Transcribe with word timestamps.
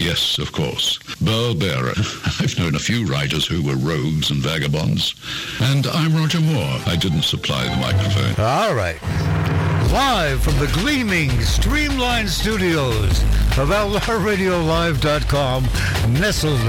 Yes, 0.00 0.38
of 0.38 0.50
course. 0.52 0.98
Burl 1.20 1.54
Barer. 1.54 1.92
I've 2.40 2.58
known 2.58 2.74
a 2.74 2.78
few 2.78 3.04
writers 3.04 3.46
who 3.46 3.62
were 3.62 3.76
rogues 3.76 4.30
and 4.30 4.40
vagabonds. 4.40 5.14
And 5.60 5.86
I'm 5.88 6.16
Roger 6.16 6.40
Moore. 6.40 6.80
I 6.86 6.96
didn't 6.96 7.20
supply 7.20 7.64
the 7.64 7.76
microphone. 7.76 8.42
All 8.42 8.74
right. 8.74 8.98
Live 9.92 10.42
from 10.42 10.56
the 10.58 10.68
gleaming 10.72 11.28
Streamline 11.42 12.28
Studios 12.28 13.22
of 13.58 13.68
LRRadioLive.com, 13.68 15.64
nestled 16.18 16.60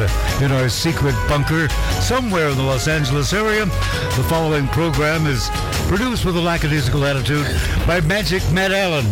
in 0.43 0.51
our 0.51 0.67
secret 0.67 1.15
bunker 1.29 1.69
somewhere 2.01 2.49
in 2.49 2.57
the 2.57 2.63
Los 2.63 2.89
Angeles 2.89 3.31
area. 3.31 3.63
The 3.65 4.25
following 4.27 4.67
program 4.67 5.25
is 5.25 5.49
produced 5.87 6.25
with 6.25 6.35
a 6.35 6.41
lackadaisical 6.41 7.05
attitude 7.05 7.45
by 7.87 8.01
Magic 8.01 8.43
Matt 8.51 8.73
Allen 8.73 9.05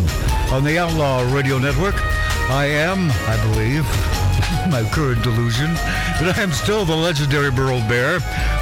on 0.51 0.65
the 0.65 0.77
Outlaw 0.77 1.21
Radio 1.33 1.57
Network. 1.57 1.95
I 2.50 2.66
am, 2.66 3.11
I 3.27 3.38
believe, 3.52 3.84
my 4.71 4.88
current 4.91 5.21
delusion, 5.23 5.73
that 6.19 6.36
I 6.36 6.42
am 6.42 6.51
still 6.51 6.83
the 6.83 6.96
legendary 6.96 7.51
Burl 7.51 7.79
Bear. 7.87 8.15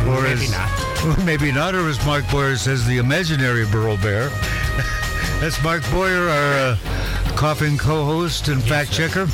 Or 0.05 0.23
Maybe 0.23 0.43
as, 0.43 0.51
not. 0.51 1.05
Or 1.05 1.23
maybe 1.25 1.51
not, 1.53 1.73
or 1.73 1.87
as 1.87 2.03
Mark 2.05 2.29
Boyer 2.29 2.57
says, 2.57 2.85
the 2.85 2.97
imaginary 2.97 3.65
Burl 3.65 3.95
Bear. 3.97 4.29
That's 5.39 5.61
Mark 5.63 5.83
Boyer, 5.89 6.27
our 6.27 6.53
uh, 6.53 6.77
coughing 7.37 7.77
co-host 7.77 8.49
and 8.49 8.61
fact 8.61 8.91
checker. 8.91 9.27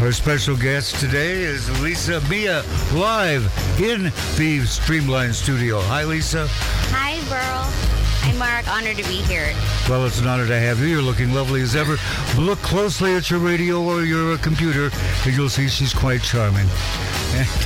Our 0.00 0.10
special 0.10 0.56
guest 0.56 0.98
today 0.98 1.42
is 1.42 1.68
Lisa 1.80 2.20
Mia, 2.28 2.64
live 2.92 3.44
in 3.80 4.04
the 4.36 4.64
Streamline 4.66 5.32
studio. 5.32 5.80
Hi, 5.82 6.02
Lisa. 6.04 6.46
Hi, 6.48 7.20
Burl. 7.28 7.89
I'm 8.22 8.38
Mark. 8.38 8.68
Honored 8.68 8.96
to 8.98 9.04
be 9.04 9.22
here. 9.22 9.52
Well, 9.88 10.04
it's 10.06 10.20
an 10.20 10.26
honor 10.26 10.46
to 10.46 10.58
have 10.58 10.78
you. 10.80 10.86
You're 10.86 11.02
looking 11.02 11.32
lovely 11.32 11.62
as 11.62 11.74
ever. 11.74 11.96
Look 12.38 12.58
closely 12.60 13.14
at 13.14 13.30
your 13.30 13.40
radio 13.40 13.82
or 13.82 14.04
your 14.04 14.34
uh, 14.34 14.38
computer, 14.38 14.90
and 15.24 15.34
you'll 15.34 15.48
see 15.48 15.68
she's 15.68 15.94
quite 15.94 16.22
charming. 16.22 16.66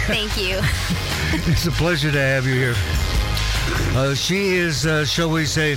Thank 0.07 0.37
you. 0.37 0.61
It's 1.47 1.67
a 1.67 1.73
pleasure 1.73 2.13
to 2.13 2.21
have 2.21 2.47
you 2.47 2.55
here. 2.55 2.75
Uh, 3.97 4.15
she 4.15 4.55
is, 4.55 4.87
uh, 4.87 5.05
shall 5.05 5.31
we 5.31 5.45
say, 5.47 5.77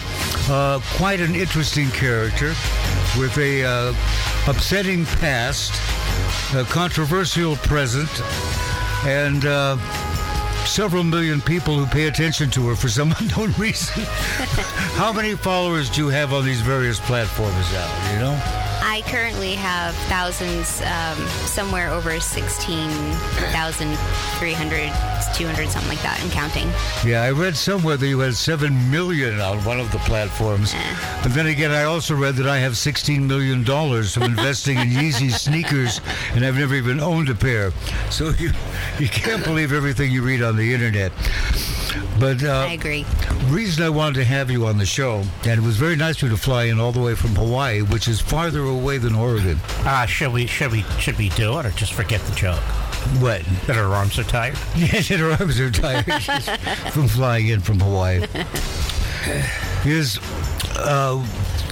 uh, 0.50 0.80
quite 0.98 1.20
an 1.20 1.34
interesting 1.34 1.90
character 1.90 2.50
with 3.18 3.36
a 3.40 3.64
uh, 3.64 3.94
upsetting 4.48 5.06
past, 5.06 5.74
a 6.54 6.64
controversial 6.66 7.56
present, 7.56 8.10
and 9.08 9.46
uh, 9.46 9.78
several 10.68 11.04
million 11.04 11.42
people 11.42 11.76
who 11.76 11.86
pay 11.86 12.08
attention 12.08 12.50
to 12.52 12.68
her 12.68 12.76
for 12.76 12.90
some 12.90 13.14
unknown 13.20 13.54
reason. 13.54 14.04
How 14.98 15.12
many 15.14 15.36
followers 15.36 15.90
do 15.90 16.04
you 16.04 16.10
have 16.10 16.34
on 16.34 16.46
these 16.46 16.62
various 16.62 17.00
platforms 17.00 17.72
now? 17.72 18.14
You 18.14 18.20
know? 18.20 18.67
I 18.98 19.02
currently 19.02 19.54
have 19.54 19.94
thousands, 20.10 20.82
um, 20.82 21.18
somewhere 21.46 21.92
over 21.92 22.20
16,300, 22.20 24.92
200, 25.36 25.70
something 25.70 25.88
like 25.88 26.02
that, 26.02 26.20
and 26.20 26.32
counting. 26.32 26.68
Yeah, 27.08 27.22
I 27.22 27.30
read 27.30 27.56
somewhere 27.56 27.96
that 27.96 28.08
you 28.08 28.18
had 28.18 28.34
7 28.34 28.90
million 28.90 29.40
on 29.40 29.64
one 29.66 29.80
of 29.80 29.92
the 29.92 30.00
platforms. 30.00 30.74
But 31.22 31.36
then 31.36 31.46
again, 31.46 31.70
I 31.70 31.84
also 31.84 32.16
read 32.16 32.38
that 32.38 32.48
I 32.48 32.58
have 32.58 32.72
$16 32.72 33.22
million 33.22 33.64
from 33.64 34.24
investing 34.24 34.80
in 34.80 34.88
Yeezy 34.88 35.30
sneakers, 35.40 36.02
and 36.34 36.44
I've 36.44 36.56
never 36.56 36.74
even 36.74 37.00
owned 37.00 37.30
a 37.30 37.36
pair. 37.36 37.74
So 38.10 38.30
you, 38.30 38.50
you 38.98 39.10
can't 39.10 39.44
believe 39.44 39.74
everything 39.74 40.12
you 40.12 40.24
read 40.24 40.42
on 40.42 40.56
the 40.56 40.74
internet. 40.74 41.12
But 42.20 42.44
uh, 42.44 42.66
I 42.68 42.74
agree. 42.74 43.06
reason 43.50 43.84
I 43.84 43.90
wanted 43.90 44.16
to 44.16 44.24
have 44.26 44.50
you 44.50 44.66
on 44.66 44.78
the 44.78 44.86
show, 44.86 45.24
and 45.46 45.60
it 45.60 45.66
was 45.66 45.78
very 45.78 45.96
nice 45.96 46.18
of 46.18 46.24
you 46.24 46.30
to 46.30 46.38
fly 46.42 46.64
in 46.66 46.80
all 46.80 46.92
the 46.92 47.00
way 47.00 47.16
from 47.16 47.36
Hawaii, 47.36 47.82
which 47.82 48.08
is 48.08 48.20
farther 48.20 48.62
away 48.62 48.98
than 48.98 49.16
Oregon. 49.16 49.58
Uh, 49.86 50.06
should 50.06 50.32
we 50.34 50.48
should 50.48 50.72
we 50.72 50.84
should 51.00 51.18
we 51.18 51.30
do 51.30 51.58
it 51.60 51.66
or 51.66 51.72
just 51.72 51.94
forget 51.94 52.22
the 52.22 52.36
joke? 52.36 52.60
What? 53.22 53.44
That 53.68 53.78
our 53.78 53.94
arms 53.94 54.18
are 54.20 54.24
tired. 54.24 54.58
Yes, 54.76 55.08
her 55.10 55.32
arms 55.32 55.60
are 55.60 55.72
tired 55.72 56.06
from 56.94 57.08
flying 57.08 57.48
in 57.48 57.62
from 57.62 57.80
Hawaii. 57.80 58.26
Is 59.86 60.18
uh, 60.76 61.24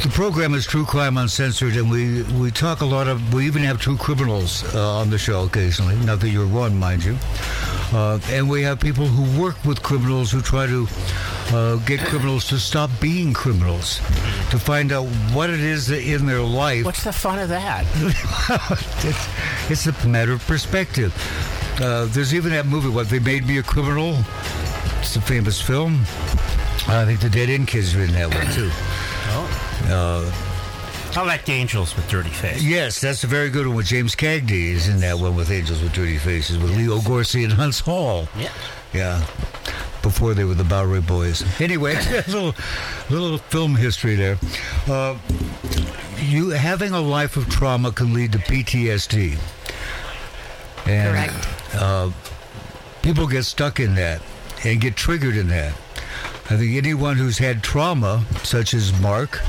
the 0.03 0.09
program 0.09 0.53
is 0.53 0.65
True 0.65 0.85
Crime 0.85 1.17
Uncensored, 1.17 1.75
and 1.75 1.89
we, 1.89 2.23
we 2.39 2.51
talk 2.51 2.81
a 2.81 2.85
lot 2.85 3.07
of. 3.07 3.33
We 3.33 3.45
even 3.47 3.63
have 3.63 3.79
true 3.81 3.97
criminals 3.97 4.63
uh, 4.75 4.97
on 4.99 5.09
the 5.09 5.17
show 5.17 5.43
occasionally. 5.45 5.95
Not 6.05 6.19
that 6.21 6.29
you're 6.29 6.47
one, 6.47 6.77
mind 6.77 7.03
you. 7.03 7.17
Uh, 7.93 8.19
and 8.29 8.49
we 8.49 8.63
have 8.63 8.79
people 8.79 9.05
who 9.05 9.41
work 9.41 9.55
with 9.63 9.81
criminals 9.83 10.31
who 10.31 10.41
try 10.41 10.65
to 10.65 10.87
uh, 11.51 11.75
get 11.85 11.99
criminals 11.99 12.47
to 12.47 12.57
stop 12.57 12.89
being 12.99 13.33
criminals, 13.33 13.97
to 14.49 14.57
find 14.57 14.91
out 14.91 15.05
what 15.33 15.49
it 15.49 15.59
is 15.59 15.89
in 15.91 16.25
their 16.25 16.41
life 16.41 16.83
What's 16.83 17.03
the 17.03 17.13
fun 17.13 17.39
of 17.39 17.49
that? 17.49 17.85
it's, 19.69 19.87
it's 19.87 20.03
a 20.03 20.07
matter 20.07 20.33
of 20.33 20.45
perspective. 20.47 21.13
Uh, 21.79 22.05
there's 22.05 22.33
even 22.33 22.51
that 22.51 22.65
movie, 22.65 22.89
What 22.89 23.09
They 23.09 23.19
Made 23.19 23.45
Me 23.45 23.57
a 23.59 23.63
Criminal. 23.63 24.17
It's 24.99 25.15
a 25.15 25.21
famous 25.21 25.61
film. 25.61 26.01
I 26.87 27.03
think 27.05 27.19
the 27.19 27.29
Dead 27.29 27.49
End 27.49 27.67
Kids 27.67 27.95
are 27.95 28.03
in 28.03 28.11
that 28.13 28.33
one 28.33 28.53
too. 28.53 28.69
Oh. 29.87 30.54
The 31.15 31.41
Angels 31.47 31.95
with 31.95 32.09
dirty 32.09 32.29
face. 32.29 32.61
Yes, 32.61 32.99
that's 32.99 33.23
a 33.23 33.27
very 33.27 33.49
good 33.49 33.65
one 33.65 33.77
with 33.77 33.85
James 33.85 34.17
Cagney 34.17 34.71
is 34.73 34.89
in 34.89 34.99
that 34.99 35.17
one 35.17 35.33
with 35.33 35.49
Angels 35.49 35.81
with 35.81 35.93
Dirty 35.93 36.17
Faces 36.17 36.57
with 36.57 36.75
Leo 36.75 36.99
Gorcey 36.99 37.45
and 37.45 37.53
Huntz 37.53 37.79
Hall. 37.79 38.27
Yeah. 38.37 38.51
Yeah. 38.93 39.25
Before 40.01 40.33
they 40.33 40.43
were 40.43 40.55
the 40.55 40.65
Bowery 40.65 40.99
Boys. 40.99 41.41
Anyway, 41.61 41.95
a 41.95 41.99
little, 42.27 42.53
little 43.09 43.37
film 43.37 43.77
history 43.77 44.15
there. 44.15 44.37
Uh, 44.87 45.17
you 46.19 46.49
having 46.49 46.91
a 46.91 46.99
life 46.99 47.37
of 47.37 47.47
trauma 47.47 47.93
can 47.93 48.13
lead 48.13 48.33
to 48.33 48.37
PTSD. 48.39 49.37
And, 50.85 51.31
Correct. 51.31 51.75
Uh, 51.75 52.11
people 53.03 53.25
get 53.25 53.43
stuck 53.43 53.79
in 53.79 53.95
that 53.95 54.21
and 54.65 54.81
get 54.81 54.97
triggered 54.97 55.37
in 55.37 55.47
that. 55.47 55.73
I 56.47 56.57
think 56.57 56.75
anyone 56.75 57.17
who's 57.17 57.39
had 57.39 57.63
trauma, 57.63 58.23
such 58.43 58.73
as 58.75 58.93
Mark 59.01 59.41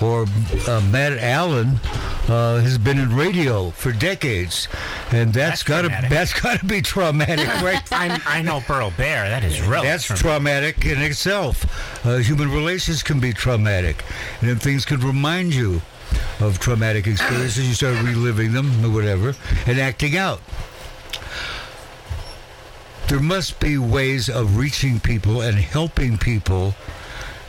or 0.00 0.26
uh, 0.68 0.80
Matt 0.92 1.18
Allen, 1.18 1.80
uh, 2.28 2.60
has 2.60 2.78
been 2.78 2.98
in 2.98 3.14
radio 3.16 3.70
for 3.70 3.90
decades, 3.90 4.68
and 5.10 5.34
that's 5.34 5.62
That's 5.62 5.62
got 5.64 5.82
to 5.82 5.88
traumatic. 5.88 6.10
that's 6.10 6.40
got 6.40 6.60
to 6.60 6.66
be 6.66 6.82
traumatic, 6.82 7.48
right? 7.62 7.82
I'm, 7.90 8.20
I 8.26 8.42
know 8.42 8.60
Burl 8.66 8.92
Bear. 8.96 9.28
That 9.28 9.42
is 9.42 9.60
really 9.60 9.88
That's 9.88 10.04
traumatic. 10.04 10.76
traumatic 10.80 10.98
in 10.98 11.02
itself. 11.02 12.06
Uh, 12.06 12.18
human 12.18 12.50
relations 12.50 13.02
can 13.02 13.18
be 13.18 13.32
traumatic, 13.32 14.04
and 14.40 14.48
then 14.48 14.56
things 14.58 14.84
can 14.84 15.00
remind 15.00 15.52
you 15.52 15.82
of 16.38 16.60
traumatic 16.60 17.08
experiences. 17.08 17.66
You 17.68 17.74
start 17.74 18.00
reliving 18.04 18.52
them 18.52 18.84
or 18.84 18.90
whatever, 18.90 19.34
and 19.66 19.80
acting 19.80 20.16
out. 20.16 20.40
There 23.08 23.20
must 23.20 23.60
be 23.60 23.78
ways 23.78 24.28
of 24.28 24.56
reaching 24.56 24.98
people 24.98 25.40
and 25.40 25.56
helping 25.58 26.18
people. 26.18 26.74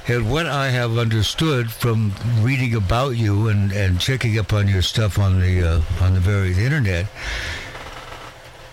And 0.07 0.31
what 0.31 0.45
I 0.45 0.69
have 0.69 1.00
understood 1.00 1.72
from 1.72 2.13
reading 2.41 2.75
about 2.75 3.18
you 3.18 3.47
and, 3.47 3.72
and 3.72 4.00
checking 4.00 4.38
up 4.38 4.53
on 4.53 4.67
your 4.67 4.84
stuff 4.84 5.17
on 5.17 5.40
the 5.40 5.67
uh, 5.67 5.81
on 6.00 6.13
the 6.13 6.19
very 6.19 6.51
internet 6.51 7.07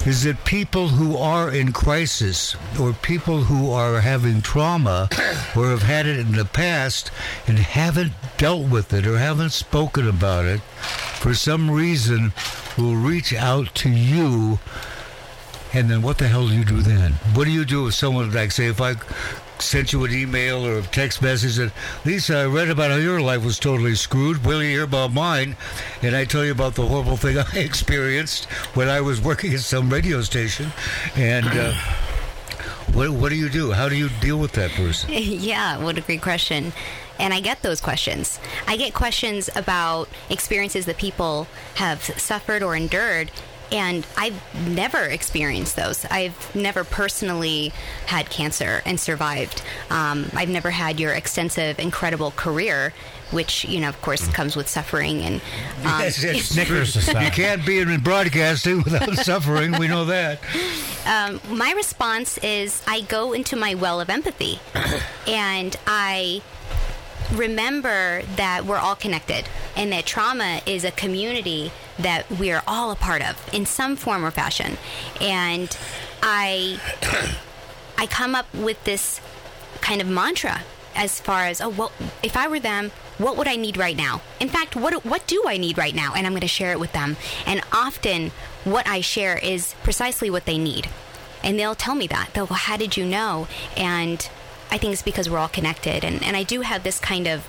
is 0.06 0.25
that 0.25 0.44
people 0.44 0.89
who 0.89 1.17
are 1.17 1.50
in 1.50 1.73
crisis 1.73 2.55
or 2.78 2.93
people 2.93 3.44
who 3.44 3.71
are 3.71 4.00
having 4.00 4.43
trauma 4.43 5.09
or 5.56 5.71
have 5.71 5.83
had 5.83 6.06
it 6.06 6.19
in 6.19 6.33
the 6.33 6.44
past 6.44 7.11
and 7.47 7.59
haven't 7.59 8.12
dealt 8.37 8.69
with 8.69 8.93
it 8.93 9.06
or 9.06 9.17
haven't 9.17 9.50
spoken 9.50 10.06
about 10.06 10.44
it 10.44 10.61
for 11.19 11.33
some 11.33 11.71
reason 11.71 12.34
will 12.77 12.97
reach 12.97 13.33
out 13.33 13.75
to 13.75 13.89
you 13.89 14.59
and 15.75 15.91
then 15.91 16.03
what 16.03 16.19
the 16.19 16.29
hell 16.29 16.47
do 16.47 16.55
you 16.55 16.65
do 16.65 16.81
then? 16.81 17.12
What 17.35 17.45
do 17.45 17.51
you 17.51 17.65
do 17.65 17.89
if 17.89 17.95
someone 17.95 18.33
like 18.33 18.53
say 18.53 18.67
if 18.67 18.81
I 18.81 18.95
sent 19.59 19.93
you 19.93 20.05
an 20.05 20.12
email 20.12 20.67
or 20.67 20.79
a 20.79 20.83
text 20.83 21.23
message 21.23 21.57
that 21.57 21.73
Lisa, 22.05 22.39
I 22.39 22.45
read 22.47 22.69
about 22.69 22.91
how 22.91 22.97
your 22.97 23.21
life 23.21 23.45
was 23.45 23.59
totally 23.59 23.95
screwed. 23.95 24.45
Will 24.45 24.62
you 24.62 24.71
hear 24.71 24.83
about 24.85 25.12
mine? 25.12 25.57
And 26.03 26.15
I 26.15 26.25
tell 26.25 26.45
you 26.45 26.53
about 26.53 26.75
the 26.75 26.87
horrible 26.87 27.17
thing 27.17 27.39
I 27.55 27.59
experienced 27.59 28.45
when 28.75 28.89
I 28.89 29.01
was 29.01 29.21
working 29.21 29.53
at 29.55 29.61
some 29.61 29.91
radio 29.91 30.23
station. 30.23 30.73
And 31.17 31.47
uh, 31.47 31.75
what 32.93 33.11
what 33.11 33.31
do 33.31 33.37
you 33.37 33.49
do? 33.49 33.73
How 33.73 33.88
do 33.88 33.97
you 33.97 34.09
deal 34.20 34.38
with 34.38 34.53
that 34.53 34.70
person? 34.73 35.11
yeah, 35.12 35.79
what 35.79 35.99
a 35.99 36.00
great 36.00 36.23
question. 36.23 36.73
And 37.19 37.32
I 37.32 37.41
get 37.41 37.62
those 37.62 37.81
questions. 37.81 38.41
I 38.67 38.77
get 38.77 38.93
questions 38.93 39.49
about 39.55 40.09
experiences 40.31 40.87
that 40.87 40.97
people 40.97 41.47
have 41.77 42.03
suffered 42.03 42.62
or 42.62 42.75
endured. 42.75 43.31
And 43.72 44.06
I've 44.16 44.40
never 44.69 45.02
experienced 45.02 45.76
those. 45.76 46.05
I've 46.06 46.55
never 46.55 46.84
personally 46.84 47.72
had 48.06 48.31
cancer 48.31 48.82
and 48.87 49.00
survived. 49.00 49.62
Um, 49.90 50.26
I've 50.34 50.49
never 50.49 50.70
had 50.70 51.00
your 51.00 51.12
extensive, 51.12 51.78
incredible 51.78 52.31
career, 52.32 52.93
which, 53.31 53.64
you 53.64 53.81
know, 53.81 53.88
of 53.88 54.00
course, 54.02 54.28
comes 54.28 54.55
with 54.55 54.69
suffering. 54.69 55.22
And 55.22 55.34
um, 55.84 56.00
Yes, 56.00 56.22
it's 56.22 56.44
Snickers 56.55 56.94
You 57.08 57.31
can't 57.31 57.64
be 57.66 57.78
in 57.81 58.00
broadcasting 58.00 58.78
without 58.84 59.12
suffering. 59.16 59.78
We 59.78 59.88
know 59.88 60.05
that. 60.05 60.40
um, 61.06 61.40
my 61.50 61.72
response 61.72 62.38
is 62.38 62.82
I 62.87 63.00
go 63.02 63.32
into 63.32 63.56
my 63.56 63.75
well 63.75 64.00
of 64.00 64.08
empathy 64.10 64.60
and 65.26 65.75
I 65.87 66.43
remember 67.32 68.22
that 68.37 68.64
we're 68.64 68.78
all 68.78 68.94
connected 68.94 69.49
and 69.76 69.90
that 69.93 70.05
trauma 70.06 70.60
is 70.67 70.84
a 70.84 70.90
community 70.90 71.72
that 71.99 72.31
we 72.31 72.50
are 72.50 72.62
all 72.67 72.91
a 72.91 72.96
part 72.96 73.23
of 73.23 73.52
in 73.55 73.67
some 73.67 73.96
form 73.96 74.25
or 74.25 74.31
fashion. 74.31 74.76
And 75.20 75.76
I 76.23 76.81
I 77.99 78.06
come 78.06 78.35
up 78.35 78.52
with 78.55 78.82
this 78.85 79.20
kind 79.81 80.00
of 80.00 80.08
mantra 80.08 80.62
as 80.96 81.20
far 81.20 81.44
as 81.44 81.61
oh 81.61 81.69
well 81.69 81.93
if 82.23 82.37
I 82.37 82.49
were 82.49 82.61
them 82.61 82.93
what 83.19 83.37
would 83.37 83.46
I 83.46 83.56
need 83.56 83.76
right 83.76 83.96
now? 83.96 84.23
In 84.41 84.49
fact, 84.49 84.75
what 84.75 85.05
what 85.05 85.26
do 85.26 85.44
I 85.46 85.56
need 85.56 85.79
right 85.79 85.94
now? 85.94 86.14
And 86.14 86.26
I'm 86.26 86.32
going 86.32 86.41
to 86.41 86.49
share 86.49 86.73
it 86.73 86.81
with 86.81 86.93
them. 86.93 87.17
And 87.46 87.61
often 87.73 88.32
what 88.64 88.87
I 88.87 89.00
share 89.00 89.38
is 89.38 89.75
precisely 89.82 90.31
what 90.31 90.46
they 90.46 90.58
need. 90.58 90.88
And 91.43 91.58
they'll 91.58 91.75
tell 91.75 91.94
me 91.94 92.06
that. 92.08 92.31
They'll 92.32 92.46
go, 92.46 92.55
"How 92.55 92.76
did 92.76 92.96
you 92.96 93.05
know?" 93.05 93.46
And 93.76 94.29
I 94.70 94.79
think 94.79 94.93
it's 94.93 95.02
because 95.02 95.29
we're 95.31 95.38
all 95.38 95.49
connected 95.49 96.05
and 96.05 96.23
and 96.23 96.37
I 96.37 96.43
do 96.43 96.62
have 96.62 96.82
this 96.82 96.99
kind 96.99 97.26
of 97.29 97.46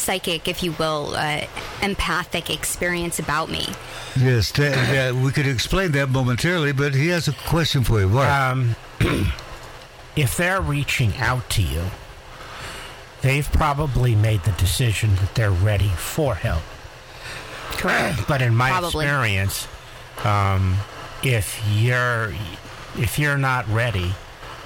psychic, 0.00 0.48
if 0.48 0.62
you 0.62 0.72
will, 0.72 1.14
uh, 1.16 1.46
empathic 1.82 2.50
experience 2.50 3.18
about 3.18 3.50
me. 3.50 3.66
Yes, 4.16 4.50
that, 4.52 4.74
that- 4.74 5.14
we 5.14 5.30
could 5.32 5.46
explain 5.46 5.92
that 5.92 6.08
momentarily, 6.10 6.72
but 6.72 6.94
he 6.94 7.08
has 7.08 7.28
a 7.28 7.32
question 7.32 7.84
for 7.84 8.00
you. 8.00 8.08
What? 8.08 8.28
Um, 8.28 8.76
if 10.16 10.36
they're 10.36 10.60
reaching 10.60 11.16
out 11.18 11.48
to 11.50 11.62
you, 11.62 11.84
they've 13.22 13.50
probably 13.52 14.14
made 14.14 14.42
the 14.44 14.52
decision 14.52 15.14
that 15.16 15.34
they're 15.34 15.50
ready 15.50 15.88
for 15.88 16.34
help. 16.34 16.62
Correct. 17.72 18.18
But 18.28 18.42
in 18.42 18.54
my 18.54 18.70
Probably. 18.70 19.06
experience, 19.06 19.68
um, 20.24 20.76
if 21.22 21.60
you're 21.70 22.32
if 22.98 23.18
you're 23.18 23.38
not 23.38 23.68
ready, 23.68 24.14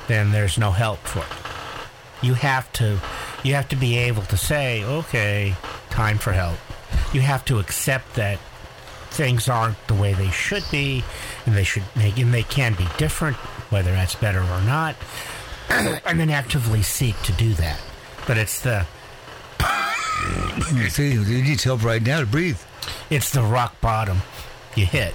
then 0.08 0.32
there's 0.32 0.56
no 0.58 0.70
help 0.70 1.00
for 1.00 1.20
it. 1.20 2.26
You 2.26 2.34
have 2.34 2.72
to 2.74 2.98
you 3.44 3.54
have 3.54 3.68
to 3.68 3.76
be 3.76 3.96
able 3.96 4.22
to 4.22 4.36
say, 4.36 4.82
okay, 4.84 5.54
time 5.90 6.18
for 6.18 6.32
help. 6.32 6.58
You 7.12 7.20
have 7.20 7.44
to 7.46 7.58
accept 7.60 8.14
that 8.14 8.38
things 9.10 9.48
aren't 9.48 9.86
the 9.86 9.94
way 9.94 10.12
they 10.14 10.30
should 10.30 10.64
be, 10.72 11.04
and 11.46 11.54
they 11.54 11.62
should 11.62 11.84
make 11.94 12.18
and 12.18 12.34
they 12.34 12.42
can 12.42 12.74
be 12.74 12.86
different, 12.98 13.36
whether 13.70 13.92
that's 13.92 14.16
better 14.16 14.40
or 14.40 14.62
not, 14.62 14.96
and 15.68 16.18
then 16.18 16.30
actively 16.30 16.82
seek 16.82 17.20
to 17.22 17.32
do 17.32 17.54
that. 17.54 17.80
But 18.26 18.38
it's 18.38 18.60
the 18.60 18.86
See, 20.88 21.10
he 21.10 21.42
needs 21.42 21.64
help 21.64 21.82
right 21.84 22.02
now 22.02 22.20
to 22.20 22.26
breathe. 22.26 22.58
it's 23.10 23.30
the 23.30 23.42
rock 23.42 23.80
bottom 23.80 24.18
you 24.74 24.86
hit 24.86 25.14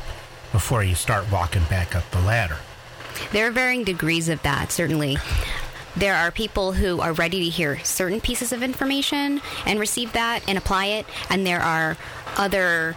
before 0.51 0.83
you 0.83 0.95
start 0.95 1.31
walking 1.31 1.63
back 1.63 1.95
up 1.95 2.09
the 2.11 2.19
ladder. 2.19 2.57
There 3.31 3.47
are 3.47 3.51
varying 3.51 3.83
degrees 3.83 4.29
of 4.29 4.41
that, 4.43 4.71
certainly. 4.71 5.17
There 5.95 6.15
are 6.15 6.31
people 6.31 6.74
who 6.74 7.01
are 7.01 7.13
ready 7.13 7.44
to 7.45 7.50
hear 7.50 7.80
certain 7.83 8.21
pieces 8.21 8.51
of 8.53 8.63
information 8.63 9.41
and 9.65 9.80
receive 9.80 10.13
that 10.13 10.44
and 10.47 10.57
apply 10.57 10.86
it, 10.86 11.06
and 11.30 11.45
there 11.45 11.62
are 11.62 11.97
other 12.38 12.95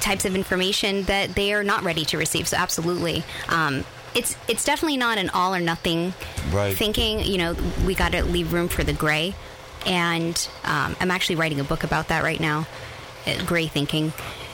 types 0.00 0.24
of 0.24 0.34
information 0.34 1.02
that 1.04 1.34
they 1.34 1.52
are 1.52 1.62
not 1.62 1.82
ready 1.84 2.04
to 2.06 2.18
receive. 2.18 2.48
So, 2.48 2.56
absolutely. 2.56 3.22
Um, 3.48 3.84
it's, 4.14 4.36
it's 4.48 4.64
definitely 4.64 4.96
not 4.96 5.18
an 5.18 5.28
all 5.30 5.54
or 5.54 5.60
nothing 5.60 6.14
Right. 6.50 6.74
thinking. 6.74 7.20
You 7.20 7.38
know, 7.38 7.56
we 7.86 7.94
got 7.94 8.12
to 8.12 8.24
leave 8.24 8.52
room 8.52 8.68
for 8.68 8.82
the 8.82 8.94
gray. 8.94 9.34
And 9.84 10.48
um, 10.64 10.96
I'm 10.98 11.10
actually 11.10 11.36
writing 11.36 11.60
a 11.60 11.64
book 11.64 11.84
about 11.84 12.08
that 12.08 12.24
right 12.24 12.40
now, 12.40 12.66
uh, 13.26 13.44
gray 13.44 13.66
thinking. 13.68 14.12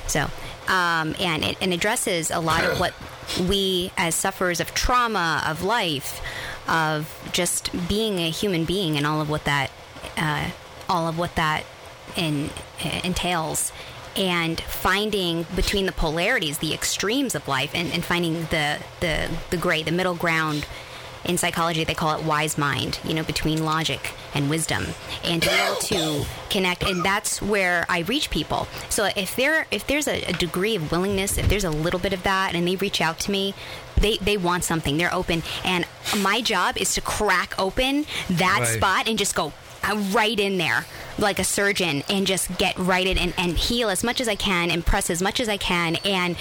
So, 0.09 0.23
um, 0.69 1.15
and 1.19 1.43
it 1.45 1.57
and 1.61 1.73
addresses 1.73 2.31
a 2.31 2.41
lot 2.41 2.65
of 2.65 2.79
what 2.81 2.93
we, 3.49 3.91
as 3.97 4.15
sufferers 4.15 4.61
of 4.61 4.75
trauma, 4.75 5.43
of 5.47 5.63
life, 5.63 6.21
of 6.69 7.29
just 7.33 7.71
being 7.89 8.19
a 8.19 8.31
human 8.31 8.65
being, 8.65 8.97
and 8.97 9.07
all 9.07 9.21
of 9.21 9.29
what 9.29 9.45
that, 9.45 9.71
uh, 10.17 10.51
all 10.89 11.09
of 11.09 11.19
what 11.19 11.35
that 11.37 11.65
in, 12.17 12.51
entails, 13.05 13.73
and 14.17 14.61
finding 14.61 15.47
between 15.57 15.87
the 15.87 15.93
polarities, 15.93 16.59
the 16.59 16.75
extremes 16.75 17.35
of 17.35 17.49
life, 17.49 17.71
and, 17.75 17.93
and 17.93 18.05
finding 18.05 18.43
the 18.47 18.79
the 19.01 19.31
the 19.51 19.57
gray, 19.57 19.83
the 19.83 19.93
middle 19.93 20.15
ground 20.15 20.67
in 21.25 21.39
psychology 21.39 21.85
they 21.85 21.95
call 21.95 22.19
it 22.19 22.25
wise 22.25 22.59
mind 22.59 22.99
you 23.05 23.15
know 23.15 23.23
between 23.23 23.65
logic 23.65 24.13
and 24.35 24.49
wisdom. 24.51 24.87
And 25.25 25.43
to 25.43 25.49
be 25.49 25.55
able 25.55 25.77
to 25.77 26.27
connect 26.51 26.83
and 26.85 27.05
that's 27.05 27.41
where 27.43 27.85
i 27.89 28.01
reach 28.01 28.31
people. 28.31 28.67
So 28.89 29.09
if 29.17 29.37
there 29.37 29.67
if 29.71 29.87
there's 29.87 30.09
a, 30.09 30.23
a 30.25 30.33
degree 30.33 30.77
of 30.77 30.91
willingness 30.91 31.39
if 31.39 31.49
there's 31.49 31.65
a 31.65 31.71
little 31.71 32.01
bit 32.01 32.13
of 32.13 32.23
that 32.25 32.55
and 32.55 32.67
they 32.67 32.77
reach 32.77 33.01
out 33.01 33.19
to 33.21 33.31
me 33.31 33.55
they 33.97 34.17
they 34.19 34.37
want 34.37 34.65
something. 34.65 34.97
They're 34.97 35.15
open. 35.15 35.43
And 35.65 35.87
my 36.19 36.41
job 36.41 36.77
is 36.77 36.95
to 36.95 37.01
crack 37.01 37.55
open 37.59 38.07
that 38.31 38.59
Right. 38.61 38.69
spot 38.69 39.09
and 39.09 39.19
just 39.19 39.35
go 39.35 39.53
right 40.13 40.39
in 40.39 40.59
there 40.59 40.87
like 41.19 41.39
a 41.39 41.45
surgeon 41.45 42.03
and 42.09 42.27
just 42.27 42.57
get 42.59 42.77
right 42.79 43.07
in 43.07 43.19
and, 43.19 43.35
and 43.37 43.57
heal 43.57 43.89
as 43.89 44.03
much 44.03 44.21
as 44.21 44.29
I 44.29 44.35
can 44.35 44.71
and 44.71 44.85
press 44.85 45.11
as 45.11 45.23
much 45.23 45.41
as 45.41 45.49
I 45.49 45.57
can 45.57 45.97
and 46.05 46.37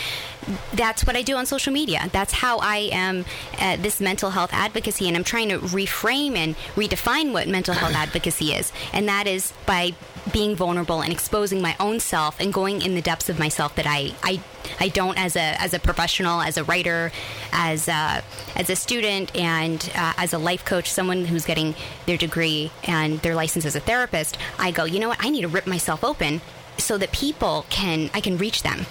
that's 0.74 1.06
what 1.06 1.16
I 1.16 1.22
do 1.22 1.36
on 1.36 1.46
social 1.46 1.74
media 1.74 2.10
that's 2.12 2.34
how 2.34 2.58
I 2.60 2.90
am 2.92 3.26
uh, 3.60 3.78
this 3.78 4.00
mental 4.00 4.32
health 4.32 4.52
advocacy 4.54 5.08
and 5.08 5.16
I'm 5.16 5.24
trying 5.24 5.50
to 5.50 5.60
reframe 5.60 6.36
and 6.36 6.56
redefine 6.76 7.34
what 7.34 7.48
mental 7.48 7.74
health 7.74 7.96
advocacy 7.96 8.54
is 8.54 8.72
and 8.94 9.08
that 9.08 9.28
is 9.28 9.54
by 9.66 9.94
being 10.32 10.56
vulnerable 10.56 11.02
and 11.02 11.12
exposing 11.12 11.62
my 11.62 11.76
own 11.80 12.00
self 12.00 12.40
and 12.40 12.54
going 12.54 12.82
in 12.82 12.96
the 12.96 13.02
depths 13.02 13.30
of 13.30 13.40
myself 13.40 13.76
that 13.76 13.88
I, 13.88 14.14
I 14.24 14.42
I 14.80 14.90
don't 14.90 15.18
as 15.18 15.36
a 15.36 15.62
as 15.62 15.74
a 15.74 15.80
professional, 15.80 16.42
as 16.42 16.58
a 16.58 16.64
writer, 16.64 17.12
as 17.52 17.88
a, 17.88 18.24
as 18.56 18.70
a 18.70 18.76
student, 18.76 19.36
and 19.36 19.92
uh, 19.96 20.14
as 20.18 20.34
a 20.34 20.38
life 20.38 20.66
coach, 20.66 20.92
someone 20.92 21.26
who's 21.26 21.46
getting 21.46 21.76
their 22.06 22.18
degree 22.18 22.72
and 22.84 23.20
their 23.20 23.36
license 23.36 23.66
as 23.66 23.76
a 23.76 23.80
therapist. 23.80 24.38
I 24.60 24.71
go, 24.72 24.86
you 24.86 25.00
know 25.00 25.10
what? 25.10 25.20
I 25.22 25.30
need 25.30 25.42
to 25.42 25.48
rip 25.48 25.68
myself 25.68 26.04
open 26.04 26.42
so 26.78 26.98
that 26.98 27.12
people 27.12 27.66
can 27.70 28.10
I 28.14 28.22
can 28.22 28.38
reach 28.38 28.64
them. 28.64 28.86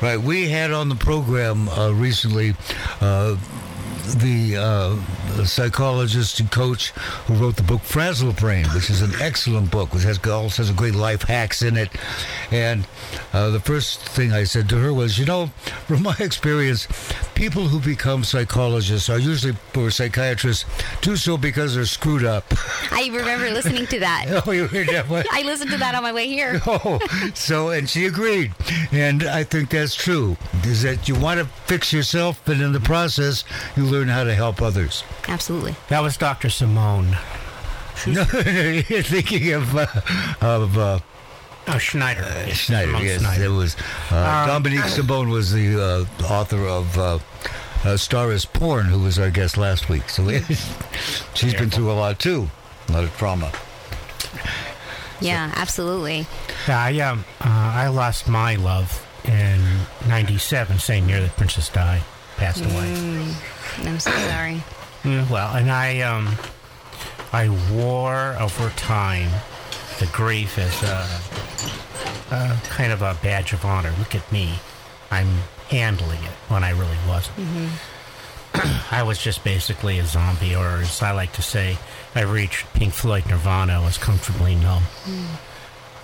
Right. 0.00 0.18
We 0.18 0.48
had 0.48 0.72
on 0.72 0.88
the 0.88 0.94
program 0.94 1.68
uh, 1.68 1.90
recently 1.90 2.54
uh, 3.00 3.36
the 4.18 4.56
uh, 4.56 5.44
psychologist 5.44 6.40
and 6.40 6.50
coach 6.50 6.90
who 7.26 7.34
wrote 7.34 7.56
the 7.56 7.62
book 7.62 7.80
Frazzle 7.82 8.32
Brain, 8.32 8.66
which 8.66 8.90
is 8.90 9.02
an 9.02 9.12
excellent 9.20 9.70
book, 9.70 9.94
which 9.94 10.04
has 10.04 10.18
all 10.26 10.50
sorts 10.50 10.70
of 10.70 10.76
great 10.76 10.94
life 10.94 11.22
hacks 11.22 11.62
in 11.62 11.76
it. 11.76 11.90
And 12.50 12.86
uh, 13.32 13.50
the 13.50 13.60
first 13.60 14.00
thing 14.00 14.32
I 14.32 14.44
said 14.44 14.68
to 14.70 14.78
her 14.78 14.92
was, 14.92 15.18
you 15.18 15.26
know, 15.26 15.48
from 15.86 16.02
my 16.02 16.16
experience, 16.20 16.86
people 17.34 17.68
who 17.68 17.80
become 17.80 18.24
psychologists 18.24 19.08
are 19.08 19.18
usually, 19.18 19.56
or 19.76 19.90
psychiatrists, 19.90 20.64
do 21.00 21.16
so 21.16 21.36
because 21.36 21.74
they're 21.74 21.84
screwed 21.84 22.24
up. 22.24 22.44
I 22.90 23.08
remember 23.12 23.50
listening 23.50 23.86
to 23.86 24.00
that. 24.00 24.42
oh, 24.46 24.50
you 24.50 24.66
heard 24.66 24.88
that 24.88 25.08
one? 25.08 25.24
I 25.30 25.42
listened 25.42 25.70
to 25.70 25.78
that 25.78 25.94
on 25.94 26.02
my 26.02 26.12
way 26.12 26.28
here. 26.28 26.60
Oh, 26.66 26.98
so 27.34 27.70
and 27.70 27.88
she 27.88 28.06
agreed, 28.06 28.54
and 28.92 29.24
I 29.24 29.44
think 29.44 29.70
that's 29.70 29.94
true. 29.94 30.36
Is 30.64 30.82
that 30.82 31.08
you 31.08 31.18
want 31.18 31.40
to 31.40 31.46
fix 31.66 31.92
yourself, 31.92 32.40
but 32.44 32.60
in 32.60 32.72
the 32.72 32.80
process, 32.80 33.44
you 33.76 33.84
learn 33.84 33.99
how 34.08 34.24
to 34.24 34.34
help 34.34 34.62
others. 34.62 35.04
Absolutely. 35.28 35.74
That 35.88 36.00
was 36.00 36.16
Dr. 36.16 36.50
Simone 36.50 37.16
No, 38.06 38.24
you're 38.32 39.02
thinking 39.02 39.52
of 39.52 39.76
uh, 39.76 39.86
of 40.40 40.78
uh, 40.78 41.00
oh, 41.68 41.78
Schneider. 41.78 42.22
Schneider. 42.52 42.86
Simone 42.86 43.04
yes, 43.04 43.20
Schneider. 43.20 43.44
it 43.44 43.48
was 43.48 43.76
uh, 44.10 44.46
Dominique 44.46 44.84
Simone 44.84 45.28
was 45.28 45.52
the 45.52 45.80
uh, 45.80 46.24
author 46.24 46.66
of. 46.66 46.98
Uh, 46.98 47.18
uh, 47.82 47.96
Star 47.96 48.30
is 48.30 48.44
Porn, 48.44 48.84
who 48.84 48.98
was 49.00 49.18
our 49.18 49.30
guest 49.30 49.56
last 49.56 49.88
week. 49.88 50.10
So 50.10 50.28
she's 51.34 51.54
been 51.54 51.70
through 51.70 51.90
a 51.90 51.94
lot 51.94 52.18
too, 52.18 52.50
a 52.88 52.92
lot 52.92 53.04
of 53.04 53.16
trauma. 53.16 53.50
Yeah, 55.18 55.50
absolutely. 55.56 56.26
Yeah, 56.68 56.78
I 56.78 56.98
um, 57.00 57.24
uh, 57.40 57.48
I 57.48 57.88
lost 57.88 58.28
my 58.28 58.56
love 58.56 59.06
in 59.24 59.62
'97, 60.08 60.78
same 60.78 61.08
year 61.08 61.22
that 61.22 61.36
Princess 61.36 61.70
Di 61.70 62.02
passed 62.40 62.64
away. 62.64 63.34
I'm 63.86 64.00
so 64.00 64.10
sorry. 64.10 64.62
Mm, 65.02 65.28
well, 65.30 65.54
and 65.54 65.70
I 65.70 66.00
um, 66.00 66.34
I 67.32 67.48
wore 67.70 68.34
over 68.40 68.70
time 68.70 69.28
the 69.98 70.06
grief 70.06 70.58
as 70.58 70.82
a, 70.82 72.34
a 72.34 72.56
kind 72.64 72.92
of 72.92 73.02
a 73.02 73.16
badge 73.22 73.52
of 73.52 73.64
honor. 73.64 73.92
Look 73.98 74.14
at 74.14 74.32
me, 74.32 74.54
I'm 75.10 75.28
handling 75.68 76.22
it 76.24 76.36
when 76.48 76.64
I 76.64 76.70
really 76.70 76.96
wasn't. 77.06 77.36
I 78.90 79.02
was 79.02 79.18
just 79.18 79.44
basically 79.44 79.98
a 79.98 80.06
zombie, 80.06 80.56
or 80.56 80.78
as 80.78 81.02
I 81.02 81.12
like 81.12 81.32
to 81.34 81.42
say, 81.42 81.76
I 82.14 82.22
reached 82.22 82.72
Pink 82.72 82.94
Floyd 82.94 83.26
Nirvana. 83.26 83.74
I 83.74 83.84
was 83.84 83.98
comfortably 83.98 84.54
numb 84.54 84.82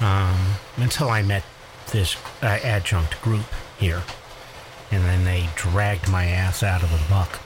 um, 0.00 0.36
until 0.76 1.08
I 1.08 1.22
met 1.22 1.44
this 1.92 2.16
uh, 2.42 2.46
adjunct 2.62 3.20
group 3.22 3.46
here, 3.78 4.02
and 4.90 5.04
then 5.04 5.24
they 5.24 5.48
dragged 5.56 6.08
my 6.08 6.26
ass 6.26 6.62
out 6.62 6.82
of 6.82 6.90
the 6.90 7.00
muck. 7.10 7.40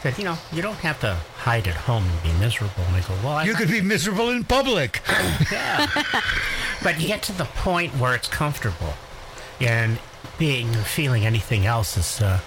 Said, 0.00 0.18
you 0.18 0.24
know, 0.24 0.36
you 0.52 0.62
don't 0.62 0.76
have 0.76 1.00
to 1.00 1.14
hide 1.38 1.66
at 1.66 1.74
home 1.74 2.04
and 2.04 2.22
be 2.22 2.32
miserable. 2.38 2.84
And 2.86 2.96
I 2.96 3.00
go, 3.00 3.14
well, 3.24 3.32
I 3.32 3.44
You 3.44 3.54
could 3.54 3.70
be 3.70 3.80
miserable 3.80 4.30
in 4.30 4.44
public. 4.44 5.02
but 6.82 7.00
you 7.00 7.06
get 7.08 7.22
to 7.24 7.32
the 7.32 7.44
point 7.56 7.94
where 7.94 8.14
it's 8.14 8.28
comfortable, 8.28 8.94
and 9.60 9.98
being 10.38 10.72
feeling 10.72 11.24
anything 11.24 11.66
else 11.66 11.96
is 11.96 12.20
uh, 12.20 12.40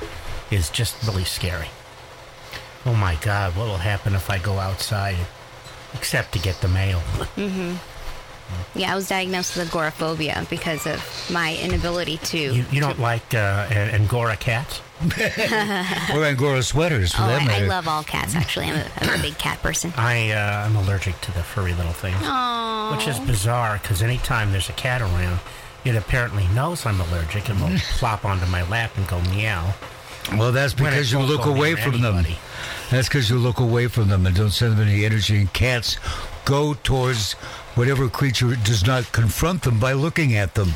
is 0.51 0.69
just 0.69 1.01
really 1.05 1.25
scary. 1.25 1.69
Oh 2.85 2.93
my 2.93 3.15
God, 3.15 3.55
what 3.57 3.67
will 3.67 3.77
happen 3.77 4.15
if 4.15 4.29
I 4.29 4.37
go 4.37 4.59
outside, 4.59 5.17
except 5.93 6.31
to 6.33 6.39
get 6.39 6.61
the 6.61 6.67
mail? 6.69 7.01
Yeah, 8.75 8.91
I 8.91 8.95
was 8.95 9.07
diagnosed 9.09 9.55
with 9.57 9.67
agoraphobia 9.67 10.45
because 10.49 10.85
of 10.85 11.03
my 11.31 11.55
inability 11.61 12.17
to. 12.17 12.37
You, 12.37 12.65
you 12.71 12.81
don't 12.81 12.99
like 12.99 13.33
uh, 13.33 13.67
Angora 13.71 14.35
cats? 14.37 14.81
or 16.13 16.25
Angora 16.25 16.61
sweaters, 16.61 17.13
for 17.13 17.23
oh, 17.23 17.27
that 17.27 17.49
I, 17.49 17.63
I 17.63 17.67
love 17.67 17.87
all 17.87 18.03
cats. 18.03 18.35
Actually, 18.35 18.65
I'm 18.65 18.75
a, 18.75 18.85
I'm 18.97 19.19
a 19.19 19.21
big 19.21 19.37
cat 19.37 19.61
person. 19.61 19.93
I 19.95 20.31
uh, 20.31 20.65
I'm 20.65 20.75
allergic 20.75 21.19
to 21.21 21.31
the 21.31 21.41
furry 21.41 21.73
little 21.73 21.93
things, 21.93 22.17
Oh, 22.21 22.93
which 22.95 23.07
is 23.07 23.17
bizarre 23.19 23.79
because 23.81 24.01
anytime 24.01 24.51
there's 24.51 24.67
a 24.69 24.73
cat 24.73 25.01
around, 25.01 25.39
it 25.85 25.95
apparently 25.95 26.47
knows 26.49 26.85
I'm 26.85 26.99
allergic 26.99 27.47
and 27.49 27.61
will 27.61 27.77
plop 27.97 28.25
onto 28.25 28.45
my 28.47 28.67
lap 28.69 28.91
and 28.97 29.07
go 29.07 29.21
meow. 29.31 29.73
well, 30.33 30.51
that's 30.51 30.73
because 30.73 31.11
you 31.13 31.19
look 31.19 31.45
away 31.45 31.73
near 31.75 31.77
from 31.83 32.01
them. 32.01 32.25
That's 32.91 33.07
because 33.07 33.29
you 33.29 33.37
look 33.37 33.59
away 33.59 33.87
from 33.87 34.09
them 34.09 34.25
and 34.25 34.35
don't 34.35 34.51
send 34.51 34.73
them 34.77 34.87
any 34.87 35.05
energy. 35.05 35.37
And 35.37 35.53
cats 35.53 35.95
go 36.49 36.73
towards 36.73 37.33
whatever 37.75 38.09
creature 38.09 38.55
does 38.65 38.83
not 38.85 39.11
confront 39.11 39.61
them 39.61 39.79
by 39.79 39.93
looking 39.93 40.35
at 40.35 40.55
them, 40.55 40.71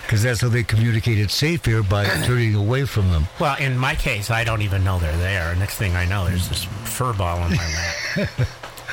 because 0.00 0.22
that's 0.22 0.40
how 0.40 0.48
they 0.48 0.62
communicate 0.62 1.18
it's 1.18 1.34
safe 1.34 1.66
here 1.66 1.82
by 1.82 2.04
turning 2.24 2.54
away 2.54 2.86
from 2.86 3.10
them. 3.10 3.26
Well, 3.38 3.56
in 3.58 3.76
my 3.76 3.94
case, 3.94 4.30
I 4.30 4.44
don't 4.44 4.62
even 4.62 4.82
know 4.82 4.98
they're 4.98 5.16
there. 5.18 5.54
Next 5.56 5.76
thing 5.76 5.94
I 5.94 6.06
know, 6.06 6.24
there's 6.26 6.48
this 6.48 6.64
fur 6.64 7.12
ball 7.12 7.38
on 7.38 7.50
my 7.50 7.56
lap, 8.16 8.30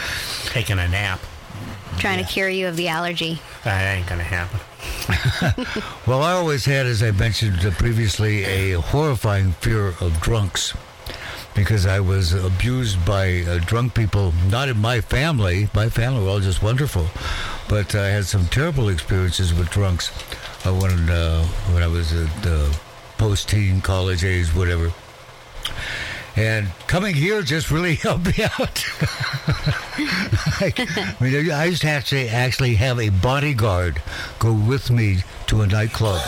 taking 0.47 0.79
a 0.79 0.87
nap. 0.89 1.21
trying 1.97 2.23
to 2.23 2.29
cure 2.29 2.49
you 2.49 2.67
of 2.67 2.75
the 2.75 2.89
allergy. 2.89 3.39
That 3.63 3.97
ain't 3.97 4.07
gonna 4.07 4.23
happen. 4.23 4.59
Well, 6.05 6.21
I 6.23 6.33
always 6.33 6.63
had, 6.65 6.85
as 6.85 7.03
I 7.03 7.11
mentioned 7.11 7.65
uh, 7.65 7.71
previously, 7.71 8.43
a 8.45 8.79
horrifying 8.79 9.51
fear 9.53 9.87
of 9.99 10.19
drunks 10.21 10.73
because 11.57 11.87
I 11.87 11.99
was 11.99 12.33
abused 12.33 13.03
by 13.03 13.41
uh, 13.41 13.57
drunk 13.65 13.95
people, 13.95 14.31
not 14.49 14.69
in 14.69 14.77
my 14.77 15.01
family. 15.01 15.69
My 15.73 15.89
family 15.89 16.23
were 16.23 16.29
all 16.29 16.39
just 16.39 16.61
wonderful, 16.61 17.07
but 17.67 17.95
I 17.95 18.09
had 18.09 18.25
some 18.25 18.45
terrible 18.45 18.89
experiences 18.89 19.55
with 19.55 19.69
drunks 19.71 20.11
uh, 20.65 20.71
when, 20.71 21.09
uh, 21.09 21.43
when 21.73 21.81
I 21.81 21.87
was 21.87 22.13
at 22.13 22.79
post 23.17 23.49
teen, 23.49 23.81
college 23.81 24.23
age, 24.23 24.53
whatever. 24.53 24.93
And 26.35 26.67
coming 26.85 27.15
here 27.15 27.41
just 27.41 27.71
really 27.71 27.95
helped 28.05 28.37
me 28.37 28.43
out. 28.43 28.85
I, 30.61 30.71
I 30.77 31.15
mean, 31.19 31.51
I 31.51 31.65
used 31.65 31.81
to 31.81 31.89
actually 31.89 32.29
actually 32.29 32.75
have 32.75 32.99
a 32.99 33.09
bodyguard 33.09 33.99
go 34.37 34.53
with 34.53 34.91
me 34.91 35.23
to 35.47 35.61
a 35.61 35.67
nightclub. 35.67 36.21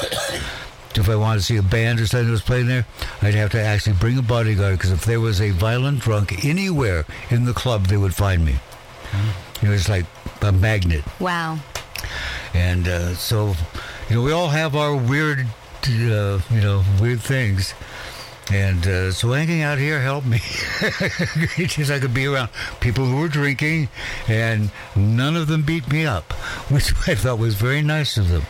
If 0.95 1.07
I 1.07 1.15
wanted 1.15 1.39
to 1.39 1.45
see 1.45 1.57
a 1.57 1.61
band 1.61 1.99
or 1.99 2.07
something 2.07 2.27
that 2.27 2.31
was 2.31 2.41
playing 2.41 2.67
there, 2.67 2.85
I'd 3.21 3.35
have 3.35 3.51
to 3.51 3.61
actually 3.61 3.93
bring 3.93 4.17
a 4.17 4.21
bodyguard 4.23 4.77
because 4.77 4.91
if 4.91 5.05
there 5.05 5.19
was 5.19 5.39
a 5.39 5.51
violent 5.51 5.99
drunk 5.99 6.43
anywhere 6.43 7.05
in 7.29 7.45
the 7.45 7.53
club, 7.53 7.85
they 7.85 7.97
would 7.97 8.15
find 8.15 8.43
me. 8.43 8.55
It 9.61 9.69
was 9.69 9.89
like 9.89 10.05
a 10.41 10.51
magnet. 10.51 11.03
Wow. 11.19 11.59
And 12.53 12.87
uh, 12.87 13.13
so, 13.15 13.55
you 14.09 14.15
know, 14.15 14.23
we 14.23 14.31
all 14.31 14.49
have 14.49 14.75
our 14.75 14.95
weird, 14.95 15.39
uh, 15.85 16.39
you 16.49 16.61
know, 16.61 16.83
weird 16.99 17.21
things. 17.21 17.73
And 18.51 18.85
uh, 18.87 19.11
so 19.11 19.31
hanging 19.31 19.61
out 19.61 19.77
here 19.77 20.01
helped 20.01 20.25
me 20.25 20.39
because 21.57 21.91
I 21.91 21.99
could 21.99 22.15
be 22.15 22.25
around 22.25 22.49
people 22.79 23.05
who 23.05 23.17
were 23.17 23.27
drinking, 23.27 23.89
and 24.27 24.71
none 24.95 25.35
of 25.35 25.47
them 25.47 25.61
beat 25.61 25.87
me 25.91 26.07
up, 26.07 26.33
which 26.69 26.91
I 27.07 27.13
thought 27.13 27.37
was 27.37 27.53
very 27.53 27.83
nice 27.83 28.17
of 28.17 28.29
them. 28.29 28.43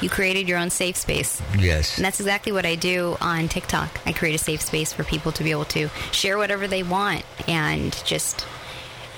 You 0.00 0.08
created 0.08 0.48
your 0.48 0.58
own 0.58 0.70
safe 0.70 0.96
space. 0.96 1.40
Yes. 1.58 1.96
And 1.96 2.04
that's 2.04 2.20
exactly 2.20 2.52
what 2.52 2.66
I 2.66 2.74
do 2.74 3.16
on 3.20 3.48
TikTok. 3.48 4.00
I 4.06 4.12
create 4.12 4.34
a 4.34 4.38
safe 4.38 4.62
space 4.62 4.92
for 4.92 5.04
people 5.04 5.32
to 5.32 5.44
be 5.44 5.50
able 5.50 5.64
to 5.66 5.88
share 6.12 6.38
whatever 6.38 6.66
they 6.66 6.82
want 6.82 7.24
and 7.48 7.92
just 8.04 8.46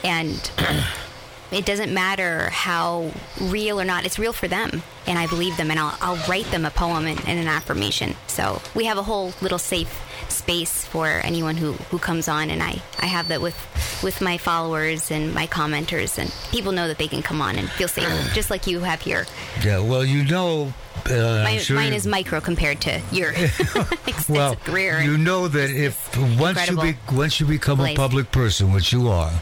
and 0.04 0.50
it 1.52 1.66
doesn't 1.66 1.92
matter 1.92 2.50
how 2.50 3.10
real 3.40 3.80
or 3.80 3.84
not. 3.84 4.04
It's 4.04 4.18
real 4.18 4.32
for 4.32 4.48
them, 4.48 4.82
and 5.06 5.18
I 5.18 5.26
believe 5.26 5.56
them, 5.56 5.70
and 5.70 5.78
I'll, 5.78 5.96
I'll 6.00 6.28
write 6.28 6.46
them 6.46 6.64
a 6.64 6.70
poem 6.70 7.06
and, 7.06 7.18
and 7.26 7.38
an 7.38 7.46
affirmation. 7.46 8.14
So 8.26 8.60
we 8.74 8.84
have 8.86 8.98
a 8.98 9.02
whole 9.02 9.32
little 9.40 9.58
safe 9.58 10.00
space 10.28 10.84
for 10.86 11.08
anyone 11.08 11.56
who, 11.56 11.72
who 11.72 11.98
comes 11.98 12.28
on, 12.28 12.50
and 12.50 12.62
I, 12.62 12.80
I 12.98 13.06
have 13.06 13.28
that 13.28 13.40
with 13.40 13.56
with 14.02 14.20
my 14.20 14.36
followers 14.36 15.10
and 15.10 15.32
my 15.32 15.46
commenters, 15.46 16.18
and 16.18 16.32
people 16.50 16.72
know 16.72 16.88
that 16.88 16.98
they 16.98 17.08
can 17.08 17.22
come 17.22 17.40
on 17.40 17.56
and 17.56 17.68
feel 17.70 17.88
safe, 17.88 18.08
just 18.34 18.50
like 18.50 18.66
you 18.66 18.80
have 18.80 19.00
here. 19.00 19.26
Yeah. 19.64 19.78
Well, 19.78 20.04
you 20.04 20.24
know, 20.24 20.72
uh, 21.06 21.42
My, 21.44 21.58
sure 21.58 21.76
mine 21.76 21.92
is 21.92 22.06
micro 22.06 22.40
compared 22.40 22.80
to 22.82 23.00
your 23.12 23.30
extensive 23.32 24.28
well, 24.28 24.56
career. 24.56 25.00
you 25.00 25.18
know 25.18 25.48
that 25.48 25.70
if 25.70 26.16
once 26.38 26.68
you 26.68 26.80
be, 26.80 26.96
once 27.12 27.40
you 27.40 27.46
become 27.46 27.80
a 27.80 27.94
public 27.94 28.30
person, 28.30 28.72
which 28.72 28.92
you 28.92 29.08
are, 29.08 29.32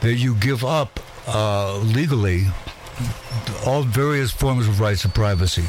that 0.00 0.14
you 0.14 0.34
give 0.36 0.64
up 0.64 1.00
uh, 1.26 1.78
legally 1.78 2.44
all 3.66 3.82
various 3.82 4.30
forms 4.30 4.68
of 4.68 4.80
rights 4.80 5.04
of 5.04 5.12
privacy. 5.14 5.64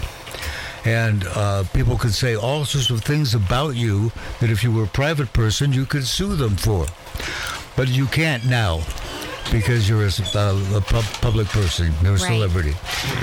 And 0.85 1.25
uh, 1.35 1.63
people 1.73 1.97
could 1.97 2.13
say 2.13 2.35
all 2.35 2.63
sorts 2.63 2.89
of 2.89 3.03
things 3.03 3.33
about 3.35 3.75
you 3.75 4.11
that 4.39 4.49
if 4.49 4.63
you 4.63 4.71
were 4.71 4.83
a 4.83 4.87
private 4.87 5.33
person, 5.33 5.73
you 5.73 5.85
could 5.85 6.05
sue 6.07 6.35
them 6.35 6.55
for. 6.55 6.85
But 7.75 7.89
you 7.89 8.05
can't 8.05 8.45
now 8.45 8.81
because 9.51 9.89
you're 9.89 10.03
a, 10.05 10.11
uh, 10.35 10.77
a 10.77 10.81
pub- 10.81 11.03
public 11.21 11.47
person, 11.47 11.93
you're 12.01 12.11
a 12.15 12.17
Right. 12.17 12.21
celebrity. 12.27 12.75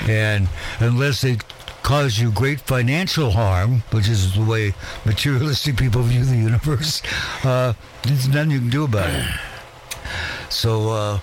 And 0.07 0.47
unless 0.79 1.21
they 1.21 1.37
cause 1.81 2.17
you 2.19 2.31
great 2.31 2.61
financial 2.61 3.31
harm, 3.31 3.83
which 3.91 4.07
is 4.09 4.33
the 4.33 4.41
way 4.43 4.73
materialistic 5.05 5.77
people 5.77 6.01
view 6.03 6.25
the 6.25 6.35
universe, 6.37 7.01
uh, 7.43 7.73
there's 8.03 8.27
nothing 8.27 8.51
you 8.51 8.59
can 8.59 8.69
do 8.69 8.83
about 8.83 9.09
it. 9.09 9.25
So 10.49 10.89
uh, 10.89 11.19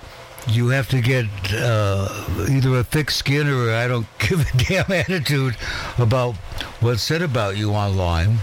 you 0.48 0.68
have 0.68 0.88
to 0.90 1.00
get 1.00 1.26
uh, 1.54 2.08
either 2.50 2.76
a 2.76 2.84
thick 2.84 3.10
skin 3.10 3.48
or 3.48 3.72
I 3.72 3.86
don't 3.88 4.06
give 4.18 4.40
a 4.40 4.56
damn 4.58 4.90
attitude 4.92 5.56
about 5.98 6.34
what's 6.80 7.02
said 7.02 7.22
about 7.22 7.56
you 7.56 7.72
online. 7.72 8.38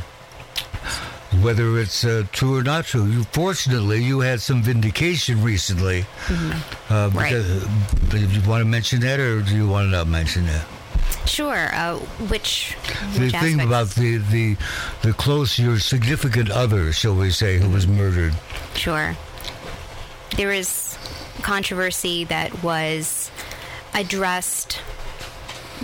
Whether 1.44 1.78
it's 1.78 2.04
uh, 2.04 2.24
true 2.32 2.58
or 2.58 2.64
not 2.64 2.86
true. 2.86 3.06
You, 3.06 3.24
fortunately, 3.24 4.04
you 4.04 4.22
had 4.22 4.42
some 4.42 4.64
vindication 4.64 5.44
recently. 5.44 6.06
Uh, 6.90 7.12
Right. 7.14 7.30
because- 7.32 7.64
uh, 7.64 7.68
do 8.10 8.18
you 8.18 8.42
want 8.50 8.62
to 8.62 8.66
mention 8.66 9.00
that, 9.02 9.20
or 9.20 9.42
do 9.42 9.56
you 9.56 9.68
want 9.68 9.86
to 9.88 9.92
not 9.92 10.08
mention 10.08 10.48
that? 10.48 10.66
Sure. 11.28 11.70
Uh, 11.76 11.98
which, 12.30 12.76
The 13.14 13.20
which 13.22 13.32
thing 13.34 13.60
aspects? 13.62 13.66
about 13.66 13.90
the, 13.92 14.18
the 14.18 14.58
the 15.04 15.14
close, 15.14 15.60
your 15.60 15.78
significant 15.80 16.50
other, 16.50 16.92
shall 16.92 17.14
we 17.16 17.30
say, 17.30 17.60
who 17.60 17.70
was 17.70 17.86
murdered. 17.88 18.34
Sure. 18.74 19.16
There 20.36 20.50
was 20.50 20.98
controversy 21.42 22.24
that 22.26 22.64
was 22.64 23.32
addressed 23.94 24.82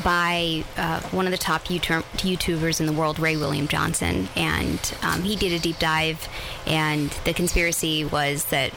by 0.04 0.64
uh, 0.78 1.02
one 1.10 1.25
of 1.25 1.32
the 1.32 1.38
top 1.38 1.66
YouTu- 1.66 2.04
YouTubers 2.18 2.80
in 2.80 2.86
the 2.86 2.94
world, 2.94 3.20
Ray 3.20 3.38
William 3.38 3.68
Johnson, 3.68 4.28
and 4.36 4.98
um, 5.02 5.22
he 5.24 5.36
did 5.36 5.54
a 5.54 5.60
deep 5.60 5.80
dive. 5.80 6.28
And 6.66 7.10
the 7.24 7.34
conspiracy 7.34 8.04
was 8.04 8.46
that 8.46 8.74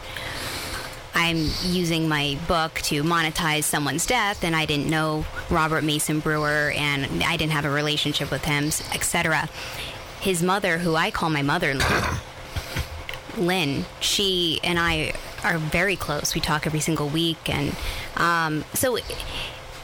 I'm 1.15 1.49
using 1.65 2.09
my 2.09 2.39
book 2.47 2.75
to 2.85 3.03
monetize 3.03 3.65
someone's 3.65 4.07
death, 4.07 4.45
and 4.45 4.55
I 4.55 4.67
didn't 4.67 4.89
know 4.89 5.27
Robert 5.51 5.83
Mason 5.83 6.21
Brewer, 6.21 6.73
and 6.77 7.25
I 7.25 7.37
didn't 7.37 7.53
have 7.53 7.65
a 7.65 7.71
relationship 7.71 8.31
with 8.31 8.45
him, 8.45 8.67
etc. 8.95 9.49
His 10.21 10.43
mother, 10.43 10.79
who 10.79 10.95
I 10.95 11.11
call 11.11 11.31
my 11.31 11.43
mother-in-law, 11.43 12.19
Lynn, 13.37 13.87
she 14.01 14.61
and 14.63 14.79
I 14.79 15.15
are 15.45 15.59
very 15.59 15.97
close. 15.97 16.35
We 16.35 16.41
talk 16.41 16.67
every 16.67 16.81
single 16.81 17.09
week, 17.09 17.49
and 17.49 17.75
um, 18.17 18.65
so 18.75 18.97
it, 18.97 19.05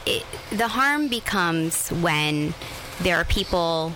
it, 0.05 0.25
the 0.51 0.67
harm 0.69 1.07
becomes 1.07 1.89
when 1.89 2.53
there 3.01 3.17
are 3.17 3.25
people 3.25 3.95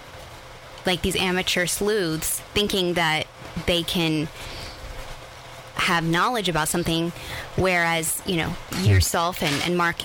like 0.85 1.01
these 1.01 1.15
amateur 1.15 1.65
sleuths 1.65 2.39
thinking 2.53 2.93
that 2.93 3.27
they 3.65 3.83
can 3.83 4.27
have 5.75 6.03
knowledge 6.03 6.49
about 6.49 6.67
something, 6.67 7.11
whereas 7.55 8.21
you 8.25 8.37
know 8.37 8.53
yourself 8.81 9.41
and, 9.43 9.61
and 9.63 9.77
Mark. 9.77 9.97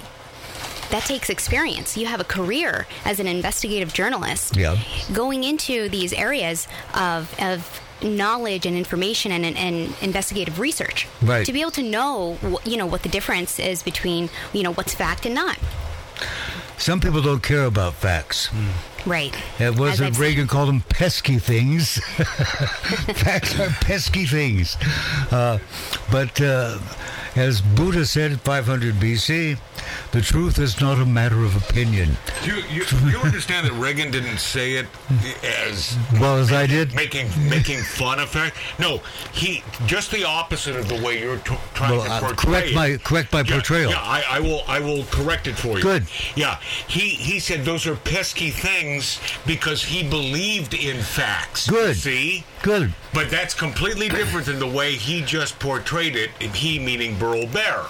That 0.91 1.03
takes 1.05 1.31
experience. 1.31 1.97
You 1.97 2.07
have 2.07 2.21
a 2.21 2.25
career 2.25 2.87
as 3.05 3.19
an 3.19 3.27
investigative 3.27 3.93
journalist 3.93 4.55
Yeah. 4.55 4.77
going 5.13 5.43
into 5.43 5.89
these 5.89 6.13
areas 6.13 6.69
of, 6.95 7.35
of 7.41 7.81
knowledge 8.05 8.67
and 8.67 8.77
information 8.77 9.33
and, 9.33 9.45
and, 9.45 9.57
and 9.57 9.95
investigative 10.03 10.59
research 10.61 11.09
Right. 11.23 11.45
to 11.47 11.53
be 11.53 11.61
able 11.63 11.71
to 11.73 11.83
know 11.83 12.37
you 12.65 12.77
know 12.77 12.87
what 12.87 13.03
the 13.03 13.09
difference 13.09 13.59
is 13.59 13.83
between 13.83 14.29
you 14.53 14.63
know 14.63 14.73
what's 14.73 14.95
fact 14.95 15.25
and 15.27 15.35
not 15.35 15.59
Some 16.77 17.01
people 17.01 17.23
don't 17.23 17.43
care 17.43 17.65
about 17.65 17.95
facts. 17.95 18.51
right 19.07 19.35
It 19.59 19.79
wasn't 19.79 20.19
Reagan 20.19 20.47
called 20.49 20.69
them 20.69 20.81
pesky 20.89 21.39
things. 21.39 21.99
Facts 23.25 23.59
are 23.61 23.69
pesky 23.81 24.27
things. 24.27 24.77
Uh, 25.31 25.59
but 26.11 26.41
uh, 26.41 26.79
as 27.37 27.61
Buddha 27.61 28.05
said 28.07 28.41
500 28.41 28.95
BC, 28.95 29.59
The 30.13 30.21
truth 30.21 30.59
is 30.59 30.81
not 30.81 30.99
a 30.99 31.05
matter 31.07 31.43
of 31.45 31.57
opinion. 31.57 32.17
You, 32.45 32.57
you, 32.71 32.85
you 33.09 33.19
understand 33.19 33.67
that 33.67 33.73
Reagan 33.73 34.11
didn't 34.11 34.39
say 34.39 34.75
it 34.75 34.87
as 35.43 35.97
Well, 36.21 36.37
as 36.37 36.53
I 36.53 36.67
did. 36.67 36.95
making 36.95 37.29
making 37.49 37.81
fun 37.83 38.21
of 38.21 38.33
her. 38.35 38.51
No, 38.79 38.99
he 39.33 39.63
just 39.87 40.11
the 40.11 40.25
opposite 40.25 40.77
of 40.77 40.89
the 40.89 41.03
way 41.03 41.21
you're 41.21 41.39
t- 41.39 41.57
trying 41.75 41.93
Well, 41.97 42.05
to 42.05 42.11
uh, 42.13 42.21
portray 42.21 42.37
correct 42.53 42.69
it. 42.69 42.75
my- 42.75 42.97
correct 42.99 43.33
my 43.33 43.41
Yeah, 43.41 43.53
portrayal. 43.53 43.91
Yeah, 43.91 44.01
I, 44.01 44.23
I 44.31 44.41
will. 44.41 44.63
I 44.69 44.81
will 44.81 45.05
correct 45.07 45.47
it 45.47 45.55
for 45.57 45.77
you. 45.77 45.83
Good. 45.83 46.07
Yeah, 46.37 46.59
he 46.89 47.01
he 47.11 47.39
said 47.41 47.65
those 47.65 47.87
are 47.87 47.97
pesky 47.97 48.51
things 48.51 49.21
because 49.47 49.83
he 49.85 50.09
believed 50.09 50.75
in 50.75 51.01
facts. 51.03 51.69
Good. 51.69 51.97
See. 51.97 52.45
Good. 52.63 52.95
But 53.13 53.31
that's 53.31 53.53
completely 53.53 54.09
different 54.09 54.47
than 54.47 54.59
the 54.59 54.67
way 54.67 54.93
he 54.93 55.21
just 55.23 55.59
portrayed 55.59 56.17
it, 56.17 56.31
and 56.41 56.51
he 56.55 56.79
meaning 56.79 57.19
Burl 57.19 57.47
Bear. 57.47 57.83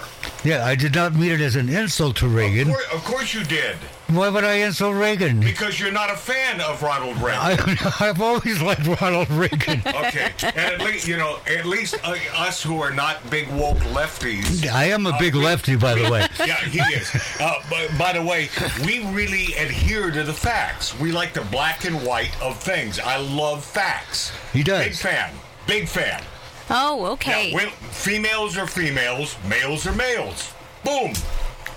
Yeah, 0.45 0.63
I 0.63 0.75
did 0.75 0.93
not 0.93 1.13
mean 1.15 1.31
it 1.31 1.41
as 1.41 1.55
an 1.55 1.69
insult 1.69 2.17
to 2.17 2.27
Of 2.27 2.35
Reagan. 2.35 2.67
course, 2.69 2.85
of 2.93 3.03
course 3.03 3.33
you 3.33 3.43
did, 3.43 3.77
Why 4.09 4.29
would 4.29 4.43
I 4.43 4.57
insult 4.57 4.95
Reagan? 4.95 5.39
because 5.39 5.79
you're 5.79 5.91
not 5.91 6.11
a 6.11 6.15
fan 6.15 6.61
of 6.61 6.83
Ronald 6.83 7.17
Reagan. 7.17 7.39
I, 7.81 7.95
I've 7.99 8.21
always 8.21 8.61
liked 8.61 8.85
Ronald 9.01 9.29
Reagan. 9.31 9.81
Okay, 10.05 10.31
and 10.43 10.57
at 10.57 10.81
least 10.81 11.07
you 11.07 11.17
know, 11.17 11.39
at 11.47 11.65
least 11.65 11.95
uh, 12.03 12.15
us 12.37 12.61
who 12.61 12.79
are 12.79 12.91
not 12.91 13.27
big 13.31 13.47
woke 13.49 13.77
lefties. 13.95 14.67
I 14.67 14.85
am 14.85 15.07
a 15.07 15.17
big 15.17 15.33
lefty, 15.33 15.75
by 15.75 15.95
the 15.95 16.09
way. 16.11 16.27
Yeah, 16.45 16.57
he 16.57 16.79
is. 16.93 17.09
Uh, 17.39 17.53
by, 17.69 17.87
by 17.97 18.13
the 18.13 18.21
way, 18.21 18.49
we 18.85 19.03
really 19.13 19.55
adhere 19.55 20.11
to 20.11 20.23
the 20.23 20.33
facts. 20.33 20.97
We 20.99 21.11
like 21.11 21.33
the 21.33 21.41
black 21.45 21.85
and 21.85 22.05
white 22.05 22.39
of 22.41 22.59
things. 22.61 22.99
I 22.99 23.17
love 23.17 23.65
facts. 23.65 24.31
He 24.53 24.61
does. 24.61 24.85
Big 24.85 24.95
fan. 24.95 25.31
Big 25.65 25.87
fan. 25.87 26.21
Oh, 26.69 27.05
okay. 27.13 27.49
Yeah, 27.51 27.55
well, 27.55 27.69
females 27.91 28.57
are 28.57 28.67
females. 28.67 29.35
Males 29.47 29.85
are 29.87 29.93
males. 29.93 30.51
Boom. 30.83 31.13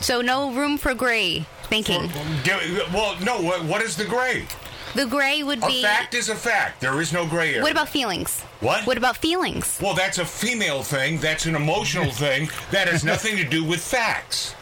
so 0.00 0.20
no 0.20 0.50
room 0.52 0.78
for 0.78 0.94
gray 0.94 1.46
thinking. 1.64 2.10
Get- 2.44 2.62
Well, 2.92 3.16
no. 3.22 3.40
What, 3.42 3.64
what 3.64 3.82
is 3.82 3.96
the 3.96 4.04
gray? 4.04 4.46
The 4.94 5.04
gray 5.06 5.42
would 5.42 5.62
A 5.62 5.66
be. 5.66 5.82
fact 5.82 6.14
is 6.14 6.30
a 6.30 6.34
fact. 6.34 6.80
There 6.80 6.98
is 7.00 7.12
no 7.12 7.26
gray 7.26 7.50
area. 7.50 7.62
What 7.62 7.72
about 7.72 7.90
feelings? 7.90 8.40
What? 8.60 8.86
What 8.86 8.96
about 8.96 9.18
feelings? 9.18 9.78
Well, 9.82 9.92
that's 9.94 10.16
a 10.18 10.24
female 10.24 10.82
thing. 10.82 11.18
That's 11.18 11.44
an 11.46 11.54
emotional 11.54 12.10
thing. 12.24 12.48
That 12.70 12.88
has 12.88 13.04
nothing 13.04 13.36
to 13.36 13.44
do 13.44 13.62
with 13.64 13.80
facts. 13.80 14.54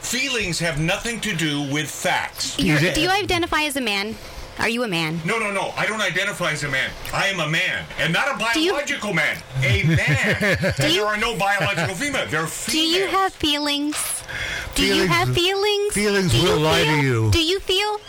Feelings 0.00 0.58
have 0.58 0.80
nothing 0.80 1.20
to 1.20 1.34
do 1.34 1.62
with 1.72 1.88
facts. 1.90 2.58
You're, 2.58 2.80
do 2.92 3.00
you 3.00 3.08
identify 3.10 3.62
as 3.62 3.76
a 3.76 3.80
man? 3.80 4.16
Are 4.58 4.68
you 4.68 4.82
a 4.82 4.88
man? 4.88 5.20
No, 5.24 5.38
no, 5.38 5.50
no. 5.52 5.72
I 5.76 5.86
don't 5.86 6.00
identify 6.00 6.50
as 6.52 6.64
a 6.64 6.68
man. 6.68 6.90
I 7.12 7.28
am 7.28 7.38
a 7.40 7.48
man, 7.48 7.84
and 7.98 8.12
not 8.12 8.26
a 8.34 8.52
Do 8.54 8.60
you- 8.60 8.72
biological 8.72 9.14
man. 9.14 9.36
A 9.62 9.84
man. 9.84 10.36
and 10.40 10.62
you- 10.94 11.00
there 11.00 11.06
are 11.06 11.16
no 11.16 11.36
biological 11.36 11.94
female. 11.94 12.26
There 12.28 12.42
are 12.42 12.46
females. 12.46 12.72
Do 12.72 12.78
you 12.98 13.06
have 13.06 13.32
feelings? 13.32 14.24
Do 14.74 14.84
you 14.84 15.06
have 15.06 15.32
feelings? 15.34 15.94
feelings 15.94 16.32
Do 16.32 16.38
you 16.38 16.48
will 16.50 16.60
lie 16.60 16.84
to 16.84 17.00
you. 17.00 17.30
Do 17.30 17.42
you 17.42 17.60
feel? 17.60 18.00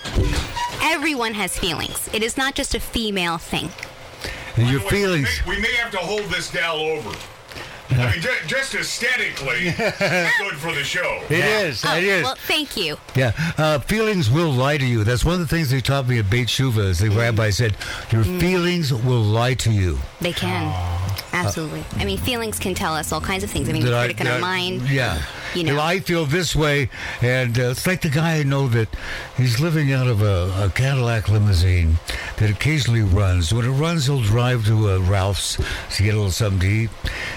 Everyone 0.82 1.34
has 1.34 1.58
feelings. 1.58 2.10
It 2.14 2.24
is 2.24 2.36
not 2.38 2.56
just 2.56 2.74
a 2.76 2.80
female 2.80 3.38
thing. 3.38 3.70
And 4.56 4.70
your 4.70 4.80
Wait, 4.82 4.90
feelings. 4.90 5.42
We 5.46 5.52
may, 5.54 5.58
we 5.58 5.62
may 5.64 5.74
have 5.76 5.92
to 5.92 5.98
hold 5.98 6.24
this 6.26 6.50
gal 6.52 6.78
over. 6.78 7.12
I 8.00 8.12
mean, 8.12 8.22
just, 8.22 8.48
just 8.48 8.76
aesthetically, 8.76 9.68
it's 9.78 10.38
good 10.40 10.56
for 10.58 10.72
the 10.74 10.84
show. 10.84 11.22
It 11.30 11.44
is. 11.44 11.84
Oh, 11.86 11.98
It 11.98 12.04
is. 12.04 12.24
well, 12.24 12.36
thank 12.36 12.78
you. 12.78 12.98
Yeah, 13.16 13.32
uh, 13.58 13.80
feelings 13.80 14.30
will 14.30 14.52
lie 14.52 14.78
to 14.78 14.86
you. 14.86 15.04
That's 15.04 15.26
one 15.26 15.36
of 15.36 15.40
the 15.42 15.48
things 15.48 15.70
they 15.72 15.82
taught 15.82 16.08
me 16.08 16.20
at 16.20 16.30
Beit 16.30 16.48
T'Shuvah. 16.48 16.86
Is 16.90 17.00
the 17.00 17.10
rabbi 17.10 17.50
said, 17.50 17.76
"Your 18.12 18.24
feelings 18.24 18.94
will 18.94 19.22
lie 19.22 19.56
to 19.56 19.72
you." 19.72 19.98
They 20.22 20.34
can. 20.34 20.74
Absolutely. 21.32 21.84
I 21.98 22.06
mean, 22.06 22.18
feelings 22.18 22.60
can 22.60 22.74
tell 22.74 22.96
us 22.96 23.12
all 23.12 23.22
kinds 23.22 23.44
of 23.44 23.50
things. 23.52 23.70
I 23.70 23.72
mean, 23.72 23.84
That 23.84 23.92
the 23.92 23.98
I- 23.98 24.06
critic 24.06 24.22
in 24.22 24.28
our 24.28 24.34
that- 24.34 24.42
mind. 24.42 24.90
Yeah. 24.90 25.22
You 25.56 25.64
know. 25.64 25.80
I 25.82 26.00
feel 26.00 26.26
this 26.26 26.56
way, 26.56 26.90
and 27.24 27.58
uh, 27.58 27.70
it's 27.72 27.88
like 27.88 28.02
the 28.02 28.10
guy 28.10 28.36
I 28.38 28.44
know 28.44 28.68
that 28.68 28.88
he's 29.36 29.60
living 29.60 29.92
out 29.92 30.06
of 30.06 30.22
a, 30.22 30.66
a 30.66 30.70
Cadillac 30.76 31.28
limousine 31.28 31.98
that 32.38 32.52
occasionally 32.52 33.02
runs. 33.02 33.52
When 33.52 33.66
it 33.66 33.70
runs, 33.72 34.06
he'll 34.06 34.22
drive 34.22 34.66
to 34.68 34.92
uh, 34.92 35.00
Ralph's 35.00 35.56
to 35.96 36.04
get 36.04 36.14
a 36.14 36.18
little 36.18 36.30
something 36.32 36.60
to 36.60 36.68
eat, 36.68 36.90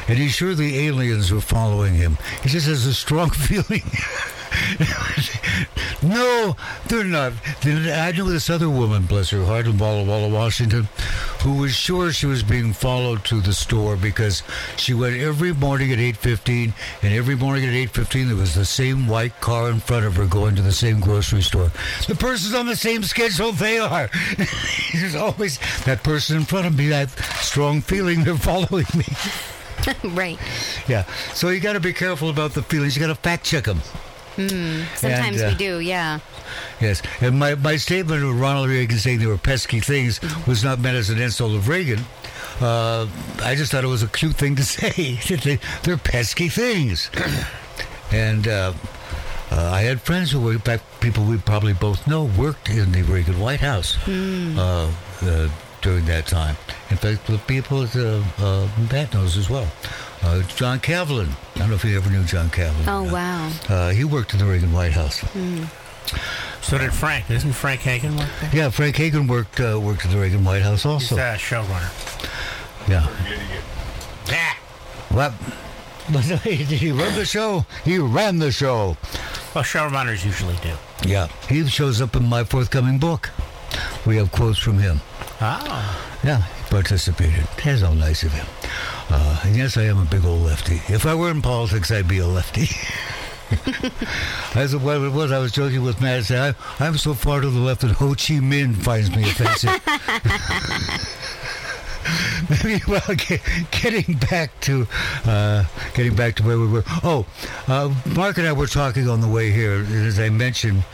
and 0.09 0.19
he's 0.19 0.37
sure 0.43 0.55
the 0.57 0.89
aliens 0.89 1.31
were 1.31 1.41
following 1.41 1.95
him. 1.95 2.19
He 2.43 2.49
just 2.49 2.67
has 2.67 2.85
a 2.85 2.93
strong 2.93 3.31
feeling. 3.47 3.85
no, 6.03 6.57
they're 6.89 7.05
not. 7.05 7.35
I 7.65 8.11
knew 8.11 8.29
this 8.29 8.51
other 8.51 8.69
woman, 8.69 9.07
bless 9.07 9.31
her 9.31 9.45
heart, 9.45 9.67
in 9.67 9.79
Walla 9.79 10.03
Walla, 10.03 10.29
Washington, 10.29 10.89
who 11.43 11.59
was 11.59 11.77
sure 11.77 12.11
she 12.11 12.27
was 12.27 12.43
being 12.43 12.73
followed 12.73 13.25
to 13.27 13.41
the 13.41 13.53
store 13.53 13.95
because 13.95 14.43
she 14.77 14.93
went 14.93 15.17
every 15.17 15.53
morning 15.53 15.93
at 15.93 15.99
8.15, 15.99 16.73
and 17.03 17.15
every 17.15 17.37
morning 17.37 17.65
at 17.65 17.93
8.15 17.93 18.27
there 18.27 18.35
was 18.37 18.57
the 18.57 18.65
same 18.65 19.07
white 19.07 19.41
car 19.41 19.71
in 19.71 19.79
front 19.79 20.07
of 20.07 20.17
her 20.17 20.27
going 20.27 20.57
to 20.57 20.63
the 20.63 20.73
same 20.73 20.99
grocery 20.99 21.43
store. 21.43 21.71
The 22.09 22.17
person's 22.17 22.57
on 22.57 22.67
the 22.67 22.75
same 22.75 23.05
schedule 23.05 23.53
they 23.53 23.79
are. 23.79 24.11
There's 24.93 25.15
always 25.15 25.61
that 25.85 26.03
person 26.03 26.37
in 26.37 26.47
front 26.47 26.67
of 26.67 26.77
me, 26.77 26.89
that 26.89 27.11
strong 27.43 27.81
feeling 27.81 28.25
they're 28.25 28.35
following 28.35 28.87
me. 28.97 29.05
right. 30.05 30.39
Yeah, 30.89 31.05
so 31.35 31.49
you 31.49 31.61
got 31.61 31.75
to 31.75 31.81
be 31.81 31.93
careful 31.93 32.31
about 32.31 32.53
the 32.53 32.63
feelings. 32.63 32.97
You 32.97 33.01
got 33.01 33.09
to 33.09 33.15
fact 33.15 33.45
check 33.45 33.65
them. 33.65 33.81
Sometimes 34.37 35.03
And, 35.03 35.41
uh, 35.41 35.49
we 35.49 35.55
do. 35.55 35.81
Yeah. 35.81 36.21
Yes, 36.81 37.03
and 37.21 37.39
my, 37.39 37.55
my 37.55 37.77
statement 37.77 38.25
of 38.25 38.41
Ronald 38.41 38.69
Reagan 38.69 38.99
saying 38.99 39.19
they 39.19 39.27
were 39.27 39.39
pesky 39.39 39.81
things 39.81 40.21
was 40.47 40.65
not 40.65 40.79
meant 40.81 40.97
as 40.97 41.11
an 41.11 41.21
insult 41.21 41.53
of 41.53 41.69
Reagan. 41.69 42.01
Uh, 42.61 43.07
I 43.43 43.55
just 43.55 43.73
thought 43.73 43.85
it 43.85 43.89
was 43.89 44.03
a 44.03 44.09
cute 44.09 44.35
thing 44.37 44.57
to 44.57 44.63
say. 44.65 45.15
they, 45.37 45.59
they're 45.83 45.97
pesky 45.97 46.49
things. 46.49 47.11
and 48.13 48.49
uh, 48.49 48.73
uh, 49.51 49.71
I 49.71 49.83
had 49.83 50.01
friends 50.01 50.31
who 50.31 50.41
were, 50.41 50.53
in 50.53 50.61
fact, 50.61 50.85
people 51.01 51.25
we 51.25 51.37
probably 51.39 51.75
both 51.75 52.07
know, 52.07 52.25
worked 52.25 52.71
in 52.71 52.93
the 52.93 53.03
Reagan 53.03 53.39
White 53.39 53.61
House 53.61 53.97
uh, 54.09 54.91
uh, 55.23 55.49
during 55.83 56.05
that 56.07 56.27
time. 56.27 56.57
In 56.91 56.97
fact, 56.97 57.27
the 57.27 57.39
people 57.39 57.83
at 57.83 57.95
uh, 57.97 58.23
uh, 58.39 58.69
Matt 58.91 59.13
knows 59.13 59.37
as 59.37 59.51
well. 59.51 59.69
Uh, 60.23 60.43
John 60.57 60.79
Cavlin. 60.79 61.29
I 61.57 61.59
don't 61.59 61.69
know 61.71 61.75
if 61.75 61.85
you 61.85 61.97
ever 61.97 62.09
knew 62.11 62.25
John 62.25 62.49
Cavlin. 62.49 62.87
Oh 62.87 63.13
wow. 63.13 63.51
Uh, 63.69 63.91
he 63.91 64.05
worked 64.05 64.33
in 64.33 64.39
the 64.39 64.47
Reagan 64.47 64.73
White 64.73 64.93
House. 64.93 65.21
So 66.63 66.79
did 66.79 66.93
Frank. 66.93 67.29
Isn't 67.31 67.53
Frank 67.53 67.81
Hagen 67.81 68.17
work 68.17 68.29
there? 68.41 68.51
Yeah, 68.55 68.71
Frank 68.71 68.97
Hagen 68.97 69.27
worked 69.27 69.59
uh, 69.61 69.79
worked 69.83 70.05
at 70.05 70.13
the 70.13 70.19
Reagan 70.19 70.45
White 70.45 70.63
House 70.63 70.85
He's 70.85 70.93
also. 70.93 71.17
a 71.17 71.35
showrunner. 71.37 72.89
Yeah. 72.89 73.07
Ah, 74.31 74.59
What? 75.11 75.33
Did 76.45 76.67
he 76.69 76.91
run 76.93 77.15
the 77.15 77.25
show? 77.25 77.65
He 77.85 77.99
ran 77.99 78.39
the 78.39 78.51
show. 78.53 78.97
Well, 79.55 79.65
showrunners 79.65 80.25
usually 80.25 80.57
do. 80.63 80.73
Yeah. 81.09 81.29
He 81.49 81.67
shows 81.67 82.01
up 82.01 82.17
in 82.17 82.25
my 82.29 82.45
forthcoming 82.45 82.99
book. 82.99 83.31
We 84.07 84.17
have 84.17 84.31
quotes 84.33 84.59
from 84.59 84.79
him. 84.79 85.01
Oh. 85.45 86.19
Yeah, 86.23 86.43
he 86.43 86.71
participated. 86.71 87.49
That's 87.65 87.83
all 87.83 87.95
nice 87.95 88.23
of 88.23 88.33
him. 88.33 88.47
Uh, 89.11 89.41
and 89.45 89.57
yes, 89.57 89.77
I 89.77 89.83
am 89.83 89.99
a 89.99 90.05
big 90.05 90.25
old 90.25 90.43
lefty. 90.43 90.81
If 90.87 91.05
I 91.05 91.17
were 91.17 91.33
in 91.33 91.43
politics, 91.43 91.91
I'd 91.91 92.07
be 92.07 92.19
a 92.19 92.27
lefty. 92.29 92.69
As 94.55 94.77
what 94.77 95.03
it 95.03 95.13
was, 95.13 95.33
I 95.33 95.41
was 95.41 95.51
joking 95.51 95.83
with 95.83 96.01
Matt. 96.01 96.31
I, 96.31 96.55
I'm 96.79 96.97
so 96.97 97.13
far 97.13 97.41
to 97.41 97.51
the 97.51 97.59
left 97.59 97.81
that 97.81 97.91
Ho 97.91 98.11
Chi 98.11 98.39
Minh 98.39 98.77
finds 98.77 99.11
me 99.15 99.25
offensive. 99.25 99.81
Maybe, 102.65 102.81
well, 102.87 103.03
get, 103.17 103.41
getting 103.73 104.17
back 104.31 104.59
to 104.61 104.87
uh, 105.25 105.65
getting 105.95 106.15
back 106.15 106.37
to 106.37 106.45
where 106.45 106.59
we 106.59 106.69
were. 106.69 106.85
Oh, 107.03 107.27
uh, 107.67 107.93
Mark 108.15 108.39
and 108.39 108.47
I 108.47 108.53
were 108.53 108.69
talking 108.69 109.09
on 109.09 109.21
the 109.21 109.29
way 109.29 109.51
here, 109.51 109.85
as 109.91 110.21
I 110.21 110.29
mentioned, 110.29 110.85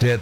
that 0.00 0.20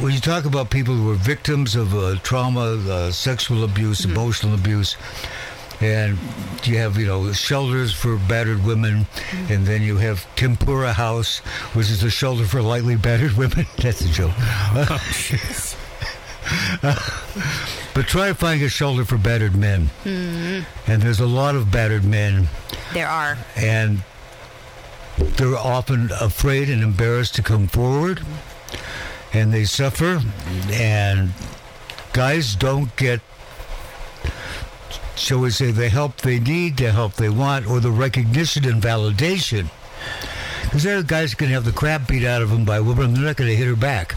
when 0.00 0.12
you 0.12 0.20
talk 0.20 0.44
about 0.44 0.70
people 0.70 0.94
who 0.94 1.10
are 1.10 1.14
victims 1.16 1.76
of 1.76 1.94
uh, 1.94 2.16
trauma, 2.22 2.76
uh, 2.88 3.10
sexual 3.10 3.64
abuse, 3.64 4.04
emotional 4.04 4.54
abuse, 4.54 4.96
and 5.80 6.18
you 6.64 6.78
have 6.78 6.96
you 6.98 7.06
know 7.06 7.32
shelters 7.32 7.92
for 7.92 8.16
battered 8.16 8.64
women, 8.64 9.06
and 9.48 9.66
then 9.66 9.82
you 9.82 9.96
have 9.96 10.26
Tempura 10.36 10.92
House, 10.92 11.38
which 11.74 11.90
is 11.90 12.02
a 12.02 12.10
shelter 12.10 12.44
for 12.44 12.62
lightly 12.62 12.96
battered 12.96 13.32
women. 13.32 13.66
That's 13.78 14.00
a 14.02 14.08
joke. 14.08 14.32
but 17.94 18.06
try 18.06 18.28
to 18.28 18.34
find 18.34 18.62
a 18.62 18.68
shelter 18.68 19.04
for 19.04 19.16
battered 19.16 19.56
men, 19.56 19.90
and 20.04 21.02
there's 21.02 21.20
a 21.20 21.26
lot 21.26 21.54
of 21.54 21.70
battered 21.70 22.04
men. 22.04 22.48
There 22.92 23.08
are. 23.08 23.38
and 23.56 24.02
they're 25.16 25.56
often 25.56 26.10
afraid 26.20 26.68
and 26.68 26.82
embarrassed 26.82 27.36
to 27.36 27.42
come 27.42 27.68
forward 27.68 28.20
and 29.34 29.52
they 29.52 29.64
suffer. 29.64 30.20
And 30.70 31.30
guys 32.12 32.54
don't 32.54 32.94
get 32.96 33.20
shall 35.16 35.38
we 35.38 35.50
say 35.50 35.70
the 35.70 35.88
help 35.88 36.16
they 36.18 36.40
need 36.40 36.76
the 36.76 36.90
help 36.90 37.14
they 37.14 37.28
want 37.28 37.66
or 37.66 37.80
the 37.80 37.90
recognition 37.90 38.64
and 38.64 38.82
validation. 38.82 39.70
Because 40.64 40.82
there 40.82 40.98
are 40.98 41.02
guys 41.02 41.30
who 41.32 41.36
can 41.36 41.48
have 41.48 41.64
the 41.64 41.72
crap 41.72 42.08
beat 42.08 42.24
out 42.24 42.42
of 42.42 42.50
them 42.50 42.64
by 42.64 42.80
women 42.80 43.14
they're 43.14 43.22
not 43.22 43.36
going 43.36 43.48
to 43.48 43.56
hit 43.56 43.66
her 43.66 43.76
back. 43.76 44.16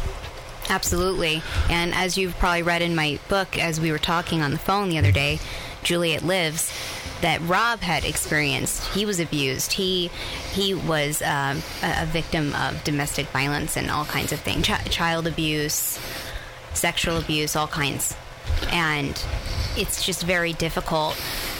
Absolutely. 0.70 1.42
And 1.70 1.94
as 1.94 2.18
you've 2.18 2.38
probably 2.40 2.64
read 2.64 2.82
in 2.82 2.96
my 2.96 3.20
book, 3.30 3.58
as 3.58 3.80
we 3.80 3.92
were 3.92 4.00
talking 4.00 4.42
on 4.42 4.52
the 4.52 4.58
phone 4.58 4.90
the 4.90 4.98
other 4.98 5.12
day, 5.12 5.40
Juliet 5.84 6.24
Lives, 6.24 6.74
that 7.22 7.42
Rob 7.42 7.80
had 7.80 8.06
experienced. 8.06 8.86
He 8.94 9.06
was 9.06 9.20
abused. 9.20 9.74
He 9.74 10.10
he 10.54 10.74
was 10.74 11.22
um, 11.22 11.62
a, 11.84 12.04
a 12.04 12.06
victim 12.06 12.54
of 12.56 12.84
domestic 12.84 13.28
violence 13.28 13.78
and 13.78 13.90
all 13.90 14.06
kinds 14.06 14.32
of 14.32 14.40
things, 14.40 14.68
Ch- 14.68 14.90
child 14.90 15.28
abuse, 15.28 16.00
sexual 16.74 17.18
abuse, 17.18 17.56
all 17.56 17.68
kinds, 17.68 18.16
and 18.72 19.22
it's 19.76 20.06
just 20.06 20.24
very 20.24 20.54
difficult. 20.54 21.20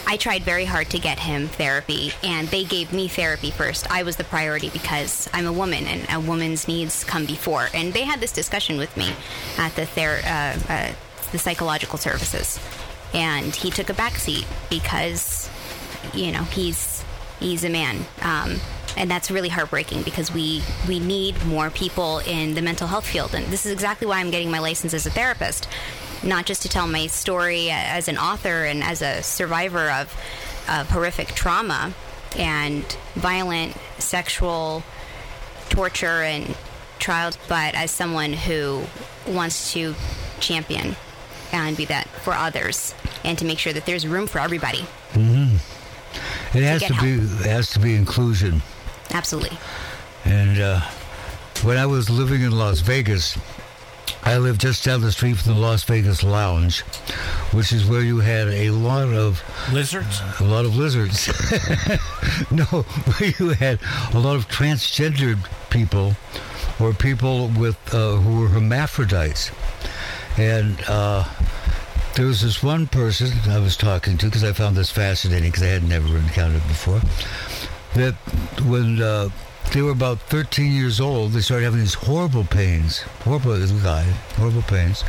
I 0.10 0.16
tried 0.16 0.44
very 0.44 0.64
hard 0.64 0.90
to 0.92 1.00
get 1.00 1.20
him 1.20 1.50
therapy, 1.50 2.14
and 2.24 2.48
they 2.48 2.64
gave 2.64 2.94
me 2.94 3.10
therapy 3.10 3.52
first. 3.52 3.92
I 3.92 4.04
was 4.04 4.16
the 4.16 4.24
priority 4.24 4.70
because 4.70 5.30
I'm 5.34 5.46
a 5.46 5.52
woman, 5.52 5.86
and 5.86 6.08
a 6.10 6.26
woman's 6.26 6.66
needs 6.66 7.04
come 7.04 7.26
before. 7.26 7.68
And 7.74 7.92
they 7.92 8.04
had 8.04 8.22
this 8.22 8.32
discussion 8.32 8.78
with 8.78 8.96
me 8.96 9.12
at 9.58 9.76
the 9.76 9.86
ther- 9.86 10.22
uh, 10.24 10.72
uh, 10.72 10.94
the 11.34 11.38
psychological 11.38 11.98
services, 11.98 12.58
and 13.14 13.54
he 13.54 13.70
took 13.70 13.90
a 13.90 13.94
back 13.94 14.14
seat 14.16 14.48
because, 14.70 15.37
you 16.18 16.32
know, 16.32 16.44
he's 16.44 17.04
he's 17.40 17.64
a 17.64 17.70
man. 17.70 18.06
Um, 18.22 18.60
and 18.96 19.12
that's 19.12 19.30
really 19.30 19.50
heartbreaking 19.50 20.02
because 20.02 20.34
we 20.34 20.64
we 20.88 21.00
need 21.00 21.46
more 21.46 21.70
people 21.70 22.20
in 22.20 22.56
the 22.56 22.62
mental 22.62 22.88
health 22.88 23.06
field 23.06 23.36
and 23.36 23.46
this 23.48 23.64
is 23.64 23.72
exactly 23.72 24.08
why 24.08 24.20
I'm 24.20 24.32
getting 24.32 24.50
my 24.50 24.58
license 24.58 24.92
as 24.96 25.06
a 25.06 25.12
therapist 25.12 25.68
not 26.24 26.46
just 26.46 26.62
to 26.64 26.70
tell 26.70 26.88
my 26.88 27.08
story 27.08 27.70
as 27.70 28.08
an 28.08 28.18
author 28.18 28.66
and 28.66 28.84
as 28.84 29.02
a 29.02 29.22
survivor 29.24 29.90
of, 29.92 30.16
of 30.70 30.90
horrific 30.90 31.30
trauma 31.30 31.94
and 32.38 32.84
violent 33.16 33.76
sexual 34.00 34.84
torture 35.70 36.24
and 36.24 36.56
trials, 37.00 37.38
but 37.48 37.76
as 37.76 37.92
someone 37.92 38.34
who 38.34 38.84
wants 39.28 39.74
to 39.74 39.94
champion 40.40 40.96
and 41.52 41.78
be 41.78 41.86
that 41.86 42.08
for 42.08 42.34
others 42.34 42.94
and 43.24 43.38
to 43.38 43.46
make 43.46 43.60
sure 43.60 43.74
that 43.74 43.86
there's 43.86 44.08
room 44.08 44.28
for 44.28 44.40
everybody. 44.40 44.86
It 46.54 46.64
has 46.64 46.82
get 46.82 46.94
to 46.94 47.02
be 47.02 47.14
it 47.14 47.46
has 47.46 47.70
to 47.72 47.80
be 47.80 47.96
inclusion. 47.96 48.62
Absolutely. 49.14 49.58
And 50.26 50.60
uh, 50.60 50.82
when 51.64 51.78
I 51.78 51.86
was 51.86 52.10
living 52.10 52.42
in 52.42 52.52
Las 52.52 52.80
Vegas, 52.80 53.38
I 54.24 54.38
lived 54.38 54.62
just 54.62 54.84
down 54.84 55.02
the 55.02 55.12
street 55.12 55.38
from 55.38 55.54
the 55.54 55.60
Las 55.60 55.84
Vegas 55.86 56.24
Lounge, 56.24 56.82
which 57.52 57.72
is 57.72 57.86
where 57.86 58.02
you 58.02 58.20
had 58.20 58.50
a 58.50 58.72
lot 58.72 59.08
of 59.08 59.42
Lizards? 59.72 60.22
a 60.40 60.44
lot 60.44 60.66
of 60.66 60.76
lizards. 60.76 61.28
no, 62.52 62.64
where 62.66 63.34
you 63.40 63.50
had 63.52 63.80
a 64.14 64.20
lot 64.20 64.36
of 64.36 64.48
transgendered 64.50 65.40
people 65.70 66.16
or 66.80 66.94
people 66.94 67.48
with 67.58 67.78
uh, 67.94 68.16
who 68.18 68.42
were 68.42 68.48
hermaphrodites, 68.50 69.52
and 70.38 70.78
uh, 70.88 71.24
there 72.18 72.26
was 72.26 72.42
this 72.42 72.64
one 72.64 72.88
person 72.88 73.30
I 73.48 73.60
was 73.60 73.78
talking 73.78 74.18
to 74.18 74.26
because 74.26 74.44
I 74.44 74.52
found 74.52 74.76
this 74.76 74.90
fascinating 74.90 75.52
because 75.52 75.62
I 75.62 75.68
had 75.68 75.88
never 75.88 76.18
encountered 76.18 76.64
it 76.64 76.68
before. 76.68 77.00
That 77.94 78.16
when 78.66 79.00
uh, 79.00 79.30
they 79.72 79.84
were 79.84 79.92
about 79.92 80.20
13 80.22 80.72
years 80.72 81.00
old, 81.00 81.34
they 81.34 81.42
started 81.42 81.66
having 81.66 81.80
these 81.80 81.94
horrible 81.94 82.44
pains. 82.44 83.02
Horrible, 83.24 83.60
guy, 83.84 84.02
horrible 84.36 84.64
pains. 84.64 85.04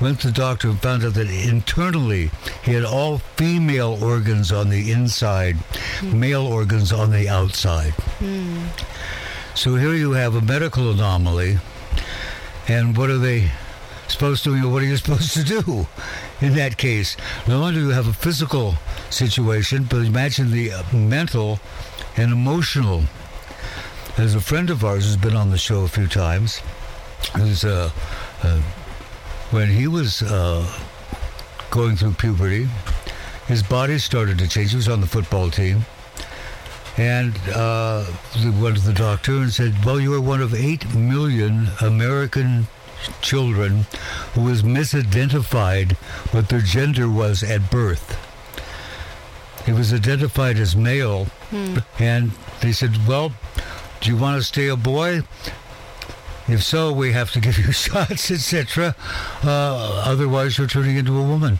Went 0.00 0.20
to 0.20 0.28
the 0.28 0.32
doctor 0.32 0.68
and 0.68 0.80
found 0.80 1.02
out 1.02 1.14
that 1.14 1.28
internally 1.28 2.30
he 2.62 2.72
had 2.72 2.84
all 2.84 3.18
female 3.18 3.98
organs 4.00 4.52
on 4.52 4.68
the 4.68 4.92
inside, 4.92 5.56
male 6.04 6.46
organs 6.46 6.92
on 6.92 7.10
the 7.10 7.28
outside. 7.28 7.94
So 9.56 9.74
here 9.74 9.94
you 9.94 10.12
have 10.12 10.36
a 10.36 10.40
medical 10.40 10.92
anomaly, 10.92 11.58
and 12.68 12.96
what 12.96 13.10
are 13.10 13.18
they 13.18 13.50
supposed 14.06 14.44
to? 14.44 14.54
You 14.54 14.62
know, 14.62 14.68
what 14.68 14.82
are 14.82 14.86
you 14.86 14.96
supposed 14.96 15.32
to 15.32 15.42
do 15.42 15.88
in 16.40 16.54
that 16.54 16.76
case? 16.76 17.16
Only 17.48 17.74
do 17.74 17.80
you 17.80 17.90
have 17.90 18.08
a 18.08 18.12
physical 18.12 18.74
situation, 19.10 19.84
but 19.84 20.04
imagine 20.04 20.50
the 20.50 20.72
uh, 20.72 20.82
mental 20.92 21.60
and 22.16 22.32
emotional. 22.32 23.04
There's 24.16 24.34
a 24.34 24.40
friend 24.40 24.70
of 24.70 24.84
ours 24.84 25.04
who's 25.04 25.16
been 25.16 25.36
on 25.36 25.50
the 25.50 25.58
show 25.58 25.82
a 25.84 25.88
few 25.88 26.06
times. 26.06 26.60
Who's 27.36 27.64
uh, 27.64 27.90
uh, 28.42 28.60
when 29.50 29.68
he 29.68 29.86
was 29.88 30.22
uh, 30.22 30.66
going 31.70 31.96
through 31.96 32.12
puberty, 32.12 32.68
his 33.46 33.62
body 33.62 33.98
started 33.98 34.38
to 34.38 34.48
change. 34.48 34.70
He 34.70 34.76
was 34.76 34.88
on 34.88 35.00
the 35.00 35.06
football 35.06 35.50
team. 35.50 35.84
And 36.96 37.36
uh, 37.52 38.04
went 38.60 38.76
to 38.76 38.82
the 38.82 38.92
doctor 38.92 39.32
and 39.38 39.52
said, 39.52 39.84
Well, 39.84 39.98
you 39.98 40.14
are 40.14 40.20
one 40.20 40.40
of 40.40 40.54
8 40.54 40.94
million 40.94 41.68
American 41.80 42.68
children 43.20 43.86
who 44.34 44.42
was 44.42 44.62
misidentified 44.62 45.92
what 46.32 46.48
their 46.48 46.60
gender 46.60 47.08
was 47.08 47.42
at 47.42 47.70
birth. 47.70 48.18
He 49.66 49.72
was 49.72 49.92
identified 49.94 50.58
as 50.58 50.76
male. 50.76 51.28
And 51.98 52.32
they 52.60 52.72
said, 52.72 53.06
Well, 53.06 53.32
do 54.00 54.10
you 54.10 54.16
want 54.16 54.36
to 54.38 54.42
stay 54.42 54.68
a 54.68 54.76
boy? 54.76 55.22
If 56.46 56.62
so, 56.62 56.92
we 56.92 57.12
have 57.12 57.30
to 57.32 57.40
give 57.40 57.58
you 57.58 57.72
shots, 57.84 58.30
etc. 58.30 58.94
Uh, 59.42 60.02
otherwise, 60.04 60.58
you're 60.58 60.66
turning 60.66 60.96
into 60.96 61.16
a 61.18 61.22
woman. 61.22 61.58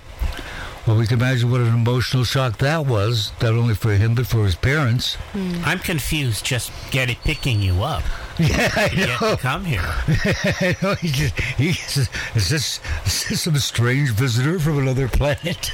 Well, 0.86 0.98
we 0.98 1.06
can 1.06 1.18
imagine 1.18 1.50
what 1.50 1.62
an 1.62 1.68
emotional 1.68 2.24
shock 2.24 2.58
that 2.58 2.84
was, 2.84 3.32
not 3.40 3.54
only 3.54 3.74
for 3.74 3.94
him, 3.94 4.14
but 4.14 4.26
for 4.26 4.44
his 4.44 4.54
parents. 4.54 5.14
Hmm. 5.32 5.62
I'm 5.64 5.78
confused 5.78 6.44
just 6.44 6.70
getting 6.90 7.16
picking 7.16 7.62
you 7.62 7.82
up. 7.82 8.02
Yeah, 8.36 8.68
I 8.74 8.88
know. 9.20 9.36
to 9.36 9.40
come 9.40 9.64
here. 9.64 9.80
I 9.84 10.76
know. 10.82 10.94
He 10.96 11.06
just, 11.06 11.40
he 11.40 11.70
just, 11.70 12.10
is, 12.34 12.48
this, 12.48 12.80
is 13.06 13.28
this 13.28 13.42
some 13.42 13.56
strange 13.58 14.10
visitor 14.10 14.58
from 14.58 14.78
another 14.80 15.06
planet? 15.06 15.70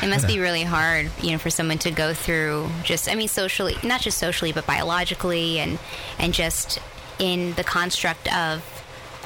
It 0.00 0.08
must 0.08 0.28
be 0.28 0.38
really 0.38 0.62
hard, 0.62 1.10
you 1.20 1.32
know, 1.32 1.38
for 1.38 1.50
someone 1.50 1.78
to 1.78 1.90
go 1.90 2.14
through 2.14 2.70
just, 2.84 3.10
I 3.10 3.16
mean, 3.16 3.26
socially, 3.26 3.74
not 3.82 4.02
just 4.02 4.18
socially, 4.18 4.52
but 4.52 4.66
biologically 4.66 5.58
and, 5.58 5.80
and 6.20 6.32
just 6.32 6.78
in 7.18 7.54
the 7.54 7.64
construct 7.64 8.32
of, 8.32 8.62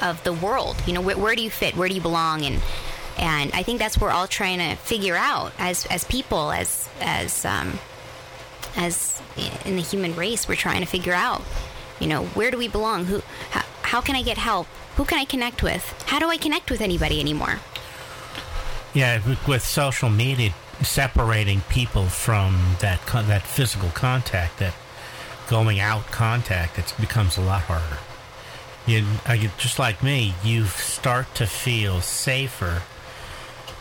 of 0.01 0.23
the 0.23 0.33
world. 0.33 0.75
You 0.87 0.93
know, 0.93 1.01
where, 1.01 1.19
where 1.19 1.35
do 1.35 1.43
you 1.43 1.51
fit? 1.51 1.77
Where 1.77 1.87
do 1.87 1.93
you 1.93 2.01
belong? 2.01 2.45
And, 2.45 2.61
and 3.19 3.51
I 3.53 3.63
think 3.63 3.79
that's 3.79 3.97
what 3.97 4.07
we're 4.07 4.13
all 4.13 4.27
trying 4.27 4.59
to 4.59 4.75
figure 4.77 5.17
out 5.17 5.51
as, 5.59 5.85
as 5.87 6.05
people, 6.05 6.51
as, 6.51 6.87
as, 7.01 7.43
um, 7.43 7.77
as 8.77 9.21
in 9.65 9.75
the 9.75 9.81
human 9.81 10.15
race, 10.15 10.47
we're 10.47 10.55
trying 10.55 10.79
to 10.79 10.85
figure 10.85 11.13
out, 11.13 11.41
you 11.99 12.07
know, 12.07 12.23
where 12.27 12.49
do 12.49 12.57
we 12.57 12.69
belong? 12.69 13.05
Who, 13.05 13.21
how, 13.51 13.65
how 13.81 14.01
can 14.01 14.15
I 14.15 14.21
get 14.21 14.37
help? 14.37 14.67
Who 14.95 15.03
can 15.03 15.19
I 15.19 15.25
connect 15.25 15.61
with? 15.61 15.83
How 16.07 16.19
do 16.19 16.29
I 16.29 16.37
connect 16.37 16.71
with 16.71 16.79
anybody 16.79 17.19
anymore? 17.19 17.59
Yeah, 18.93 19.21
with- 19.45 19.63
social 19.63 20.09
media 20.09 20.53
separating 20.81 21.59
people 21.69 22.05
from 22.05 22.77
that 22.79 23.05
con- 23.05 23.27
that 23.27 23.41
physical 23.41 23.89
contact, 23.89 24.59
that 24.59 24.73
going 25.49 25.81
out 25.81 26.05
contact, 26.07 26.79
it 26.79 26.93
becomes 26.99 27.37
a 27.37 27.41
lot 27.41 27.63
harder. 27.63 27.97
Uh, 29.29 29.33
you 29.33 29.51
just 29.57 29.77
like 29.77 30.01
me, 30.01 30.33
you 30.41 30.65
start 30.65 31.35
to 31.35 31.45
feel 31.45 31.99
safer 31.99 32.81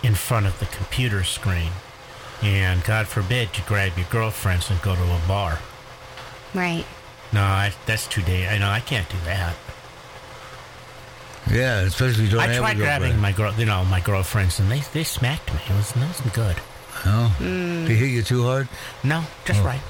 in 0.02 0.14
front 0.14 0.46
of 0.46 0.58
the 0.60 0.66
computer 0.66 1.24
screen, 1.24 1.70
and 2.42 2.82
God 2.84 3.06
forbid 3.08 3.50
you 3.56 3.64
grab 3.66 3.96
your 3.96 4.06
girlfriends 4.10 4.70
and 4.70 4.80
go 4.82 4.94
to 4.94 5.02
a 5.02 5.20
bar. 5.26 5.58
Right. 6.54 6.84
No, 7.32 7.42
I, 7.42 7.72
that's 7.86 8.06
too 8.06 8.22
day. 8.22 8.48
I 8.48 8.58
know 8.58 8.68
I 8.70 8.80
can't 8.80 9.08
do 9.08 9.16
that. 9.24 9.54
Yeah, 11.50 11.80
especially 11.80 12.24
if 12.24 12.30
you 12.32 12.36
don't 12.38 12.48
I 12.48 12.52
have 12.52 12.56
tried 12.58 12.76
a 12.76 12.78
girlfriend. 12.78 13.00
grabbing 13.02 13.20
my 13.20 13.32
girl, 13.32 13.54
you 13.58 13.64
know, 13.64 13.84
my 13.86 14.00
girlfriends, 14.00 14.58
and 14.60 14.70
they 14.70 14.80
they 14.92 15.04
smacked 15.04 15.52
me. 15.52 15.60
It 15.68 15.74
was 15.74 15.90
it 15.92 15.98
wasn't 15.98 16.34
good. 16.34 16.56
No? 17.04 17.30
They 17.38 17.94
hit 17.94 18.10
you 18.10 18.22
too 18.22 18.42
hard? 18.42 18.68
No, 19.04 19.22
just 19.44 19.62
right. 19.62 19.80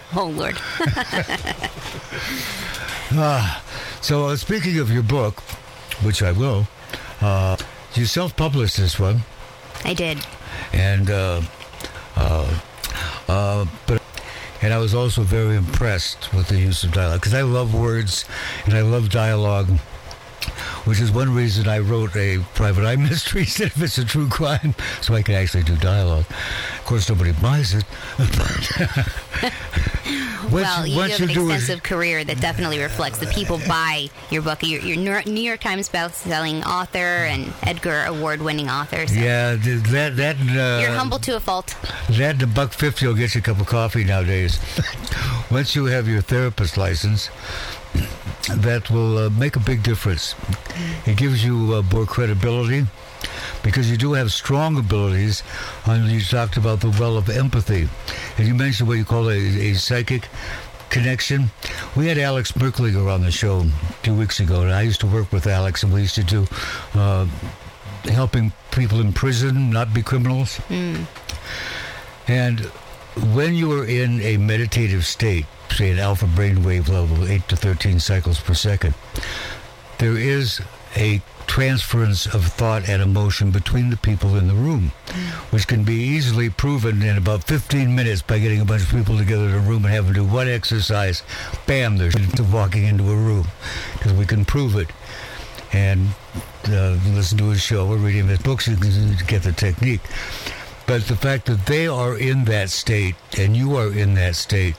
Oh, 0.16 0.26
Lord. 0.26 0.56
So, 4.00 4.26
uh, 4.26 4.36
speaking 4.36 4.78
of 4.78 4.90
your 4.90 5.02
book, 5.02 5.40
which 6.02 6.22
I 6.22 6.32
will, 6.32 6.66
uh, 7.20 7.56
you 7.96 8.06
self 8.06 8.36
published 8.36 8.76
this 8.76 8.98
one. 8.98 9.22
I 9.84 9.94
did. 9.94 10.18
and 10.72 11.10
uh, 11.10 11.42
uh, 12.16 12.58
uh, 13.28 13.66
but 13.86 14.02
and 14.62 14.72
I 14.72 14.78
was 14.78 14.94
also 14.94 15.22
very 15.22 15.56
impressed 15.56 16.32
with 16.32 16.48
the 16.48 16.58
use 16.58 16.82
of 16.82 16.92
dialogue 16.92 17.20
because 17.20 17.34
I 17.34 17.42
love 17.42 17.74
words 17.74 18.24
and 18.64 18.74
I 18.74 18.80
love 18.80 19.10
dialogue, 19.10 19.68
which 20.84 21.00
is 21.00 21.10
one 21.10 21.34
reason 21.34 21.68
I 21.68 21.78
wrote 21.78 22.14
a 22.16 22.38
private 22.54 22.84
eye 22.86 22.96
mystery 23.10 23.42
instead 23.42 23.68
if 23.68 23.82
it's 23.82 23.98
a 23.98 24.04
true 24.04 24.28
crime, 24.28 24.74
so 25.00 25.14
I 25.14 25.22
can 25.22 25.34
actually 25.34 25.62
do 25.64 25.76
dialogue. 25.76 26.24
Of 26.78 26.84
course, 26.84 27.08
nobody 27.08 27.32
buys 27.32 27.74
it. 27.74 27.84
Once, 30.42 30.52
well, 30.52 30.86
you 30.86 31.00
have 31.00 31.20
an 31.20 31.28
do 31.28 31.50
it- 31.50 31.54
extensive 31.54 31.82
career 31.82 32.22
that 32.24 32.40
definitely 32.40 32.78
reflects 32.78 33.18
the 33.18 33.26
people 33.26 33.58
buy 33.66 34.08
your 34.30 34.42
book. 34.42 34.62
You're, 34.62 34.80
you're 34.80 35.22
New- 35.24 35.40
York 35.46 35.60
Times 35.60 35.88
best-selling 35.88 36.62
author 36.64 36.98
and 36.98 37.52
Edgar 37.64 38.04
Award-winning 38.06 38.68
author. 38.70 39.06
So 39.08 39.14
yeah, 39.14 39.56
th- 39.56 39.82
that 39.84 40.16
that 40.16 40.36
uh, 40.36 40.80
you're 40.80 40.92
humble 40.96 41.18
to 41.20 41.36
a 41.36 41.40
fault. 41.40 41.74
That 42.10 42.38
the 42.38 42.46
buck 42.46 42.72
fifty 42.72 43.06
will 43.06 43.14
get 43.14 43.34
you 43.34 43.40
a 43.40 43.42
cup 43.42 43.60
of 43.60 43.66
coffee 43.66 44.04
nowadays. 44.04 44.60
Once 45.50 45.74
you 45.74 45.86
have 45.86 46.06
your 46.08 46.20
therapist 46.20 46.76
license, 46.76 47.26
that 48.48 48.90
will 48.90 49.18
uh, 49.18 49.30
make 49.30 49.56
a 49.56 49.60
big 49.60 49.82
difference. 49.82 50.34
It 51.06 51.16
gives 51.16 51.44
you 51.44 51.74
uh, 51.74 51.82
more 51.92 52.06
credibility, 52.06 52.86
because 53.62 53.90
you 53.90 53.96
do 53.96 54.12
have 54.12 54.32
strong 54.32 54.78
abilities. 54.78 55.42
And 55.86 56.06
you 56.08 56.20
talked 56.20 56.56
about 56.56 56.80
the 56.80 56.90
well 57.00 57.16
of 57.16 57.28
empathy, 57.28 57.88
and 58.38 58.46
you 58.46 58.54
mentioned 58.54 58.88
what 58.88 58.98
you 58.98 59.04
call 59.04 59.28
a, 59.30 59.36
a 59.36 59.74
psychic 59.74 60.28
connection. 60.90 61.50
We 61.96 62.06
had 62.06 62.18
Alex 62.18 62.52
Merklinger 62.52 63.12
on 63.12 63.22
the 63.22 63.30
show 63.30 63.64
two 64.02 64.14
weeks 64.14 64.38
ago, 64.40 64.62
and 64.62 64.72
I 64.72 64.82
used 64.82 65.00
to 65.00 65.06
work 65.06 65.32
with 65.32 65.46
Alex, 65.46 65.82
and 65.82 65.92
we 65.92 66.02
used 66.02 66.14
to 66.14 66.24
do 66.24 66.46
uh, 66.94 67.26
helping 68.04 68.52
people 68.70 69.00
in 69.00 69.12
prison 69.12 69.70
not 69.70 69.92
be 69.92 70.02
criminals. 70.02 70.60
And 72.28 72.60
when 73.34 73.54
you 73.54 73.72
are 73.72 73.84
in 73.84 74.20
a 74.20 74.36
meditative 74.36 75.06
state, 75.06 75.46
say 75.70 75.90
an 75.90 75.98
alpha 75.98 76.26
brainwave 76.26 76.88
level, 76.88 77.26
8 77.26 77.48
to 77.48 77.56
13 77.56 78.00
cycles 78.00 78.40
per 78.40 78.54
second, 78.54 78.94
there 79.98 80.16
is 80.16 80.60
a 80.96 81.20
transference 81.46 82.26
of 82.26 82.44
thought 82.44 82.88
and 82.88 83.02
emotion 83.02 83.50
between 83.50 83.90
the 83.90 83.96
people 83.96 84.36
in 84.36 84.48
the 84.48 84.54
room, 84.54 84.92
which 85.50 85.66
can 85.66 85.84
be 85.84 85.94
easily 85.94 86.50
proven 86.50 87.02
in 87.02 87.16
about 87.16 87.44
15 87.44 87.94
minutes 87.94 88.22
by 88.22 88.38
getting 88.38 88.60
a 88.60 88.64
bunch 88.64 88.82
of 88.82 88.90
people 88.90 89.16
together 89.16 89.44
in 89.44 89.54
a 89.54 89.60
room 89.60 89.84
and 89.84 89.94
having 89.94 90.12
to 90.12 90.20
do 90.20 90.24
one 90.24 90.48
exercise. 90.48 91.22
Bam, 91.66 91.98
they're 91.98 92.10
walking 92.52 92.84
into 92.84 93.04
a 93.04 93.16
room 93.16 93.46
because 93.92 94.12
we 94.12 94.26
can 94.26 94.44
prove 94.44 94.76
it. 94.76 94.88
And 95.72 96.08
uh, 96.68 96.98
listen 97.06 97.38
to 97.38 97.50
his 97.50 97.60
show 97.62 97.86
or 97.86 97.96
reading 97.96 98.28
his 98.28 98.38
books, 98.40 98.66
you 98.66 98.76
can 98.76 99.16
get 99.26 99.42
the 99.42 99.52
technique. 99.52 100.00
But 100.86 101.02
the 101.06 101.16
fact 101.16 101.46
that 101.46 101.66
they 101.66 101.88
are 101.88 102.16
in 102.16 102.44
that 102.44 102.70
state 102.70 103.16
and 103.36 103.56
you 103.56 103.76
are 103.76 103.92
in 103.92 104.14
that 104.14 104.36
state, 104.36 104.76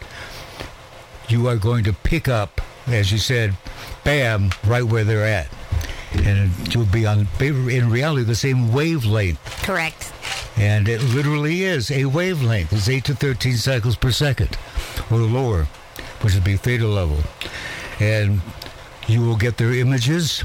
you 1.28 1.48
are 1.48 1.58
going 1.58 1.84
to 1.86 1.94
pick 1.94 2.28
up, 2.28 2.62
as 2.88 3.12
you 3.12 3.18
said, 3.18 3.56
bam, 4.04 4.52
right 4.66 4.84
where 4.84 5.04
they're 5.04 5.26
at. 5.26 5.48
And 6.14 6.74
you'll 6.74 6.86
be 6.86 7.06
on, 7.06 7.28
in 7.40 7.90
reality, 7.90 8.24
the 8.24 8.36
same 8.36 8.72
wavelength. 8.72 9.40
Correct. 9.64 10.14
And 10.56 10.88
it 10.88 11.04
literally 11.04 11.64
is 11.64 11.92
a 11.92 12.06
wavelength. 12.06 12.74
It's 12.74 12.90
8 12.90 13.04
to 13.06 13.16
13 13.16 13.58
cycles 13.58 13.96
per 13.96 14.12
second 14.12 14.58
or 15.12 15.18
lower, 15.18 15.68
which 16.22 16.34
would 16.34 16.44
be 16.44 16.56
theta 16.56 16.88
level. 16.88 17.20
And 18.00 18.42
you 19.08 19.22
will 19.22 19.36
get 19.36 19.58
their 19.58 19.74
images 19.74 20.44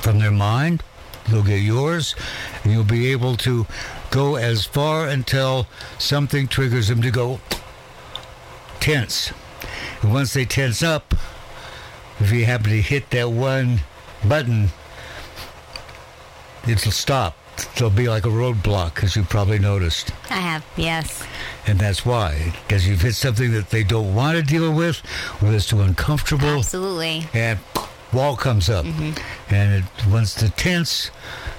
from 0.00 0.18
their 0.18 0.32
mind. 0.32 0.82
They'll 1.28 1.42
get 1.42 1.60
yours. 1.60 2.16
And 2.62 2.72
you'll 2.72 2.84
be 2.84 3.12
able 3.12 3.36
to 3.38 3.66
go 4.10 4.36
as 4.36 4.64
far 4.64 5.06
until 5.08 5.66
something 5.98 6.48
triggers 6.48 6.88
them 6.88 7.02
to 7.02 7.10
go 7.10 7.40
tense. 8.80 9.32
Once 10.04 10.34
they 10.34 10.44
tense 10.44 10.82
up, 10.82 11.14
if 12.18 12.32
you 12.32 12.44
happen 12.44 12.70
to 12.70 12.82
hit 12.82 13.10
that 13.10 13.30
one 13.30 13.80
button, 14.28 14.68
it'll 16.66 16.92
stop. 16.92 17.36
There'll 17.76 17.90
be 17.90 18.08
like 18.08 18.24
a 18.24 18.30
roadblock, 18.30 19.04
as 19.04 19.14
you 19.14 19.22
probably 19.24 19.58
noticed. 19.58 20.12
I 20.30 20.34
have, 20.40 20.64
yes. 20.76 21.24
And 21.66 21.78
that's 21.78 22.04
why. 22.04 22.52
Because 22.62 22.88
you've 22.88 23.02
hit 23.02 23.14
something 23.14 23.52
that 23.52 23.70
they 23.70 23.84
don't 23.84 24.14
want 24.14 24.36
to 24.36 24.42
deal 24.42 24.72
with, 24.74 25.02
or 25.42 25.50
that's 25.50 25.68
too 25.68 25.80
uncomfortable. 25.80 26.48
Absolutely. 26.48 27.26
And 27.34 27.58
wall 28.12 28.36
comes 28.36 28.68
up. 28.68 28.84
And 28.84 29.14
it, 29.50 29.84
once 30.08 30.34
the 30.34 30.48
tense, 30.50 31.10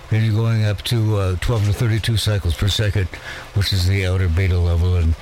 then 0.09 0.23
you're 0.23 0.35
going 0.35 0.65
up 0.65 0.81
to 0.83 1.17
uh, 1.17 1.35
12 1.41 1.65
to 1.67 1.73
32 1.73 2.17
cycles 2.17 2.55
per 2.55 2.67
second, 2.67 3.07
which 3.53 3.71
is 3.71 3.87
the 3.87 4.05
outer 4.05 4.27
beta 4.27 4.57
level. 4.57 4.95
And 4.95 5.15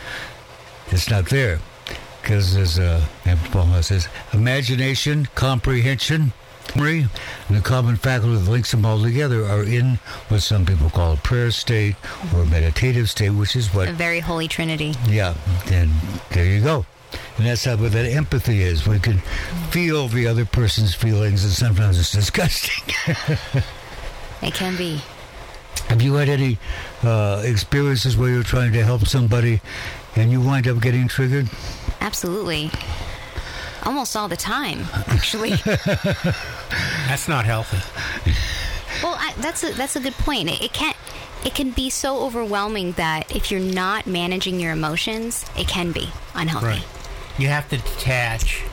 it's 0.87 1.09
not 1.09 1.29
there. 1.29 1.59
Because 2.21 2.55
as 2.55 2.79
uh, 2.79 3.01
says, 3.81 4.07
imagination, 4.33 5.27
comprehension, 5.35 6.33
memory, 6.75 7.07
and 7.47 7.57
the 7.57 7.61
common 7.61 7.95
faculty 7.95 8.35
that 8.37 8.49
links 8.49 8.71
them 8.71 8.85
all 8.85 9.01
together 9.01 9.45
are 9.45 9.63
in 9.63 9.99
what 10.27 10.41
some 10.41 10.65
people 10.65 10.89
call 10.89 11.13
a 11.13 11.17
prayer 11.17 11.51
state 11.51 11.95
or 12.33 12.41
a 12.41 12.45
meditative 12.45 13.09
state, 13.09 13.31
which 13.31 13.55
is 13.55 13.73
what 13.73 13.89
A 13.89 13.93
very 13.93 14.19
holy 14.19 14.47
trinity. 14.47 14.93
yeah, 15.07 15.33
and 15.71 15.91
there 16.31 16.45
you 16.45 16.61
go. 16.61 16.85
And 17.37 17.45
that's 17.47 17.65
how 17.65 17.75
what 17.75 17.91
that 17.91 18.05
empathy 18.05 18.61
is. 18.61 18.87
We 18.87 18.99
can 18.99 19.17
feel 19.69 20.07
the 20.07 20.27
other 20.27 20.45
person's 20.45 20.95
feelings, 20.95 21.43
and 21.43 21.51
sometimes 21.51 21.99
it's 21.99 22.11
disgusting. 22.11 22.93
It 24.41 24.55
can 24.55 24.75
be. 24.75 24.99
Have 25.89 26.01
you 26.01 26.15
had 26.15 26.29
any 26.29 26.57
uh, 27.03 27.43
experiences 27.45 28.17
where 28.17 28.29
you're 28.29 28.43
trying 28.43 28.73
to 28.73 28.83
help 28.83 29.05
somebody 29.07 29.61
and 30.15 30.31
you 30.31 30.41
wind 30.41 30.67
up 30.67 30.81
getting 30.81 31.07
triggered? 31.07 31.47
Absolutely. 32.01 32.71
Almost 33.83 34.15
all 34.15 34.27
the 34.27 34.35
time, 34.35 34.85
actually. 35.07 35.51
That's 37.07 37.27
not 37.27 37.45
healthy. 37.45 37.77
well, 39.03 39.15
I, 39.17 39.33
that's 39.37 39.63
a 39.63 39.73
that's 39.73 39.95
a 39.95 39.99
good 39.99 40.13
point. 40.13 40.49
It, 40.49 40.61
it 40.61 40.73
can 40.73 40.93
it 41.43 41.55
can 41.55 41.71
be 41.71 41.89
so 41.89 42.19
overwhelming 42.21 42.91
that 42.93 43.35
if 43.35 43.49
you're 43.49 43.59
not 43.59 44.05
managing 44.05 44.59
your 44.59 44.71
emotions, 44.71 45.45
it 45.57 45.67
can 45.67 45.91
be 45.91 46.09
unhealthy. 46.35 46.67
Right. 46.67 46.87
You 47.37 47.47
have 47.47 47.67
to 47.69 47.77
detach 47.77 48.63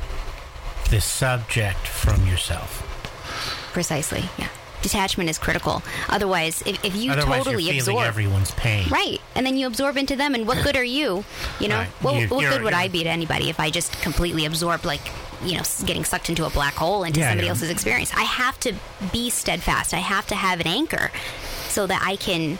the 0.90 1.00
subject 1.00 1.86
from 1.86 2.26
yourself. 2.26 2.84
Precisely. 3.72 4.24
Yeah. 4.38 4.48
Detachment 4.82 5.28
is 5.28 5.38
critical. 5.38 5.82
Otherwise, 6.08 6.62
if, 6.64 6.84
if 6.84 6.94
you 6.94 7.10
Otherwise, 7.12 7.44
totally 7.44 7.64
you're 7.64 7.72
feeling 7.82 7.96
absorb, 7.96 8.06
everyone's 8.06 8.50
pain. 8.52 8.88
right, 8.90 9.20
and 9.34 9.44
then 9.44 9.56
you 9.56 9.66
absorb 9.66 9.96
into 9.96 10.14
them, 10.16 10.34
and 10.34 10.46
what 10.46 10.62
good 10.62 10.76
are 10.76 10.84
you? 10.84 11.24
You 11.60 11.68
know, 11.68 11.78
Right. 11.78 11.88
what, 12.00 12.14
You- 12.14 12.28
what 12.28 12.48
good 12.48 12.62
would 12.62 12.72
I 12.74 12.88
be 12.88 13.02
to 13.02 13.08
anybody 13.10 13.50
if 13.50 13.58
I 13.58 13.70
just 13.70 13.92
completely 14.02 14.44
absorbed, 14.44 14.84
like, 14.84 15.00
you 15.44 15.56
know, 15.56 15.62
getting 15.84 16.04
sucked 16.04 16.28
into 16.28 16.44
a 16.46 16.50
black 16.50 16.74
hole 16.74 17.04
into 17.04 17.20
Yeah, 17.20 17.28
somebody 17.30 17.46
yeah. 17.46 17.50
else's 17.52 17.70
experience? 17.70 18.12
I 18.14 18.22
have 18.22 18.58
to 18.60 18.74
be 19.12 19.30
steadfast. 19.30 19.92
I 19.94 19.98
have 19.98 20.26
to 20.28 20.34
have 20.34 20.60
an 20.60 20.66
anchor 20.66 21.10
so 21.68 21.86
that 21.86 22.02
I 22.04 22.16
can, 22.16 22.58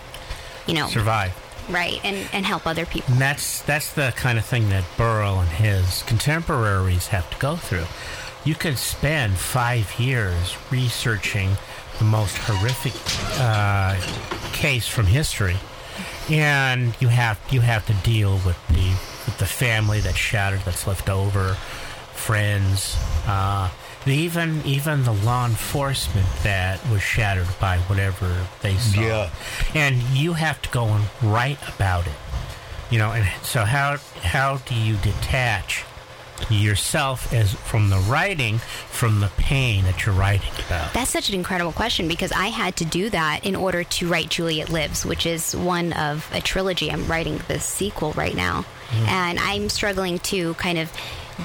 you 0.67 0.75
know, 0.75 0.87
Survive. 0.89 1.33
right, 1.69 2.01
and 2.05 2.29
and 2.33 2.45
help 2.47 2.67
other 2.67 2.85
people. 2.87 3.13
And 3.13 3.21
that's 3.21 3.63
that's 3.63 3.93
the 3.93 4.13
kind 4.17 4.39
of 4.39 4.45
thing 4.45 4.69
that 4.71 4.85
Burrow 4.97 5.39
and 5.39 5.49
his 5.51 6.03
contemporaries 6.05 7.09
have 7.09 7.29
to 7.31 7.37
go 7.39 7.57
through. 7.57 7.87
You 8.45 8.55
could 8.55 8.79
spend 8.79 9.37
five 9.37 9.99
years 9.99 10.57
researching 10.71 11.57
the 11.99 12.05
most 12.05 12.37
horrific 12.39 12.95
uh, 13.41 13.97
case 14.53 14.87
from 14.87 15.07
history, 15.07 15.57
and 16.31 16.95
you 17.01 17.09
have 17.09 17.39
you 17.51 17.61
have 17.61 17.87
to 17.87 17.95
deal 18.09 18.35
with 18.47 18.59
the 18.69 18.89
with 19.27 19.39
the 19.39 19.47
family 19.47 20.01
that's 20.01 20.17
shattered, 20.17 20.61
that's 20.65 20.87
left 20.87 21.09
over, 21.09 21.55
friends, 22.15 22.97
uh, 23.27 23.69
even 24.07 24.63
even 24.65 25.05
the 25.05 25.13
law 25.13 25.47
enforcement 25.47 26.27
that 26.43 26.81
was 26.91 27.03
shattered 27.03 27.49
by 27.61 27.79
whatever 27.89 28.47
they 28.63 28.77
saw. 28.77 29.01
Yeah. 29.01 29.31
and 29.75 29.97
you 30.15 30.35
have 30.35 30.61
to 30.63 30.69
go 30.71 30.87
and 30.87 31.05
write 31.23 31.59
about 31.75 32.07
it. 32.07 32.13
You 32.91 32.99
know, 32.99 33.13
and 33.13 33.29
so 33.45 33.65
how 33.65 33.99
how 34.23 34.59
do 34.59 34.75
you 34.75 34.97
detach 34.97 35.85
yourself 36.51 37.33
as 37.33 37.53
from 37.55 37.91
the 37.91 37.99
writing 37.99 38.59
from 38.59 39.21
the 39.21 39.29
pain 39.37 39.85
that 39.85 40.05
you're 40.05 40.15
writing 40.15 40.53
about? 40.67 40.93
That's 40.95 41.11
such 41.11 41.29
an 41.29 41.35
incredible 41.35 41.73
question 41.73 42.09
because 42.09 42.33
I 42.33 42.49
had 42.49 42.77
to 42.77 42.85
do 42.85 43.11
that 43.11 43.45
in 43.45 43.57
order 43.57 43.85
to 43.85 44.09
write 44.09 44.31
Juliet 44.31 44.71
Lives, 44.71 45.05
which 45.05 45.27
is 45.27 45.55
one 45.55 45.93
of 45.93 46.29
a 46.33 46.41
trilogy. 46.41 46.91
I'm 46.91 47.07
writing 47.07 47.41
the 47.49 47.61
sequel 47.61 48.13
right 48.13 48.35
now. 48.35 48.65
Mm-hmm. 48.91 49.09
And 49.09 49.39
I'm 49.39 49.69
struggling 49.69 50.19
to 50.21 50.55
kind 50.55 50.79
of 50.79 50.91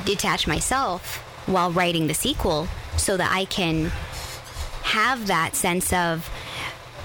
detach 0.05 0.47
myself 0.47 1.17
while 1.45 1.71
writing 1.71 2.07
the 2.07 2.13
sequel 2.13 2.67
so 2.97 3.17
that 3.17 3.31
I 3.31 3.45
can 3.45 3.91
have 4.83 5.27
that 5.27 5.55
sense 5.55 5.91
of 5.93 6.29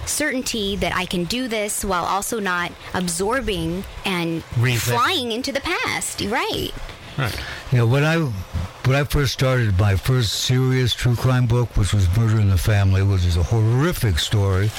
certainty 0.07 0.77
that 0.77 0.95
I 0.95 1.05
can 1.05 1.25
do 1.25 1.49
this 1.49 1.85
while 1.85 2.05
also 2.05 2.41
not 2.41 2.73
absorbing 2.95 3.85
and 4.05 4.43
Relive. 4.59 4.83
flying 4.83 5.33
into 5.33 5.53
the 5.53 5.61
past. 5.61 6.23
Right. 6.23 6.71
Right. 7.19 7.37
You 7.73 7.79
know, 7.79 7.87
when 7.87 8.05
I 8.05 8.19
when 8.19 8.97
I 8.97 9.03
first 9.03 9.33
started 9.33 9.77
my 9.77 9.97
first 9.97 10.33
serious 10.33 10.95
true 10.95 11.17
crime 11.17 11.47
book, 11.47 11.77
which 11.77 11.93
was 11.93 12.09
Murder 12.17 12.39
in 12.39 12.49
the 12.49 12.57
Family, 12.57 13.03
which 13.03 13.25
is 13.25 13.37
a 13.37 13.43
horrific 13.43 14.21
story 14.21 14.71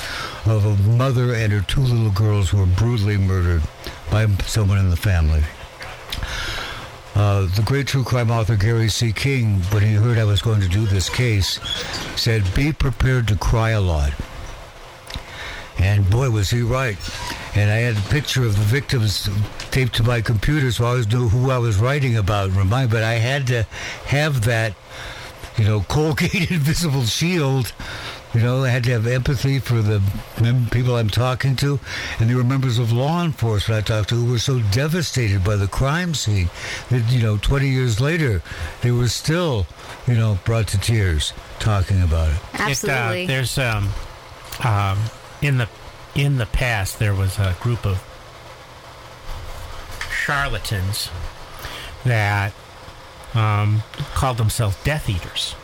of 0.46 0.66
a 0.66 0.76
mother 0.90 1.34
and 1.34 1.52
her 1.52 1.62
two 1.62 1.82
little 1.82 2.12
girls 2.12 2.50
who 2.50 2.60
were 2.60 2.66
brutally 2.66 3.18
murdered 3.18 3.62
by 4.10 4.26
someone 4.46 4.78
in 4.78 4.90
the 4.90 4.96
family. 4.96 5.44
Uh, 7.14 7.42
the 7.56 7.62
great 7.66 7.88
true 7.88 8.06
crime 8.06 8.32
author 8.32 8.56
Gary 8.56 8.88
C. 8.88 9.12
King, 9.12 9.56
when 9.74 9.84
he 9.84 9.94
heard 9.96 10.18
I 10.18 10.24
was 10.24 10.42
going 10.42 10.62
to 10.62 10.70
do 10.70 10.86
this 10.86 11.10
case, 11.10 11.60
said, 12.16 12.56
"Be 12.56 12.72
prepared 12.72 13.28
to 13.28 13.36
cry 13.36 13.72
a 13.72 13.82
lot." 13.82 14.14
And 15.80 16.10
boy, 16.10 16.30
was 16.30 16.50
he 16.50 16.62
right. 16.62 16.98
And 17.56 17.72
I 17.72 17.78
had 17.78 17.98
a 17.98 18.10
picture 18.10 18.44
of 18.44 18.58
the 18.58 18.64
victims 18.64 19.30
taped 19.72 19.96
to 19.96 20.04
my 20.04 20.22
computer, 20.22 20.72
so 20.72 20.86
I 20.86 20.90
always 20.90 21.08
knew 21.08 21.30
who 21.30 21.52
I 21.52 21.58
was 21.58 21.78
writing 21.78 22.18
about. 22.18 22.52
Remind, 22.52 22.92
but 22.92 23.04
I 23.04 23.14
had 23.14 23.48
to 23.48 23.64
have 24.06 24.46
that, 24.46 24.74
you 25.58 25.64
know, 25.64 25.82
Colgate 25.88 26.52
invisible 26.52 27.06
shield. 27.06 27.72
You 28.34 28.42
know, 28.42 28.64
I 28.64 28.70
had 28.70 28.84
to 28.84 28.92
have 28.92 29.08
empathy 29.08 29.58
for 29.58 29.82
the 29.82 30.04
mem- 30.40 30.68
people 30.68 30.96
I'm 30.96 31.10
talking 31.10 31.56
to, 31.58 31.80
and 32.20 32.30
they 32.30 32.36
were 32.36 32.44
members 32.44 32.78
of 32.78 32.92
law 32.92 33.24
enforcement 33.24 33.90
I 33.90 33.96
talked 33.96 34.10
to 34.10 34.16
who 34.16 34.32
were 34.32 34.38
so 34.38 34.60
devastated 34.60 35.44
by 35.44 35.56
the 35.56 35.68
crime 35.68 36.14
scene 36.14 36.50
that 36.90 37.12
you 37.12 37.24
know, 37.24 37.38
20 37.38 37.68
years 37.68 38.00
later, 38.00 38.44
they 38.82 38.92
were 38.92 39.08
still, 39.08 39.66
you 40.06 40.14
know, 40.14 40.38
brought 40.46 40.68
to 40.68 40.78
tears 40.80 41.34
talking 41.58 42.04
about 42.04 42.32
it. 42.32 42.38
Absolutely. 42.54 43.24
It, 43.24 43.26
uh, 43.26 43.28
there's 43.28 43.58
um, 43.58 43.90
um, 44.64 45.00
in 45.42 45.58
the 45.58 45.70
in 46.16 46.38
the 46.38 46.46
past 46.46 47.00
there 47.00 47.14
was 47.14 47.38
a 47.38 47.56
group 47.60 47.86
of 47.86 48.04
charlatans 50.12 51.10
that 52.04 52.54
um, 53.34 53.84
called 54.14 54.38
themselves 54.38 54.78
Death 54.84 55.10
Eaters. 55.10 55.56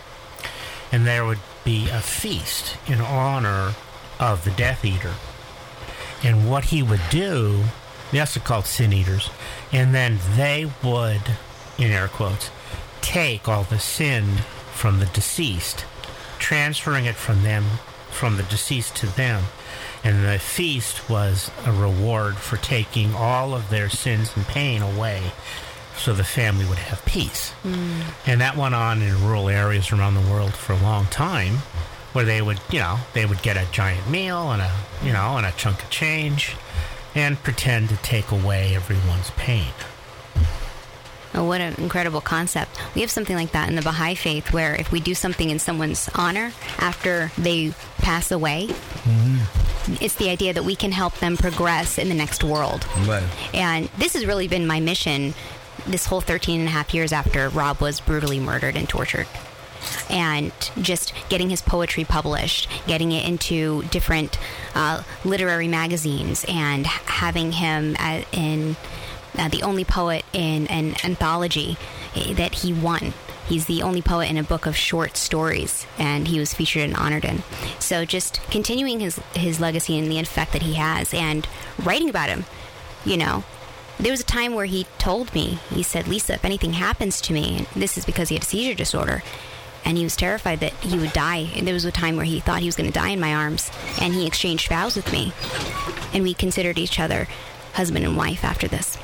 And 0.91 1.05
there 1.05 1.25
would 1.25 1.39
be 1.63 1.89
a 1.89 1.99
feast 1.99 2.77
in 2.87 3.01
honor 3.01 3.73
of 4.19 4.43
the 4.43 4.51
Death 4.51 4.85
Eater. 4.85 5.13
And 6.23 6.49
what 6.49 6.65
he 6.65 6.81
would 6.81 7.01
do, 7.09 7.65
they 8.11 8.19
also 8.19 8.39
called 8.39 8.65
Sin 8.65 8.93
Eaters, 8.93 9.29
and 9.71 9.93
then 9.93 10.19
they 10.35 10.71
would, 10.83 11.21
in 11.77 11.91
air 11.91 12.07
quotes, 12.07 12.49
take 13.01 13.47
all 13.47 13.63
the 13.63 13.79
sin 13.79 14.37
from 14.73 14.99
the 14.99 15.05
deceased, 15.07 15.85
transferring 16.39 17.05
it 17.05 17.15
from 17.15 17.43
them, 17.43 17.63
from 18.09 18.37
the 18.37 18.43
deceased 18.43 18.95
to 18.97 19.07
them. 19.07 19.43
And 20.05 20.23
the 20.23 20.39
feast 20.39 21.09
was 21.09 21.51
a 21.65 21.71
reward 21.71 22.37
for 22.37 22.57
taking 22.57 23.13
all 23.15 23.55
of 23.55 23.69
their 23.69 23.89
sins 23.89 24.31
and 24.35 24.45
pain 24.45 24.81
away 24.81 25.31
so 25.97 26.13
the 26.13 26.23
family 26.23 26.65
would 26.65 26.77
have 26.77 27.03
peace. 27.05 27.49
Hmm. 27.63 28.01
And 28.27 28.39
that 28.39 28.55
went 28.55 28.75
on 28.75 29.01
in 29.01 29.25
rural 29.25 29.49
areas 29.49 29.91
around 29.91 30.13
the 30.13 30.31
world 30.31 30.53
for 30.53 30.73
a 30.73 30.77
long 30.77 31.07
time 31.07 31.55
where 32.13 32.23
they 32.23 32.41
would, 32.41 32.59
you 32.69 32.79
know, 32.79 32.99
they 33.13 33.25
would 33.25 33.41
get 33.41 33.57
a 33.57 33.65
giant 33.71 34.07
meal 34.09 34.51
and 34.51 34.61
a, 34.61 34.71
you 35.03 35.11
know, 35.11 35.37
and 35.37 35.45
a 35.45 35.51
chunk 35.53 35.81
of 35.81 35.89
change 35.89 36.55
and 37.15 37.41
pretend 37.43 37.89
to 37.89 37.97
take 37.97 38.31
away 38.31 38.75
everyone's 38.75 39.31
pain. 39.31 39.73
Oh, 41.35 41.43
what 41.43 41.59
an 41.59 41.75
incredible 41.75 42.21
concept. 42.21 42.79
We 42.95 43.01
have 43.01 43.11
something 43.11 43.35
like 43.35 43.51
that 43.51 43.67
in 43.67 43.75
the 43.75 43.81
Baha'i 43.81 44.15
faith 44.15 44.53
where 44.53 44.73
if 44.73 44.91
we 44.91 45.01
do 45.01 45.13
something 45.13 45.49
in 45.49 45.59
someone's 45.59 46.09
honor 46.15 46.53
after 46.79 47.31
they 47.37 47.73
pass 47.97 48.31
away, 48.31 48.69
it's 50.01 50.15
the 50.15 50.29
idea 50.29 50.53
that 50.53 50.63
we 50.63 50.75
can 50.75 50.93
help 50.93 51.15
them 51.15 51.35
progress 51.35 51.97
in 51.97 52.07
the 52.07 52.15
next 52.15 52.43
world. 52.43 52.87
Right. 53.05 53.23
And 53.53 53.89
this 53.97 54.13
has 54.13 54.25
really 54.25 54.47
been 54.47 54.65
my 54.65 54.79
mission 54.79 55.33
this 55.85 56.05
whole 56.05 56.21
13 56.21 56.61
and 56.61 56.69
a 56.69 56.71
half 56.71 56.93
years 56.93 57.11
after 57.11 57.49
Rob 57.49 57.81
was 57.81 57.99
brutally 57.99 58.39
murdered 58.39 58.75
and 58.75 58.87
tortured. 58.87 59.27
And 60.09 60.51
just 60.81 61.13
getting 61.29 61.49
his 61.49 61.61
poetry 61.61 62.05
published, 62.05 62.69
getting 62.87 63.11
it 63.11 63.27
into 63.27 63.83
different 63.83 64.39
uh, 64.73 65.03
literary 65.23 65.67
magazines, 65.67 66.43
and 66.47 66.87
having 66.87 67.51
him 67.51 67.95
in 68.31 68.77
uh, 69.37 69.47
the 69.49 69.63
only 69.63 69.83
poet 69.85 70.25
in 70.33 70.67
an 70.67 70.95
anthology 71.03 71.77
eh, 72.15 72.33
that 72.33 72.55
he 72.55 72.73
won. 72.73 73.13
He's 73.47 73.65
the 73.65 73.83
only 73.83 74.01
poet 74.01 74.29
in 74.29 74.37
a 74.37 74.43
book 74.43 74.65
of 74.65 74.75
short 74.75 75.17
stories, 75.17 75.85
and 75.99 76.27
he 76.27 76.39
was 76.39 76.53
featured 76.53 76.83
and 76.83 76.95
honored 76.95 77.25
in. 77.25 77.43
So 77.79 78.03
just 78.03 78.41
continuing 78.49 78.99
his 78.99 79.19
his 79.35 79.59
legacy 79.59 79.97
and 79.99 80.11
the 80.11 80.19
effect 80.19 80.53
that 80.53 80.63
he 80.63 80.73
has, 80.73 81.13
and 81.13 81.47
writing 81.83 82.09
about 82.09 82.29
him. 82.29 82.45
You 83.05 83.17
know, 83.17 83.43
there 83.99 84.11
was 84.11 84.21
a 84.21 84.25
time 84.25 84.55
where 84.55 84.65
he 84.65 84.87
told 84.97 85.33
me, 85.35 85.59
he 85.69 85.83
said, 85.83 86.07
Lisa, 86.07 86.33
if 86.33 86.45
anything 86.45 86.73
happens 86.73 87.21
to 87.21 87.33
me, 87.33 87.67
this 87.75 87.97
is 87.97 88.05
because 88.05 88.29
he 88.29 88.35
had 88.35 88.43
a 88.43 88.47
seizure 88.47 88.73
disorder, 88.73 89.21
and 89.85 89.95
he 89.95 90.03
was 90.03 90.15
terrified 90.15 90.59
that 90.61 90.73
he 90.73 90.97
would 90.97 91.13
die. 91.13 91.49
And 91.55 91.67
there 91.67 91.73
was 91.73 91.85
a 91.85 91.91
time 91.91 92.15
where 92.15 92.25
he 92.25 92.39
thought 92.39 92.61
he 92.61 92.67
was 92.67 92.75
going 92.75 92.91
to 92.91 92.99
die 92.99 93.09
in 93.09 93.19
my 93.19 93.35
arms, 93.35 93.69
and 94.01 94.13
he 94.13 94.25
exchanged 94.25 94.69
vows 94.69 94.95
with 94.95 95.11
me, 95.11 95.33
and 96.13 96.23
we 96.23 96.33
considered 96.33 96.79
each 96.79 96.99
other 96.99 97.27
husband 97.73 98.05
and 98.05 98.17
wife 98.17 98.43
after 98.43 98.67
this. 98.67 98.97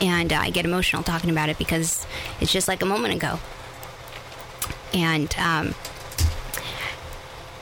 And 0.00 0.32
uh, 0.32 0.36
I 0.36 0.50
get 0.50 0.64
emotional 0.64 1.02
talking 1.02 1.30
about 1.30 1.48
it 1.48 1.58
because 1.58 2.06
it's 2.40 2.52
just 2.52 2.68
like 2.68 2.82
a 2.82 2.86
moment 2.86 3.14
ago. 3.14 3.38
And 4.92 5.34
um, 5.38 5.74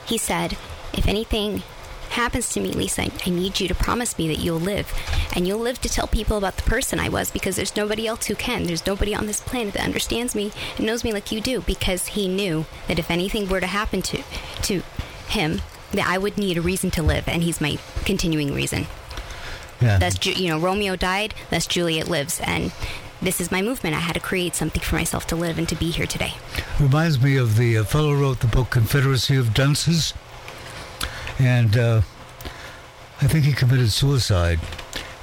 he 0.06 0.18
said, 0.18 0.52
if 0.92 1.06
anything 1.06 1.62
happens 2.10 2.48
to 2.50 2.60
me, 2.60 2.72
Lisa, 2.72 3.02
I, 3.02 3.10
I 3.26 3.30
need 3.30 3.60
you 3.60 3.68
to 3.68 3.74
promise 3.74 4.16
me 4.18 4.28
that 4.28 4.38
you'll 4.38 4.60
live. 4.60 4.92
And 5.34 5.46
you'll 5.46 5.58
live 5.58 5.80
to 5.82 5.88
tell 5.88 6.06
people 6.06 6.38
about 6.38 6.56
the 6.56 6.62
person 6.62 7.00
I 7.00 7.08
was 7.08 7.30
because 7.30 7.56
there's 7.56 7.76
nobody 7.76 8.06
else 8.06 8.26
who 8.26 8.34
can. 8.34 8.64
There's 8.64 8.86
nobody 8.86 9.14
on 9.14 9.26
this 9.26 9.40
planet 9.40 9.74
that 9.74 9.84
understands 9.84 10.34
me 10.34 10.52
and 10.76 10.86
knows 10.86 11.02
me 11.02 11.12
like 11.12 11.32
you 11.32 11.40
do 11.40 11.62
because 11.62 12.08
he 12.08 12.28
knew 12.28 12.66
that 12.86 12.98
if 12.98 13.10
anything 13.10 13.48
were 13.48 13.60
to 13.60 13.66
happen 13.66 14.02
to, 14.02 14.22
to 14.62 14.82
him, 15.28 15.60
that 15.92 16.06
I 16.06 16.18
would 16.18 16.38
need 16.38 16.56
a 16.56 16.62
reason 16.62 16.90
to 16.92 17.02
live. 17.02 17.28
And 17.28 17.42
he's 17.42 17.60
my 17.60 17.78
continuing 18.04 18.54
reason. 18.54 18.86
Yeah. 19.80 19.98
That's, 19.98 20.18
Ju- 20.18 20.32
you 20.32 20.48
know, 20.48 20.58
Romeo 20.58 20.96
died, 20.96 21.34
thus 21.50 21.66
Juliet 21.66 22.08
lives. 22.08 22.40
And 22.44 22.72
this 23.20 23.40
is 23.40 23.50
my 23.50 23.60
movement. 23.62 23.94
I 23.96 24.00
had 24.00 24.14
to 24.14 24.20
create 24.20 24.54
something 24.54 24.80
for 24.82 24.94
myself 24.96 25.26
to 25.28 25.36
live 25.36 25.58
and 25.58 25.68
to 25.68 25.74
be 25.76 25.90
here 25.90 26.06
today. 26.06 26.34
Reminds 26.80 27.20
me 27.20 27.36
of 27.36 27.56
the 27.56 27.78
uh, 27.78 27.84
fellow 27.84 28.14
who 28.14 28.22
wrote 28.22 28.40
the 28.40 28.46
book 28.46 28.70
Confederacy 28.70 29.36
of 29.36 29.52
Dunces. 29.54 30.14
And 31.38 31.76
uh, 31.76 32.02
I 33.20 33.26
think 33.26 33.44
he 33.44 33.52
committed 33.52 33.90
suicide. 33.90 34.60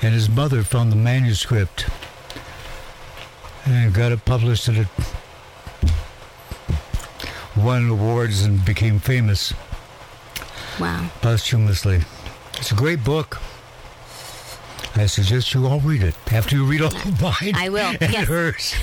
And 0.02 0.14
his 0.14 0.30
mother 0.30 0.64
found 0.64 0.92
the 0.92 0.96
manuscript 0.96 1.86
and 3.66 3.94
got 3.94 4.12
it 4.12 4.26
published 4.26 4.68
and 4.68 4.78
it 4.80 4.88
won 7.56 7.90
awards 7.90 8.42
and 8.44 8.64
became 8.66 9.00
famous 9.00 9.54
Wow. 10.80 11.10
posthumously. 11.22 12.02
It's 12.58 12.72
a 12.72 12.76
great 12.76 13.04
book. 13.04 13.40
I 14.95 15.06
suggest 15.06 15.54
you 15.54 15.65
all 15.67 15.80
read 15.80 16.04
it 16.04 16.15
after 16.32 16.56
you 16.56 16.65
read 16.65 16.82
all 16.82 16.95
of 16.95 17.21
mine. 17.21 17.54
I 17.56 17.69
will, 17.69 17.93
And 18.01 18.12
yes. 18.13 18.27
hers. 18.27 18.73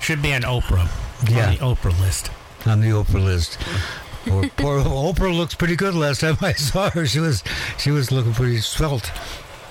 Should 0.00 0.22
be 0.22 0.32
on 0.32 0.42
Oprah. 0.42 0.88
Yeah. 1.30 1.48
On 1.48 1.54
the 1.54 1.60
Oprah 1.60 2.00
list. 2.00 2.30
on 2.66 2.80
the 2.80 2.88
Oprah 2.88 3.22
list. 3.22 3.58
Poor, 4.26 4.48
poor 4.56 4.80
Oprah 4.82 5.36
looks 5.36 5.54
pretty 5.54 5.76
good 5.76 5.94
last 5.94 6.20
time 6.20 6.36
I 6.40 6.52
saw 6.52 6.90
her. 6.90 7.06
She 7.06 7.20
was 7.20 7.42
she 7.78 7.90
was 7.90 8.10
looking 8.12 8.32
pretty 8.32 8.60
svelte. 8.60 9.10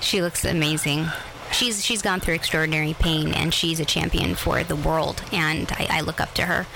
She 0.00 0.22
looks 0.22 0.44
amazing. 0.44 1.06
She's 1.52 1.84
she's 1.84 2.02
gone 2.02 2.20
through 2.20 2.34
extraordinary 2.34 2.94
pain, 2.94 3.34
and 3.34 3.52
she's 3.52 3.80
a 3.80 3.84
champion 3.84 4.34
for 4.34 4.62
the 4.62 4.76
world. 4.76 5.22
And 5.32 5.70
I, 5.72 5.86
I 5.90 6.00
look 6.02 6.20
up 6.20 6.34
to 6.34 6.42
her. 6.46 6.66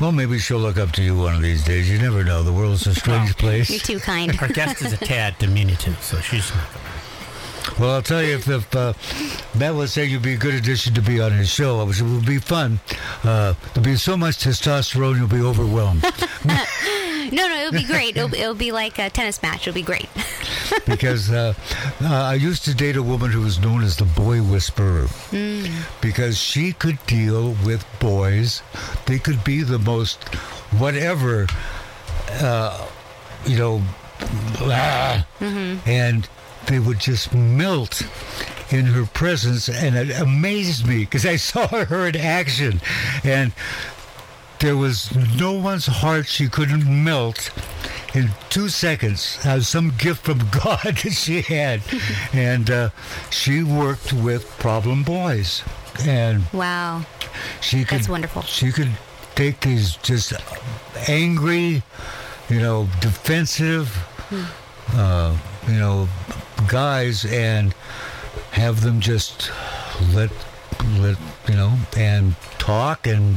Well, 0.00 0.12
maybe 0.12 0.38
she'll 0.38 0.58
look 0.58 0.76
up 0.76 0.92
to 0.92 1.02
you 1.02 1.16
one 1.16 1.34
of 1.34 1.42
these 1.42 1.64
days. 1.64 1.88
You 1.90 1.98
never 1.98 2.24
know. 2.24 2.42
The 2.42 2.52
world's 2.52 2.86
a 2.86 2.94
strange 2.94 3.28
Well, 3.30 3.34
place. 3.34 3.70
You're 3.70 3.78
too 3.78 4.00
kind. 4.00 4.36
Our 4.40 4.48
guest 4.48 4.82
is 4.82 4.92
a 4.92 4.96
tad 4.96 5.38
diminutive, 5.38 6.02
so 6.02 6.20
she's 6.20 6.50
not 6.54 7.78
Well, 7.78 7.90
I'll 7.94 8.02
tell 8.02 8.22
you, 8.22 8.34
if, 8.34 8.48
if 8.48 8.74
uh, 8.74 8.92
Matt 9.56 9.74
was 9.74 9.92
saying 9.92 10.10
you'd 10.10 10.22
be 10.22 10.34
a 10.34 10.36
good 10.38 10.54
addition 10.54 10.94
to 10.94 11.00
be 11.00 11.20
on 11.20 11.32
his 11.32 11.48
show, 11.48 11.80
it 11.88 12.00
would 12.02 12.26
be 12.26 12.38
fun. 12.38 12.80
Uh, 13.22 13.54
there'll 13.72 13.84
be 13.84 13.96
so 13.96 14.16
much 14.16 14.38
testosterone, 14.38 15.16
you'll 15.16 15.28
be 15.28 15.40
overwhelmed. 15.40 16.04
No, 17.34 17.48
no, 17.48 17.56
it'll 17.56 17.72
be 17.72 17.84
great. 17.84 18.16
It'll, 18.16 18.32
it'll 18.32 18.54
be 18.54 18.70
like 18.70 18.98
a 18.98 19.10
tennis 19.10 19.42
match. 19.42 19.66
It'll 19.66 19.74
be 19.74 19.82
great. 19.82 20.08
because 20.86 21.30
uh, 21.30 21.54
uh, 22.00 22.06
I 22.06 22.34
used 22.34 22.64
to 22.66 22.74
date 22.74 22.96
a 22.96 23.02
woman 23.02 23.30
who 23.30 23.40
was 23.40 23.58
known 23.58 23.82
as 23.82 23.96
the 23.96 24.04
boy 24.04 24.40
whisperer 24.42 25.08
because 26.00 26.38
she 26.38 26.72
could 26.72 27.04
deal 27.06 27.56
with 27.64 27.84
boys. 27.98 28.62
They 29.06 29.18
could 29.18 29.42
be 29.42 29.62
the 29.62 29.78
most 29.78 30.22
whatever, 30.78 31.46
uh, 32.30 32.86
you 33.44 33.58
know, 33.58 33.82
ah, 34.60 35.26
and 35.40 36.28
they 36.66 36.78
would 36.78 37.00
just 37.00 37.34
melt 37.34 38.02
in 38.70 38.86
her 38.86 39.06
presence, 39.06 39.68
and 39.68 39.94
it 39.94 40.18
amazed 40.18 40.86
me 40.86 41.00
because 41.00 41.26
I 41.26 41.36
saw 41.36 41.66
her 41.66 42.06
in 42.08 42.16
action, 42.16 42.80
and 43.22 43.52
there 44.60 44.76
was 44.76 45.14
no 45.38 45.52
one's 45.52 45.86
heart 45.86 46.26
she 46.26 46.48
couldn't 46.48 46.86
melt 47.04 47.50
in 48.14 48.30
two 48.50 48.68
seconds. 48.68 49.38
That 49.42 49.56
was 49.56 49.68
some 49.68 49.92
gift 49.98 50.24
from 50.24 50.38
God 50.64 50.80
that 50.82 51.12
she 51.12 51.42
had, 51.42 51.82
and 52.32 52.70
uh, 52.70 52.90
she 53.30 53.62
worked 53.62 54.12
with 54.12 54.48
problem 54.58 55.02
boys, 55.02 55.62
and 56.06 56.44
Wow. 56.52 57.04
she 57.60 57.84
could. 57.84 57.98
That's 57.98 58.08
wonderful. 58.08 58.42
She 58.42 58.70
could 58.72 58.90
take 59.34 59.60
these 59.60 59.96
just 59.96 60.32
angry, 61.08 61.82
you 62.48 62.60
know, 62.60 62.88
defensive, 63.00 63.96
uh, 64.94 65.36
you 65.66 65.74
know, 65.78 66.08
guys 66.68 67.24
and 67.24 67.74
have 68.52 68.80
them 68.82 69.00
just 69.00 69.50
let 70.12 70.30
let 70.98 71.16
you 71.48 71.54
know 71.54 71.72
and 71.96 72.34
talk 72.58 73.06
and 73.06 73.36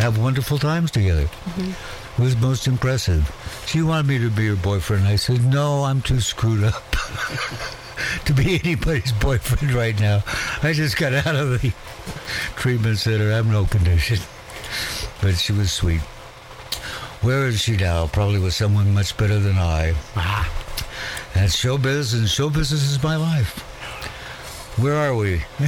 have 0.00 0.18
wonderful 0.18 0.58
times 0.58 0.90
together. 0.90 1.28
It 1.58 2.18
was 2.22 2.36
most 2.36 2.66
impressive. 2.66 3.30
She 3.66 3.82
wanted 3.82 4.06
me 4.06 4.18
to 4.18 4.30
be 4.30 4.48
her 4.48 4.56
boyfriend. 4.56 5.06
I 5.06 5.16
said, 5.16 5.44
no, 5.44 5.84
I'm 5.84 6.02
too 6.02 6.20
screwed 6.20 6.64
up 6.64 6.82
to 8.24 8.32
be 8.34 8.60
anybody's 8.64 9.12
boyfriend 9.12 9.72
right 9.74 9.98
now. 10.00 10.22
I 10.62 10.72
just 10.72 10.96
got 10.96 11.12
out 11.12 11.34
of 11.36 11.60
the 11.62 11.72
treatment 12.56 12.98
center. 12.98 13.32
I'm 13.32 13.50
no 13.50 13.64
condition. 13.66 14.18
But 15.20 15.36
she 15.36 15.52
was 15.52 15.70
sweet. 15.72 16.00
Where 17.22 17.46
is 17.48 17.60
she 17.60 17.76
now? 17.76 18.06
Probably 18.06 18.38
with 18.40 18.54
someone 18.54 18.94
much 18.94 19.16
better 19.16 19.38
than 19.38 19.56
I. 19.58 19.94
Ah, 20.16 20.50
And 21.34 21.48
showbiz, 21.50 22.14
and 22.14 22.28
show 22.28 22.48
business 22.48 22.82
is 22.90 23.02
my 23.02 23.16
life. 23.16 23.66
Where 24.76 24.94
are 24.96 25.14
we? 25.14 25.38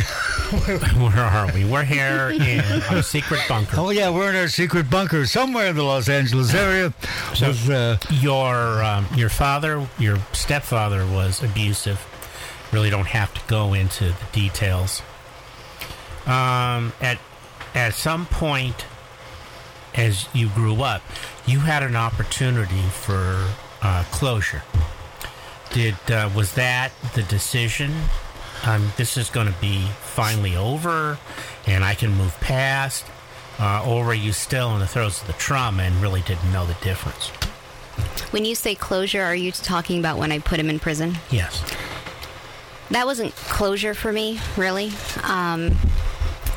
Where 0.97 1.21
are 1.25 1.53
we? 1.53 1.65
We're 1.65 1.85
here 1.85 2.31
in 2.31 2.61
our 2.91 3.03
secret 3.03 3.41
bunker. 3.49 3.77
Oh 3.79 3.91
yeah, 3.91 4.11
we're 4.11 4.31
in 4.31 4.37
our 4.37 4.49
secret 4.49 4.89
bunker 4.89 5.27
somewhere 5.27 5.67
in 5.69 5.77
the 5.77 5.83
Los 5.83 6.09
Angeles 6.09 6.55
area. 6.55 6.95
So- 7.35 7.49
with, 7.49 7.69
uh, 7.71 7.97
Your 8.11 8.83
um, 8.83 9.07
your 9.15 9.29
father, 9.29 9.87
your 9.99 10.19
stepfather 10.33 11.05
was 11.07 11.43
abusive. 11.43 12.01
Really 12.73 12.91
don't 12.91 13.09
have 13.09 13.35
to 13.35 13.41
go 13.49 13.75
into 13.75 14.05
the 14.05 14.27
details. 14.33 15.03
Um, 16.27 16.93
at 17.01 17.19
at 17.75 17.95
some 17.95 18.25
point, 18.27 18.87
as 19.95 20.27
you 20.33 20.49
grew 20.51 20.83
up, 20.83 21.03
you 21.45 21.61
had 21.61 21.83
an 21.83 21.97
opportunity 21.97 22.83
for 22.83 23.49
uh, 23.83 24.05
closure. 24.11 24.63
Did 25.73 25.97
uh, 26.11 26.31
was 26.35 26.55
that 26.55 26.93
the 27.15 27.23
decision? 27.25 27.93
Um, 28.65 28.93
this 28.97 29.17
is 29.17 29.29
going 29.31 29.49
to 29.49 29.55
be 29.61 29.87
finally 30.01 30.57
over, 30.57 31.19
and 31.67 31.85
I 31.85 31.95
can 31.95 32.13
move 32.13 32.39
past. 32.41 33.05
Uh, 33.59 33.85
or 33.87 34.05
were 34.05 34.15
you 34.15 34.33
still 34.33 34.73
in 34.75 34.81
the 34.81 34.87
throes 34.87 35.21
of 35.21 35.27
the 35.27 35.33
trauma 35.35 35.83
and 35.83 35.95
really 35.97 36.23
didn't 36.23 36.53
know 36.53 36.65
the 36.67 36.77
difference? 36.83 37.29
When 38.33 38.45
you 38.45 38.55
say 38.55 38.75
closure, 38.75 39.23
are 39.23 39.35
you 39.35 39.53
talking 39.53 39.99
about 39.99 40.19
when 40.19 40.33
I 40.33 40.39
put 40.39 40.59
him 40.59 40.71
in 40.71 40.79
prison? 40.79 41.17
Yes. 41.31 41.63
That 42.91 43.07
wasn't 43.07 43.35
closure 43.35 43.95
for 43.95 44.13
me, 44.13 44.41
really. 44.57 44.91
Um, 45.23 45.77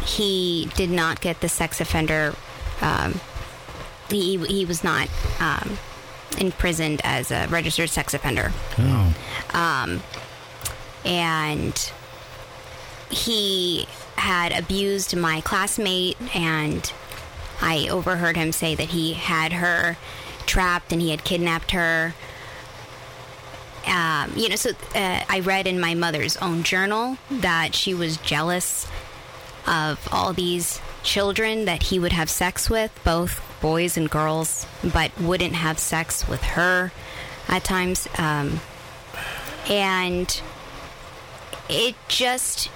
he 0.06 0.70
did 0.76 0.90
not 0.90 1.22
get 1.22 1.42
the 1.42 1.50
sex 1.50 1.82
offender. 1.82 2.36
Um, 2.82 3.20
he 4.10 4.38
he 4.38 4.66
was 4.66 4.84
not 4.84 5.10
um, 5.40 5.78
imprisoned 6.38 7.02
as 7.04 7.32
a 7.32 7.48
registered 7.48 7.90
sex 7.90 8.14
offender. 8.14 8.52
Um, 9.54 10.02
and 11.06 11.92
he 13.10 13.88
had 14.18 14.52
abused 14.52 15.16
my 15.16 15.42
classmate, 15.42 16.18
and 16.36 16.92
I 17.62 17.88
overheard 17.90 18.36
him 18.36 18.52
say 18.52 18.76
that 18.76 18.90
he 18.90 19.14
had 19.14 19.54
her 19.54 19.98
trapped 20.46 20.92
and 20.92 21.02
he 21.02 21.12
had 21.12 21.24
kidnapped 21.24 21.72
her 21.72 22.14
um, 23.88 24.32
you 24.36 24.50
know, 24.50 24.56
so 24.56 24.72
uh, 24.96 25.22
I 25.30 25.42
read 25.44 25.68
in 25.68 25.80
my 25.80 25.94
mother's 25.94 26.38
own 26.38 26.64
journal 26.64 27.18
that 27.30 27.76
she 27.76 27.94
was 27.94 28.18
jealous 28.18 28.88
of 29.68 30.08
all 30.12 30.34
these 30.34 30.82
children 31.04 31.66
that 31.66 31.84
he 31.84 32.00
would 32.00 32.14
have 32.14 32.30
sex 32.30 32.70
with, 32.70 32.92
both 33.04 33.42
boys 33.62 33.96
and 33.96 34.10
girls, 34.10 34.66
but 34.84 35.12
wouldn't 35.20 35.54
have 35.54 35.78
sex 35.78 36.28
with 36.28 36.42
her 36.42 36.92
at 37.48 37.64
times. 37.64 38.08
Um, 38.18 38.60
and 39.70 40.42
it 41.70 41.96
just 42.08 42.70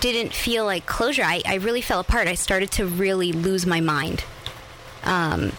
didn't 0.00 0.32
feel 0.32 0.64
like 0.64 0.86
closure. 0.86 1.22
I, 1.22 1.42
I 1.46 1.54
really 1.54 1.80
fell 1.80 2.00
apart. 2.00 2.28
I 2.28 2.34
started 2.34 2.70
to 2.72 2.86
really 2.86 3.32
lose 3.32 3.66
my 3.66 3.80
mind. 3.80 4.24
Um, 5.04 5.52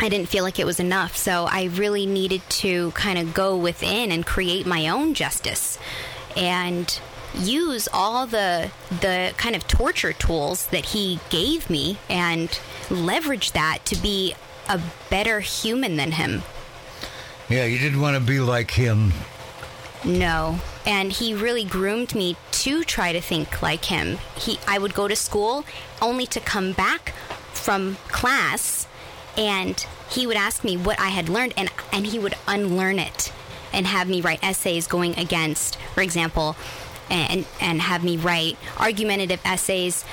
I 0.00 0.08
didn't 0.08 0.28
feel 0.28 0.42
like 0.42 0.58
it 0.58 0.66
was 0.66 0.80
enough. 0.80 1.16
So 1.16 1.46
I 1.48 1.64
really 1.64 2.06
needed 2.06 2.42
to 2.48 2.90
kind 2.92 3.18
of 3.18 3.32
go 3.32 3.56
within 3.56 4.10
and 4.10 4.26
create 4.26 4.66
my 4.66 4.88
own 4.88 5.14
justice 5.14 5.78
and 6.36 7.00
use 7.36 7.88
all 7.92 8.26
the 8.26 8.70
the 9.00 9.32
kind 9.36 9.56
of 9.56 9.66
torture 9.66 10.12
tools 10.12 10.66
that 10.68 10.86
he 10.86 11.18
gave 11.30 11.68
me 11.68 11.98
and 12.08 12.60
leverage 12.90 13.52
that 13.52 13.78
to 13.84 13.96
be 13.96 14.34
a 14.68 14.80
better 15.10 15.40
human 15.40 15.96
than 15.96 16.12
him. 16.12 16.42
yeah, 17.48 17.64
you 17.64 17.78
didn't 17.78 18.00
want 18.00 18.16
to 18.16 18.20
be 18.20 18.40
like 18.40 18.70
him. 18.70 19.12
No. 20.04 20.58
And 20.86 21.12
he 21.12 21.34
really 21.34 21.64
groomed 21.64 22.14
me 22.14 22.36
to 22.52 22.84
try 22.84 23.12
to 23.12 23.20
think 23.20 23.62
like 23.62 23.86
him. 23.86 24.18
He 24.36 24.58
I 24.68 24.78
would 24.78 24.94
go 24.94 25.08
to 25.08 25.16
school 25.16 25.64
only 26.02 26.26
to 26.26 26.40
come 26.40 26.72
back 26.72 27.14
from 27.52 27.96
class 28.08 28.86
and 29.36 29.86
he 30.10 30.26
would 30.26 30.36
ask 30.36 30.62
me 30.62 30.76
what 30.76 31.00
I 31.00 31.08
had 31.08 31.28
learned 31.28 31.54
and 31.56 31.70
and 31.92 32.06
he 32.06 32.18
would 32.18 32.34
unlearn 32.46 32.98
it 32.98 33.32
and 33.72 33.86
have 33.86 34.08
me 34.08 34.20
write 34.20 34.42
essays 34.42 34.86
going 34.86 35.18
against, 35.18 35.76
for 35.94 36.02
example, 36.02 36.56
and 37.10 37.44
and 37.60 37.82
have 37.82 38.04
me 38.04 38.16
write 38.16 38.56
argumentative 38.78 39.40
essays 39.44 40.04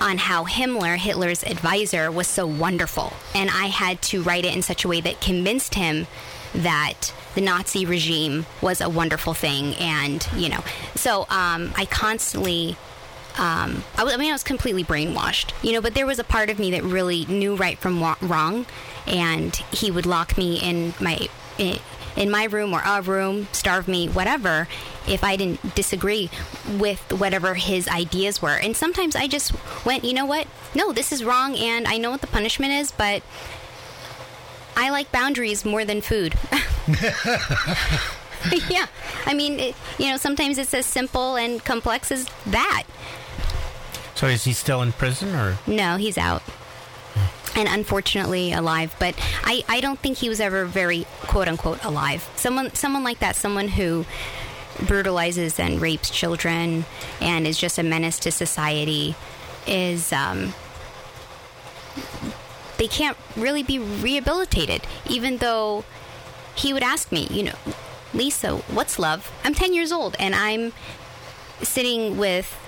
on 0.00 0.18
how 0.18 0.44
Himmler, 0.44 0.96
Hitler's 0.96 1.44
advisor, 1.44 2.10
was 2.10 2.26
so 2.26 2.46
wonderful. 2.46 3.12
And 3.34 3.48
I 3.50 3.66
had 3.66 4.02
to 4.02 4.22
write 4.22 4.44
it 4.44 4.54
in 4.54 4.62
such 4.62 4.84
a 4.84 4.88
way 4.88 5.00
that 5.00 5.20
convinced 5.20 5.74
him 5.74 6.06
that 6.54 7.12
the 7.34 7.40
Nazi 7.40 7.84
regime 7.86 8.46
was 8.60 8.80
a 8.80 8.88
wonderful 8.88 9.34
thing. 9.34 9.74
And, 9.76 10.26
you 10.36 10.48
know, 10.48 10.62
so 10.94 11.22
um, 11.30 11.72
I 11.76 11.86
constantly. 11.90 12.76
Um, 13.38 13.84
I, 13.96 14.04
was, 14.04 14.12
I 14.12 14.18
mean, 14.18 14.28
I 14.28 14.34
was 14.34 14.42
completely 14.42 14.84
brainwashed, 14.84 15.52
you 15.62 15.72
know, 15.72 15.80
but 15.80 15.94
there 15.94 16.04
was 16.04 16.18
a 16.18 16.24
part 16.24 16.50
of 16.50 16.58
me 16.58 16.70
that 16.72 16.82
really 16.82 17.24
knew 17.24 17.56
right 17.56 17.78
from 17.78 17.98
wrong, 18.20 18.66
and 19.06 19.56
he 19.72 19.90
would 19.90 20.04
lock 20.04 20.36
me 20.36 20.60
in 20.60 20.92
my 21.00 21.28
in, 21.56 21.78
in 22.14 22.30
my 22.30 22.44
room 22.44 22.74
or 22.74 22.82
a 22.84 23.00
room, 23.00 23.48
starve 23.52 23.88
me, 23.88 24.06
whatever, 24.06 24.68
if 25.08 25.24
I 25.24 25.36
didn't 25.36 25.74
disagree 25.74 26.28
with 26.78 27.00
whatever 27.10 27.54
his 27.54 27.88
ideas 27.88 28.42
were. 28.42 28.56
And 28.56 28.76
sometimes 28.76 29.16
I 29.16 29.28
just 29.28 29.52
went, 29.86 30.04
you 30.04 30.12
know 30.12 30.26
what? 30.26 30.46
No, 30.74 30.92
this 30.92 31.10
is 31.10 31.24
wrong, 31.24 31.56
and 31.56 31.88
I 31.88 31.96
know 31.96 32.10
what 32.10 32.20
the 32.20 32.26
punishment 32.26 32.72
is, 32.72 32.92
but 32.92 33.22
I 34.76 34.90
like 34.90 35.12
boundaries 35.12 35.64
more 35.64 35.84
than 35.84 36.00
food. 36.00 36.34
yeah. 38.70 38.86
I 39.26 39.34
mean, 39.34 39.60
it, 39.60 39.76
you 39.98 40.10
know, 40.10 40.16
sometimes 40.16 40.58
it's 40.58 40.74
as 40.74 40.86
simple 40.86 41.36
and 41.36 41.64
complex 41.64 42.10
as 42.10 42.26
that. 42.46 42.84
So 44.14 44.26
is 44.26 44.44
he 44.44 44.52
still 44.52 44.82
in 44.82 44.92
prison 44.92 45.34
or? 45.34 45.58
No, 45.66 45.96
he's 45.96 46.18
out. 46.18 46.42
And 47.54 47.68
unfortunately 47.68 48.52
alive, 48.52 48.94
but 48.98 49.14
I, 49.44 49.62
I 49.68 49.80
don't 49.80 49.98
think 49.98 50.16
he 50.18 50.30
was 50.30 50.40
ever 50.40 50.64
very 50.64 51.06
quote 51.22 51.48
unquote 51.48 51.84
alive. 51.84 52.28
Someone 52.36 52.72
someone 52.74 53.04
like 53.04 53.18
that, 53.18 53.36
someone 53.36 53.68
who 53.68 54.06
brutalizes 54.80 55.60
and 55.60 55.80
rapes 55.80 56.08
children 56.08 56.86
and 57.20 57.46
is 57.46 57.58
just 57.58 57.78
a 57.78 57.82
menace 57.82 58.18
to 58.20 58.30
society 58.30 59.14
is 59.66 60.12
um, 60.12 60.54
they 62.82 62.88
can't 62.88 63.16
really 63.36 63.62
be 63.62 63.78
rehabilitated 63.78 64.82
even 65.08 65.36
though 65.36 65.84
he 66.56 66.72
would 66.72 66.82
ask 66.82 67.12
me 67.12 67.28
you 67.30 67.44
know 67.44 67.54
lisa 68.12 68.56
what's 68.76 68.98
love 68.98 69.30
i'm 69.44 69.54
10 69.54 69.72
years 69.72 69.92
old 69.92 70.16
and 70.18 70.34
i'm 70.34 70.72
sitting 71.62 72.18
with 72.18 72.58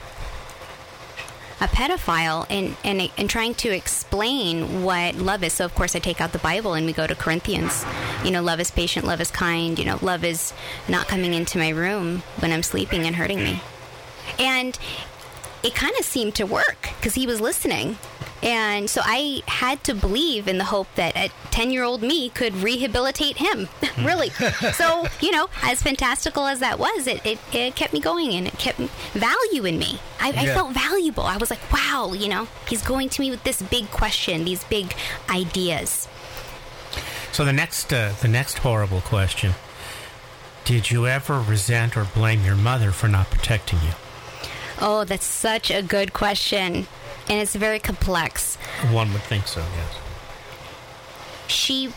a 1.60 1.66
pedophile 1.66 2.46
and, 2.48 2.76
and 2.84 3.10
and 3.18 3.28
trying 3.28 3.54
to 3.54 3.70
explain 3.70 4.82
what 4.82 5.16
love 5.16 5.42
is. 5.42 5.52
So 5.54 5.64
of 5.64 5.74
course 5.74 5.96
I 5.96 5.98
take 5.98 6.20
out 6.20 6.32
the 6.32 6.38
Bible 6.38 6.74
and 6.74 6.84
we 6.84 6.92
go 6.92 7.06
to 7.06 7.14
Corinthians. 7.14 7.84
You 8.24 8.32
know, 8.32 8.42
love 8.42 8.60
is 8.60 8.70
patient, 8.70 9.06
love 9.06 9.20
is 9.20 9.30
kind. 9.30 9.78
You 9.78 9.84
know, 9.84 9.98
love 10.02 10.24
is 10.24 10.52
not 10.88 11.06
coming 11.06 11.32
into 11.32 11.58
my 11.58 11.70
room 11.70 12.22
when 12.40 12.52
I'm 12.52 12.62
sleeping 12.62 13.06
and 13.06 13.16
hurting 13.16 13.38
me. 13.38 13.62
And 14.38 14.78
it 15.64 15.74
kind 15.74 15.94
of 15.98 16.04
seemed 16.04 16.34
to 16.36 16.44
work 16.44 16.90
because 16.98 17.14
he 17.14 17.26
was 17.26 17.40
listening. 17.40 17.96
And 18.42 18.90
so 18.90 19.00
I 19.02 19.42
had 19.48 19.82
to 19.84 19.94
believe 19.94 20.46
in 20.46 20.58
the 20.58 20.64
hope 20.64 20.86
that 20.96 21.16
a 21.16 21.30
10 21.50 21.70
year 21.70 21.82
old 21.82 22.02
me 22.02 22.28
could 22.28 22.54
rehabilitate 22.56 23.38
him. 23.38 23.70
really. 23.98 24.28
so, 24.74 25.06
you 25.22 25.30
know, 25.30 25.48
as 25.62 25.82
fantastical 25.82 26.46
as 26.46 26.60
that 26.60 26.78
was, 26.78 27.06
it, 27.06 27.24
it, 27.24 27.38
it 27.54 27.74
kept 27.74 27.94
me 27.94 28.00
going 28.00 28.34
and 28.34 28.46
it 28.46 28.58
kept 28.58 28.78
value 29.14 29.64
in 29.64 29.78
me. 29.78 29.98
I, 30.20 30.28
I 30.28 30.46
felt 30.46 30.74
valuable. 30.74 31.22
I 31.22 31.38
was 31.38 31.48
like, 31.48 31.72
wow, 31.72 32.12
you 32.12 32.28
know, 32.28 32.46
he's 32.68 32.82
going 32.82 33.08
to 33.08 33.20
me 33.22 33.30
with 33.30 33.44
this 33.44 33.62
big 33.62 33.90
question, 33.90 34.44
these 34.44 34.64
big 34.64 34.94
ideas. 35.30 36.06
So 37.32 37.46
the 37.46 37.52
next 37.52 37.92
uh, 37.92 38.12
the 38.22 38.28
next 38.28 38.58
horrible 38.58 39.00
question: 39.00 39.54
Did 40.64 40.92
you 40.92 41.08
ever 41.08 41.40
resent 41.40 41.96
or 41.96 42.04
blame 42.04 42.44
your 42.44 42.54
mother 42.54 42.92
for 42.92 43.08
not 43.08 43.28
protecting 43.28 43.80
you? 43.80 44.03
Oh, 44.80 45.04
that's 45.04 45.24
such 45.26 45.70
a 45.70 45.82
good 45.82 46.12
question. 46.12 46.86
And 47.28 47.40
it's 47.40 47.54
very 47.54 47.78
complex. 47.78 48.56
One 48.90 49.12
would 49.12 49.22
think 49.22 49.46
so. 49.46 49.60
Yes. 49.60 49.98
she 51.46 51.92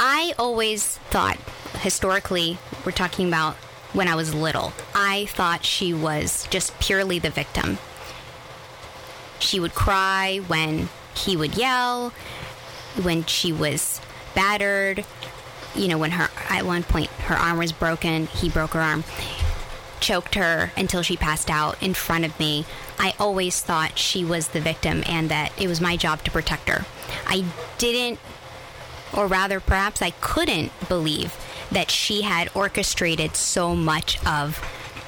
I 0.00 0.32
always 0.38 0.98
thought 1.10 1.36
historically 1.80 2.58
we're 2.84 2.92
talking 2.92 3.26
about 3.26 3.56
when 3.92 4.06
I 4.06 4.14
was 4.14 4.34
little. 4.34 4.72
I 4.94 5.26
thought 5.26 5.64
she 5.64 5.92
was 5.92 6.46
just 6.50 6.78
purely 6.78 7.18
the 7.18 7.30
victim. 7.30 7.78
She 9.40 9.58
would 9.58 9.74
cry 9.74 10.38
when 10.46 10.88
he 11.14 11.36
would 11.36 11.56
yell, 11.56 12.12
when 13.02 13.24
she 13.24 13.52
was 13.52 14.00
battered, 14.34 15.04
you 15.74 15.88
know, 15.88 15.98
when 15.98 16.12
her 16.12 16.28
at 16.48 16.64
one 16.64 16.82
point 16.84 17.08
her 17.26 17.34
arm 17.36 17.58
was 17.58 17.72
broken, 17.72 18.26
he 18.26 18.48
broke 18.48 18.70
her 18.74 18.80
arm, 18.80 19.02
choked 20.00 20.34
her 20.34 20.72
until 20.76 21.02
she 21.02 21.16
passed 21.16 21.50
out 21.50 21.82
in 21.82 21.94
front 21.94 22.24
of 22.24 22.38
me. 22.38 22.64
I 22.98 23.14
always 23.18 23.60
thought 23.60 23.98
she 23.98 24.24
was 24.24 24.48
the 24.48 24.60
victim 24.60 25.02
and 25.06 25.28
that 25.28 25.52
it 25.60 25.68
was 25.68 25.80
my 25.80 25.96
job 25.96 26.24
to 26.24 26.30
protect 26.30 26.68
her. 26.68 26.84
I 27.26 27.44
didn't 27.78 28.18
or 29.16 29.26
rather 29.26 29.60
perhaps 29.60 30.02
I 30.02 30.10
couldn't 30.10 30.72
believe 30.88 31.34
that 31.70 31.90
she 31.90 32.22
had 32.22 32.50
orchestrated 32.54 33.36
so 33.36 33.74
much 33.74 34.24
of 34.26 34.62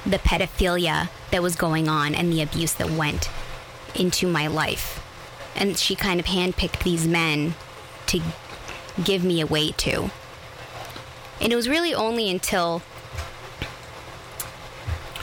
the 0.05 0.17
pedophilia 0.17 1.09
that 1.31 1.43
was 1.43 1.55
going 1.55 1.87
on 1.87 2.15
and 2.15 2.31
the 2.31 2.41
abuse 2.41 2.73
that 2.73 2.89
went 2.89 3.29
into 3.95 4.27
my 4.27 4.47
life. 4.47 5.03
And 5.55 5.77
she 5.77 5.95
kind 5.95 6.19
of 6.19 6.27
handpicked 6.27 6.83
these 6.83 7.07
men 7.07 7.55
to 8.07 8.21
give 9.03 9.23
me 9.23 9.41
a 9.41 9.45
way 9.45 9.71
to. 9.71 10.09
And 11.39 11.51
it 11.51 11.55
was 11.55 11.69
really 11.69 11.93
only 11.93 12.29
until 12.29 12.81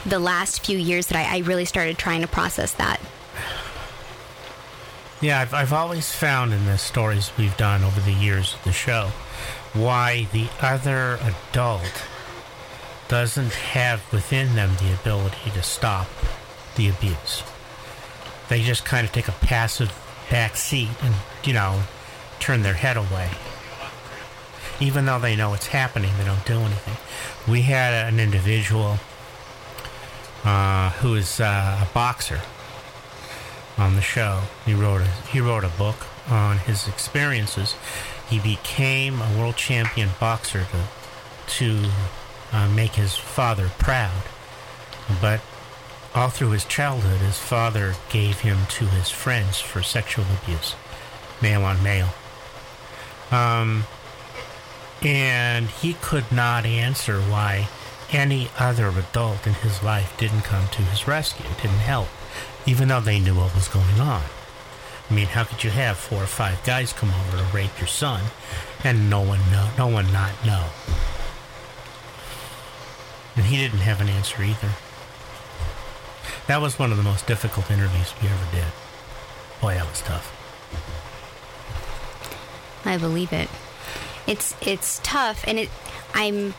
the 0.09 0.19
last 0.19 0.65
few 0.65 0.77
years 0.77 1.07
that 1.07 1.17
I, 1.17 1.37
I 1.37 1.39
really 1.39 1.65
started 1.65 1.97
trying 1.97 2.21
to 2.21 2.27
process 2.27 2.73
that. 2.73 2.99
Yeah, 5.21 5.41
I've, 5.41 5.53
I've 5.53 5.73
always 5.73 6.13
found 6.13 6.53
in 6.53 6.65
the 6.65 6.77
stories 6.77 7.31
we've 7.37 7.57
done 7.57 7.83
over 7.83 7.99
the 7.99 8.13
years 8.13 8.53
of 8.53 8.63
the 8.63 8.71
show 8.71 9.11
why 9.73 10.27
the 10.31 10.47
other 10.61 11.19
adult 11.21 12.03
doesn't 13.07 13.53
have 13.53 14.01
within 14.13 14.55
them 14.55 14.71
the 14.79 14.93
ability 14.93 15.49
to 15.51 15.61
stop 15.61 16.07
the 16.75 16.89
abuse. 16.89 17.43
They 18.47 18.61
just 18.61 18.85
kind 18.85 19.05
of 19.05 19.11
take 19.11 19.27
a 19.27 19.33
passive 19.33 19.91
back 20.29 20.55
seat 20.55 20.89
and, 21.01 21.13
you 21.43 21.53
know, 21.53 21.81
turn 22.39 22.61
their 22.61 22.73
head 22.73 22.97
away. 22.97 23.29
Even 24.79 25.05
though 25.05 25.19
they 25.19 25.35
know 25.35 25.53
it's 25.53 25.67
happening, 25.67 26.11
they 26.17 26.23
don't 26.23 26.45
do 26.45 26.59
anything. 26.59 27.51
We 27.51 27.63
had 27.63 27.93
an 28.07 28.19
individual 28.19 28.99
uh, 30.43 30.91
who 30.91 31.15
is 31.15 31.39
uh, 31.39 31.85
a 31.87 31.93
boxer 31.93 32.41
on 33.77 33.95
the 33.95 34.01
show. 34.01 34.41
He 34.65 34.73
wrote 34.73 35.01
a, 35.01 35.09
he 35.31 35.39
wrote 35.39 35.63
a 35.63 35.69
book 35.69 36.05
on 36.29 36.57
his 36.59 36.87
experiences. 36.87 37.75
He 38.29 38.39
became 38.39 39.21
a 39.21 39.37
world 39.37 39.55
champion 39.55 40.09
boxer 40.19 40.65
to 40.71 40.83
to 41.57 41.89
uh, 42.51 42.67
make 42.69 42.91
his 42.91 43.15
father 43.15 43.71
proud, 43.79 44.21
but 45.19 45.41
all 46.13 46.29
through 46.29 46.51
his 46.51 46.65
childhood, 46.65 47.19
his 47.21 47.37
father 47.37 47.95
gave 48.09 48.41
him 48.41 48.57
to 48.69 48.85
his 48.85 49.09
friends 49.09 49.59
for 49.59 49.81
sexual 49.81 50.25
abuse, 50.43 50.75
male 51.41 51.63
on 51.63 51.81
male. 51.81 52.09
Um, 53.31 53.85
and 55.01 55.67
he 55.67 55.93
could 55.93 56.31
not 56.31 56.65
answer 56.65 57.19
why 57.21 57.69
any 58.11 58.49
other 58.57 58.89
adult 58.89 59.45
in 59.45 59.53
his 59.53 59.83
life 59.83 60.15
didn't 60.17 60.41
come 60.41 60.67
to 60.69 60.81
his 60.81 61.07
rescue, 61.07 61.45
didn't 61.61 61.79
help, 61.79 62.07
even 62.65 62.87
though 62.87 63.01
they 63.01 63.19
knew 63.19 63.35
what 63.35 63.55
was 63.55 63.67
going 63.67 63.99
on. 63.99 64.23
I 65.09 65.13
mean, 65.13 65.27
how 65.27 65.43
could 65.43 65.63
you 65.63 65.71
have 65.71 65.97
four 65.97 66.21
or 66.21 66.27
five 66.27 66.63
guys 66.63 66.93
come 66.93 67.09
over 67.09 67.37
to 67.37 67.43
rape 67.55 67.77
your 67.79 67.87
son, 67.87 68.21
and 68.83 69.09
no 69.09 69.21
one 69.21 69.39
know, 69.51 69.69
no 69.77 69.87
one 69.87 70.11
not 70.13 70.31
know? 70.45 70.65
And 73.35 73.45
he 73.45 73.57
didn't 73.57 73.79
have 73.79 74.01
an 74.01 74.09
answer 74.09 74.43
either. 74.43 74.69
That 76.47 76.61
was 76.61 76.77
one 76.77 76.91
of 76.91 76.97
the 76.97 77.03
most 77.03 77.25
difficult 77.27 77.69
interviews 77.71 78.13
we 78.21 78.27
ever 78.27 78.55
did. 78.55 78.65
Boy, 79.61 79.75
that 79.75 79.87
was 79.87 80.01
tough. 80.01 80.35
I 82.85 82.97
believe 82.97 83.33
it. 83.33 83.49
It's 84.27 84.55
it's 84.61 84.99
tough, 85.03 85.43
and 85.47 85.59
it. 85.59 85.69
I'm. 86.13 86.53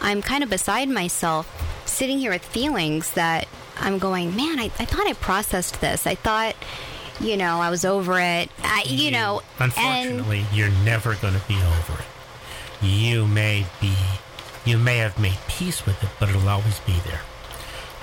I'm 0.00 0.22
kind 0.22 0.42
of 0.42 0.50
beside 0.50 0.88
myself, 0.88 1.46
sitting 1.86 2.18
here 2.18 2.32
with 2.32 2.44
feelings 2.44 3.12
that 3.12 3.48
I'm 3.78 3.98
going. 3.98 4.34
Man, 4.36 4.58
I, 4.58 4.64
I 4.64 4.84
thought 4.84 5.06
I 5.06 5.12
processed 5.14 5.80
this. 5.80 6.06
I 6.06 6.14
thought, 6.14 6.56
you 7.20 7.36
know, 7.36 7.60
I 7.60 7.70
was 7.70 7.84
over 7.84 8.18
it. 8.20 8.50
I, 8.62 8.84
you 8.86 9.10
know, 9.10 9.42
and 9.58 9.72
Unfortunately, 9.72 10.44
you're 10.52 10.70
never 10.84 11.14
going 11.16 11.34
to 11.34 11.46
be 11.46 11.56
over 11.56 12.00
it. 12.00 12.84
You 12.84 13.26
may 13.26 13.66
be, 13.80 13.94
you 14.64 14.78
may 14.78 14.98
have 14.98 15.18
made 15.18 15.38
peace 15.48 15.84
with 15.84 16.02
it, 16.02 16.08
but 16.18 16.28
it'll 16.30 16.48
always 16.48 16.80
be 16.80 16.96
there. 17.04 17.20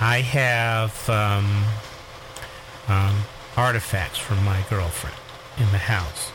I 0.00 0.20
have 0.20 1.10
um, 1.10 1.64
um, 2.86 3.22
artifacts 3.56 4.18
from 4.18 4.44
my 4.44 4.64
girlfriend 4.70 5.16
in 5.56 5.70
the 5.72 5.78
house 5.78 6.30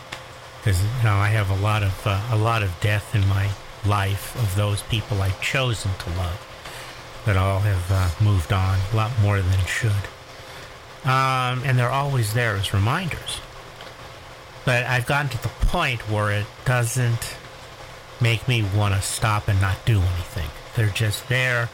because 0.59 0.81
you 0.81 1.03
know 1.03 1.15
I 1.15 1.27
have 1.27 1.49
a 1.49 1.55
lot 1.55 1.83
of 1.83 2.05
uh, 2.05 2.21
a 2.31 2.37
lot 2.37 2.63
of 2.63 2.77
death 2.81 3.15
in 3.15 3.25
my 3.27 3.49
life 3.85 4.35
of 4.35 4.55
those 4.55 4.81
people 4.83 5.21
I've 5.21 5.41
chosen 5.41 5.91
to 5.99 6.09
love 6.11 7.21
that 7.25 7.37
all 7.37 7.59
have 7.59 7.91
uh, 7.91 8.09
moved 8.23 8.51
on 8.51 8.79
a 8.91 8.95
lot 8.95 9.11
more 9.21 9.41
than 9.41 9.65
should, 9.65 9.91
um, 11.05 11.63
and 11.63 11.77
they're 11.77 11.89
always 11.89 12.33
there 12.33 12.55
as 12.55 12.73
reminders. 12.73 13.39
But 14.65 14.85
I've 14.85 15.05
gotten 15.05 15.29
to 15.31 15.41
the 15.41 15.49
point 15.67 16.09
where 16.09 16.31
it 16.31 16.45
doesn't 16.65 17.37
make 18.21 18.47
me 18.47 18.63
want 18.63 18.93
to 18.95 19.01
stop 19.01 19.47
and 19.47 19.59
not 19.59 19.85
do 19.85 19.99
anything. 19.99 20.49
They're 20.75 20.87
just 20.87 21.27
there 21.27 21.69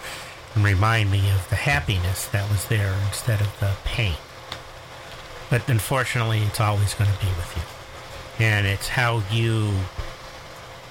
and 0.55 0.63
remind 0.63 1.11
me 1.11 1.29
of 1.29 1.47
the 1.49 1.55
happiness 1.55 2.27
that 2.27 2.49
was 2.49 2.65
there 2.65 2.93
instead 3.07 3.41
of 3.41 3.59
the 3.59 3.73
pain. 3.85 4.15
But 5.49 5.67
unfortunately, 5.69 6.39
it's 6.39 6.59
always 6.59 6.93
going 6.93 7.11
to 7.11 7.19
be 7.19 7.27
with 7.27 7.53
you. 7.55 8.45
And 8.45 8.65
it's 8.65 8.87
how 8.87 9.23
you 9.31 9.73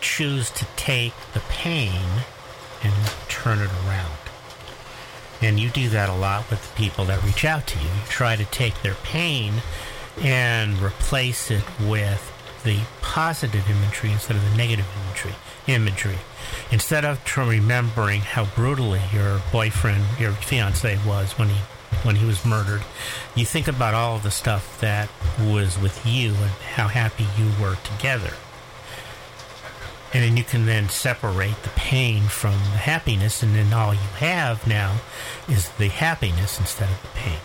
choose 0.00 0.50
to 0.50 0.64
take 0.76 1.12
the 1.34 1.40
pain 1.40 2.02
and 2.82 2.92
turn 3.28 3.58
it 3.58 3.70
around. 3.86 4.18
And 5.40 5.60
you 5.60 5.68
do 5.68 5.88
that 5.90 6.08
a 6.08 6.14
lot 6.14 6.50
with 6.50 6.62
the 6.62 6.76
people 6.76 7.04
that 7.06 7.22
reach 7.22 7.44
out 7.44 7.66
to 7.68 7.78
you. 7.78 7.84
You 7.84 8.02
try 8.08 8.36
to 8.36 8.44
take 8.46 8.82
their 8.82 8.94
pain 8.94 9.54
and 10.20 10.80
replace 10.82 11.50
it 11.50 11.62
with 11.80 12.32
the 12.64 12.80
positive 13.02 13.68
imagery 13.70 14.10
instead 14.10 14.36
of 14.36 14.50
the 14.50 14.56
negative 14.56 14.86
imagery. 15.06 15.34
Imagery. 15.66 16.18
Instead 16.72 17.04
of 17.04 17.20
remembering 17.36 18.22
how 18.22 18.46
brutally 18.46 19.02
your 19.12 19.40
boyfriend, 19.52 20.04
your 20.18 20.32
fiance 20.32 20.98
was 21.06 21.38
when 21.38 21.48
he 21.48 21.60
when 22.04 22.16
he 22.16 22.26
was 22.26 22.44
murdered, 22.44 22.82
you 23.34 23.44
think 23.44 23.66
about 23.66 23.94
all 23.94 24.16
of 24.16 24.22
the 24.22 24.30
stuff 24.30 24.80
that 24.80 25.08
was 25.40 25.78
with 25.80 26.06
you 26.06 26.28
and 26.28 26.50
how 26.74 26.86
happy 26.86 27.26
you 27.36 27.50
were 27.60 27.76
together. 27.76 28.34
And 30.14 30.22
then 30.24 30.36
you 30.36 30.44
can 30.44 30.64
then 30.64 30.88
separate 30.88 31.62
the 31.62 31.68
pain 31.70 32.22
from 32.22 32.52
the 32.52 32.78
happiness, 32.78 33.42
and 33.42 33.54
then 33.54 33.72
all 33.72 33.92
you 33.92 34.00
have 34.18 34.66
now 34.66 35.00
is 35.48 35.68
the 35.70 35.88
happiness 35.88 36.58
instead 36.58 36.88
of 36.88 37.02
the 37.02 37.08
pain. 37.08 37.38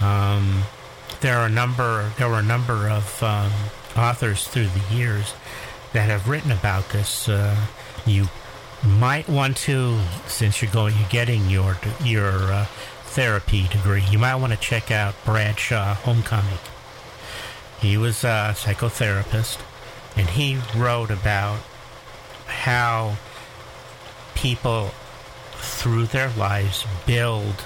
Um, 0.00 0.62
there 1.20 1.36
are 1.36 1.46
a 1.46 1.50
number 1.50 2.12
there 2.18 2.28
were 2.28 2.38
a 2.38 2.42
number 2.42 2.88
of 2.88 3.22
um, 3.22 3.52
authors 3.96 4.46
through 4.46 4.68
the 4.68 4.94
years 4.94 5.34
that 5.92 6.08
have 6.08 6.28
written 6.28 6.52
about 6.52 6.88
this. 6.90 7.28
Uh, 7.28 7.56
you 8.06 8.28
might 8.82 9.28
want 9.28 9.56
to, 9.58 10.00
since 10.26 10.62
you're 10.62 10.70
going, 10.70 10.94
you're 10.96 11.08
getting 11.08 11.50
your 11.50 11.76
your 12.02 12.30
uh, 12.30 12.64
therapy 13.04 13.66
degree. 13.68 14.04
You 14.10 14.18
might 14.18 14.36
want 14.36 14.52
to 14.52 14.58
check 14.58 14.90
out 14.90 15.14
Bradshaw 15.24 15.94
Homecoming. 15.94 16.58
He 17.80 17.96
was 17.96 18.24
a 18.24 18.54
psychotherapist, 18.56 19.58
and 20.16 20.28
he 20.28 20.58
wrote 20.76 21.10
about 21.10 21.58
how 22.46 23.16
people 24.34 24.90
through 25.54 26.06
their 26.06 26.30
lives 26.30 26.86
build 27.06 27.64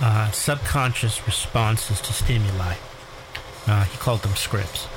uh, 0.00 0.30
subconscious 0.30 1.26
responses 1.26 2.00
to 2.00 2.12
stimuli. 2.12 2.74
Uh, 3.66 3.84
he 3.84 3.98
called 3.98 4.22
them 4.22 4.34
scripts. 4.34 4.88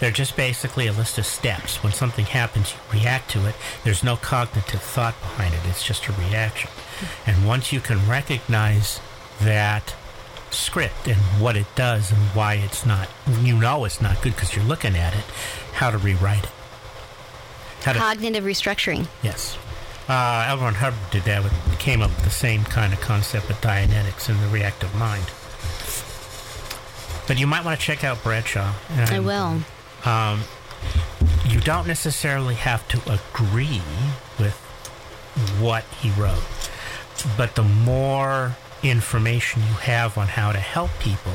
They're 0.00 0.10
just 0.10 0.36
basically 0.36 0.86
a 0.86 0.92
list 0.92 1.18
of 1.18 1.26
steps. 1.26 1.82
When 1.82 1.92
something 1.92 2.26
happens, 2.26 2.72
you 2.72 3.00
react 3.00 3.30
to 3.30 3.46
it. 3.46 3.56
There's 3.82 4.04
no 4.04 4.16
cognitive 4.16 4.82
thought 4.82 5.18
behind 5.20 5.54
it, 5.54 5.60
it's 5.64 5.84
just 5.84 6.06
a 6.08 6.12
reaction. 6.12 6.70
And 7.26 7.46
once 7.46 7.72
you 7.72 7.80
can 7.80 8.06
recognize 8.08 9.00
that 9.40 9.94
script 10.50 11.06
and 11.06 11.20
what 11.40 11.56
it 11.56 11.66
does 11.74 12.10
and 12.10 12.20
why 12.28 12.54
it's 12.54 12.86
not, 12.86 13.08
you 13.42 13.56
know 13.56 13.84
it's 13.84 14.00
not 14.00 14.22
good 14.22 14.34
because 14.34 14.54
you're 14.54 14.64
looking 14.64 14.96
at 14.96 15.14
it, 15.14 15.24
how 15.78 15.92
to 15.92 15.98
rewrite 15.98 16.42
it. 16.42 16.50
How 17.84 17.92
to, 17.92 17.98
cognitive 18.00 18.42
restructuring. 18.42 19.06
Yes. 19.22 19.56
Uh, 20.08 20.46
L. 20.48 20.58
Ron 20.58 20.74
Hubbard 20.74 20.98
did 21.12 21.22
that. 21.22 21.44
With, 21.44 21.52
came 21.78 22.02
up 22.02 22.10
with 22.10 22.24
the 22.24 22.30
same 22.30 22.64
kind 22.64 22.92
of 22.92 23.00
concept 23.00 23.46
with 23.46 23.58
Dianetics 23.60 24.28
and 24.28 24.40
the 24.40 24.48
reactive 24.48 24.92
mind. 24.96 25.24
But 27.28 27.38
you 27.38 27.46
might 27.46 27.64
want 27.64 27.78
to 27.78 27.86
check 27.86 28.02
out 28.02 28.22
Bradshaw. 28.24 28.72
I 28.90 29.20
will. 29.20 29.60
Um, 30.04 30.42
you 31.46 31.60
don't 31.60 31.86
necessarily 31.86 32.56
have 32.56 32.88
to 32.88 32.98
agree 33.12 33.82
with 34.40 34.56
what 35.60 35.84
he 36.00 36.10
wrote, 36.10 36.42
but 37.36 37.54
the 37.54 37.62
more 37.62 38.56
information 38.82 39.62
you 39.62 39.74
have 39.74 40.18
on 40.18 40.26
how 40.26 40.50
to 40.50 40.58
help 40.58 40.90
people, 40.98 41.34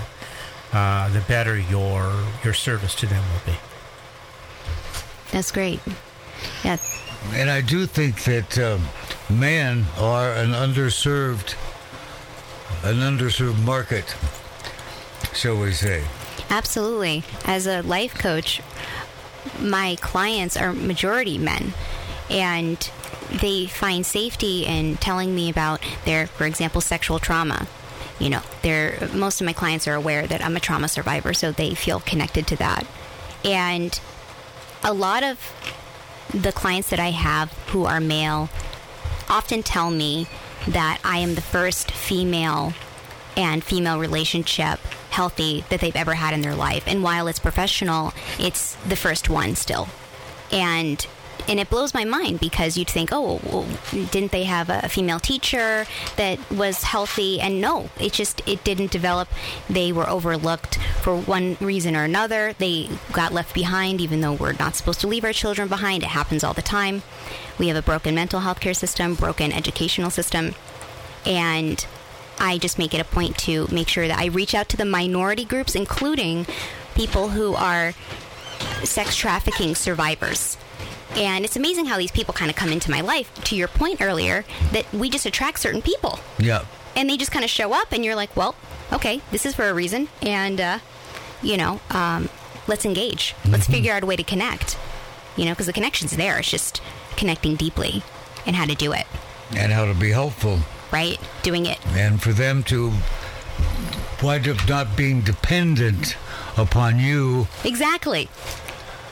uh, 0.74 1.08
the 1.10 1.22
better 1.22 1.58
your 1.58 2.26
your 2.44 2.54
service 2.54 2.96
to 2.96 3.06
them 3.06 3.24
will 3.32 3.54
be. 3.54 3.58
That's 5.34 5.52
great. 5.52 5.80
Yeah. 6.64 6.78
And 7.32 7.50
I 7.50 7.62
do 7.62 7.88
think 7.88 8.24
that 8.26 8.60
um, 8.60 8.84
men 9.30 9.86
are 9.98 10.32
an 10.32 10.52
underserved, 10.52 11.56
an 12.84 12.98
underserved 12.98 13.64
market, 13.66 14.16
shall 15.34 15.60
we 15.60 15.72
say? 15.72 16.04
Absolutely. 16.52 17.24
As 17.46 17.66
a 17.66 17.82
life 17.82 18.14
coach, 18.14 18.62
my 19.60 19.98
clients 20.02 20.56
are 20.56 20.72
majority 20.72 21.40
men. 21.40 21.74
And 22.30 22.78
they 23.42 23.66
find 23.66 24.06
safety 24.06 24.66
in 24.66 24.98
telling 24.98 25.34
me 25.34 25.50
about 25.50 25.82
their, 26.06 26.28
for 26.28 26.46
example, 26.46 26.80
sexual 26.80 27.18
trauma. 27.18 27.68
You 28.20 28.30
know, 28.30 28.42
they're, 28.62 29.10
most 29.16 29.42
of 29.42 29.46
my 29.46 29.54
clients 29.54 29.88
are 29.88 29.96
aware 29.96 30.28
that 30.28 30.46
I'm 30.46 30.56
a 30.56 30.60
trauma 30.60 30.88
survivor, 30.88 31.34
so 31.34 31.52
they 31.52 31.74
feel 31.74 32.02
connected 32.02 32.46
to 32.48 32.56
that. 32.58 32.86
And 33.44 34.00
a 34.84 34.94
lot 34.94 35.24
of 35.24 35.40
the 36.34 36.52
clients 36.52 36.90
that 36.90 37.00
I 37.00 37.12
have 37.12 37.52
who 37.70 37.86
are 37.86 38.00
male 38.00 38.50
often 39.30 39.64
tell 39.64 39.90
me 39.90 40.28
that 40.68 41.00
I 41.04 41.20
am 41.20 41.36
the 41.36 41.42
first 41.42 41.92
female 41.92 42.74
and 43.38 43.64
female 43.64 44.00
relationship 44.00 44.80
healthy 45.10 45.64
that 45.70 45.80
they've 45.80 45.96
ever 45.96 46.16
had 46.16 46.34
in 46.34 46.42
their 46.42 46.56
life. 46.56 46.84
And 46.88 47.04
while 47.04 47.28
it's 47.28 47.40
professional, 47.40 48.14
it's 48.40 48.76
the 48.78 48.96
first 48.96 49.30
one 49.30 49.56
still. 49.56 49.88
And 50.52 51.06
and 51.48 51.60
it 51.60 51.70
blows 51.70 51.94
my 51.94 52.06
mind 52.06 52.40
because 52.40 52.78
you'd 52.78 52.90
think, 52.90 53.10
oh, 53.12 53.40
well, 53.44 53.68
didn't 53.92 54.32
they 54.32 54.46
have 54.46 54.70
a 54.70 54.88
female 54.88 55.20
teacher 55.20 55.86
that 56.16 56.40
was 56.52 56.84
healthy? 56.84 57.42
And 57.42 57.60
no, 57.60 57.90
it 58.00 58.14
just 58.14 58.42
it 58.48 58.64
didn't 58.64 58.92
develop. 58.92 59.28
They 59.70 59.92
were 59.92 60.10
overlooked 60.10 60.78
for 61.02 61.16
one 61.16 61.58
reason 61.60 61.96
or 61.96 62.04
another. 62.04 62.54
They 62.54 62.90
got 63.12 63.34
left 63.34 63.54
behind, 63.54 64.00
even 64.00 64.22
though 64.22 64.34
we're 64.34 64.54
not 64.54 64.76
supposed 64.76 65.02
to 65.02 65.08
leave 65.08 65.24
our 65.26 65.34
children 65.34 65.68
behind. 65.68 66.04
It 66.04 66.10
happens 66.10 66.44
all 66.44 66.54
the 66.54 66.62
time. 66.62 67.04
We 67.60 67.68
have 67.68 67.78
a 67.78 67.82
broken 67.82 68.16
mental 68.16 68.40
health 68.40 68.60
care 68.60 68.74
system, 68.74 69.16
broken 69.16 69.52
educational 69.52 70.10
system, 70.10 70.56
and 71.26 71.86
I 72.40 72.58
just 72.58 72.80
make 72.80 72.94
it 72.94 73.00
a 73.00 73.06
point 73.06 73.38
to 73.40 73.68
make 73.72 73.88
sure 73.88 74.08
that 74.08 74.18
I 74.18 74.26
reach 74.26 74.56
out 74.56 74.70
to 74.70 74.78
the 74.78 74.86
minority 74.86 75.46
groups, 75.46 75.76
including 75.76 76.46
people 76.96 77.30
who 77.30 77.54
are 77.54 77.94
sex 78.84 79.16
trafficking 79.16 79.76
survivors. 79.76 80.58
And 81.16 81.46
it's 81.46 81.56
amazing 81.56 81.86
how 81.86 81.98
these 81.98 82.12
people 82.12 82.34
kind 82.34 82.50
of 82.50 82.56
come 82.58 82.70
into 82.72 82.90
my 82.90 83.02
life. 83.02 83.32
To 83.46 83.56
your 83.56 83.68
point 83.68 84.02
earlier, 84.02 84.46
that 84.72 84.92
we 84.94 85.10
just 85.10 85.26
attract 85.26 85.60
certain 85.60 85.82
people. 85.82 86.20
Yeah. 86.40 86.66
And 86.96 87.10
they 87.10 87.18
just 87.18 87.32
kind 87.32 87.44
of 87.46 87.52
show 87.52 87.74
up, 87.74 87.92
and 87.92 88.04
you're 88.04 88.16
like, 88.16 88.36
well, 88.36 88.56
okay, 88.92 89.22
this 89.32 89.46
is 89.46 89.54
for 89.56 89.68
a 89.70 89.74
reason. 89.74 90.10
And, 90.22 90.60
uh, 90.60 90.80
you 91.42 91.58
know, 91.58 91.80
um, 91.92 92.30
let's 92.68 92.86
engage. 92.86 93.36
Let's 93.48 93.64
Mm-hmm. 93.66 93.74
figure 93.74 93.94
out 93.94 94.04
a 94.04 94.06
way 94.06 94.16
to 94.16 94.24
connect. 94.24 94.78
You 95.38 95.46
know, 95.46 95.52
because 95.52 95.66
the 95.68 95.74
connection's 95.74 96.16
there. 96.16 96.38
It's 96.40 96.50
just 96.52 96.82
connecting 97.16 97.56
deeply 97.56 98.04
and 98.46 98.56
how 98.56 98.66
to 98.66 98.76
do 98.76 98.92
it, 98.94 99.06
And 99.56 99.72
how 99.72 99.86
to 99.86 99.94
be 99.94 100.12
helpful. 100.12 100.60
right? 100.92 101.20
Doing 101.44 101.66
it. 101.66 101.80
And 101.96 102.22
for 102.22 102.34
them 102.34 102.62
to 102.64 102.92
wind 104.22 104.48
up 104.48 104.68
not 104.70 104.96
being 104.96 105.22
dependent 105.22 106.16
upon 106.58 107.00
you. 107.00 107.48
Exactly. 107.64 108.30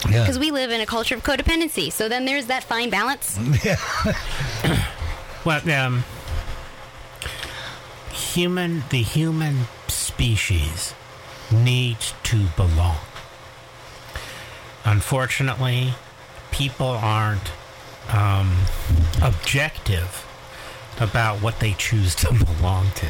Yeah. 0.10 0.22
Because 0.22 0.40
we 0.40 0.52
live 0.52 0.72
in 0.72 0.82
a 0.82 0.86
culture 0.86 1.16
of 1.16 1.24
codependency. 1.24 1.92
So 1.92 2.10
then 2.10 2.26
there's 2.26 2.48
that 2.48 2.64
fine 2.64 2.90
balance. 2.90 3.38
Yeah. 3.64 3.78
Well, 5.44 5.68
um, 5.72 6.04
human, 8.12 8.84
the 8.92 9.02
human 9.02 9.62
species 9.88 10.94
needs 11.52 12.14
to 12.24 12.46
belong. 12.56 12.98
Unfortunately, 14.86 15.96
people 16.52 16.88
aren't 16.88 17.52
um, 18.12 18.56
objective 19.22 20.28
about 21.00 21.42
what 21.42 21.60
they 21.60 21.74
choose 21.74 22.14
to 22.16 22.32
belong 22.34 22.92
to. 22.96 23.08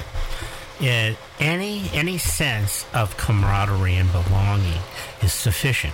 It, 0.79 1.17
any 1.39 1.89
any 1.93 2.17
sense 2.17 2.85
of 2.93 3.15
camaraderie 3.17 3.95
and 3.95 4.11
belonging 4.11 4.81
is 5.21 5.31
sufficient, 5.33 5.93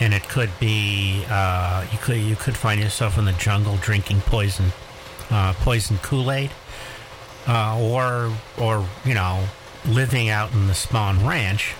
and 0.00 0.14
it 0.14 0.28
could 0.28 0.50
be 0.60 1.24
uh, 1.28 1.86
you 1.90 1.98
could 1.98 2.18
you 2.18 2.36
could 2.36 2.56
find 2.56 2.80
yourself 2.80 3.18
in 3.18 3.24
the 3.24 3.32
jungle 3.32 3.76
drinking 3.76 4.20
poison 4.20 4.72
uh, 5.30 5.52
poison 5.54 5.98
Kool 5.98 6.30
Aid, 6.30 6.50
uh, 7.46 7.78
or 7.80 8.32
or 8.58 8.86
you 9.04 9.14
know 9.14 9.44
living 9.86 10.28
out 10.28 10.52
in 10.52 10.66
the 10.66 10.72
Spahn 10.72 11.26
Ranch. 11.26 11.74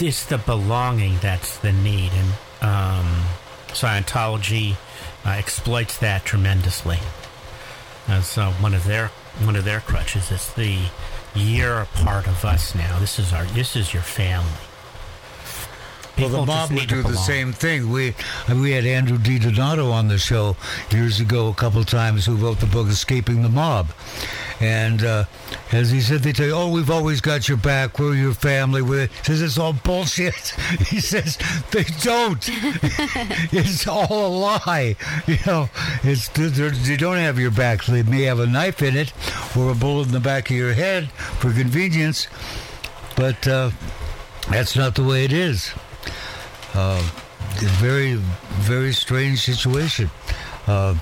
It's 0.00 0.24
the 0.24 0.38
belonging 0.38 1.18
that's 1.20 1.58
the 1.58 1.72
need, 1.72 2.12
and 2.12 2.32
um, 2.62 3.24
Scientology 3.68 4.76
uh, 5.24 5.30
exploits 5.30 5.98
that 5.98 6.24
tremendously. 6.24 6.98
Uh, 8.08 8.22
one 8.60 8.74
of 8.74 8.84
their 8.84 9.08
one 9.42 9.56
of 9.56 9.64
their 9.64 9.80
crutches, 9.80 10.30
it's 10.30 10.52
the 10.52 10.78
you're 11.34 11.80
a 11.80 11.86
part 11.86 12.26
of 12.26 12.44
us 12.44 12.74
now. 12.74 12.98
This 12.98 13.18
is 13.18 13.32
our 13.32 13.44
this 13.46 13.76
is 13.76 13.92
your 13.92 14.02
family. 14.02 14.50
Well, 16.16 16.28
People 16.28 16.40
the 16.44 16.46
mob 16.46 16.70
would 16.70 16.88
do 16.88 17.02
the 17.02 17.16
same 17.16 17.52
thing. 17.52 17.90
We 17.90 18.14
we 18.48 18.70
had 18.70 18.86
Andrew 18.86 19.18
Di 19.18 19.40
Donato 19.40 19.90
on 19.90 20.06
the 20.06 20.18
show 20.18 20.56
years 20.92 21.18
ago, 21.18 21.48
a 21.48 21.54
couple 21.54 21.82
times, 21.82 22.24
who 22.24 22.36
wrote 22.36 22.60
the 22.60 22.66
book 22.66 22.86
"Escaping 22.86 23.42
the 23.42 23.48
Mob," 23.48 23.88
and 24.60 25.02
uh, 25.02 25.24
as 25.72 25.90
he 25.90 26.00
said, 26.00 26.20
they 26.20 26.32
tell 26.32 26.46
you, 26.46 26.52
"Oh, 26.54 26.70
we've 26.70 26.90
always 26.90 27.20
got 27.20 27.48
your 27.48 27.56
back. 27.56 27.98
We're 27.98 28.14
your 28.14 28.32
family." 28.32 28.80
We're, 28.80 29.08
he 29.08 29.24
says 29.24 29.42
it's 29.42 29.58
all 29.58 29.72
bullshit. 29.72 30.34
He 30.86 31.00
says 31.00 31.36
they 31.72 31.84
don't. 32.02 32.38
it's 33.52 33.86
all 33.88 34.26
a 34.26 34.28
lie. 34.28 34.94
You 35.26 35.38
know, 35.46 35.68
it's 36.04 36.28
they 36.28 36.96
don't 36.96 37.16
have 37.16 37.40
your 37.40 37.50
back. 37.50 37.84
They 37.86 38.04
may 38.04 38.22
have 38.22 38.38
a 38.38 38.46
knife 38.46 38.82
in 38.82 38.96
it 38.96 39.12
or 39.56 39.72
a 39.72 39.74
bullet 39.74 40.06
in 40.06 40.12
the 40.12 40.20
back 40.20 40.50
of 40.50 40.56
your 40.56 40.74
head 40.74 41.10
for 41.10 41.52
convenience, 41.52 42.28
but 43.16 43.48
uh, 43.48 43.70
that's 44.48 44.76
not 44.76 44.94
the 44.94 45.02
way 45.02 45.24
it 45.24 45.32
is. 45.32 45.72
Uh, 46.74 47.02
very, 47.78 48.14
very 48.14 48.92
strange 48.92 49.40
situation. 49.40 50.10
Uh, 50.66 50.96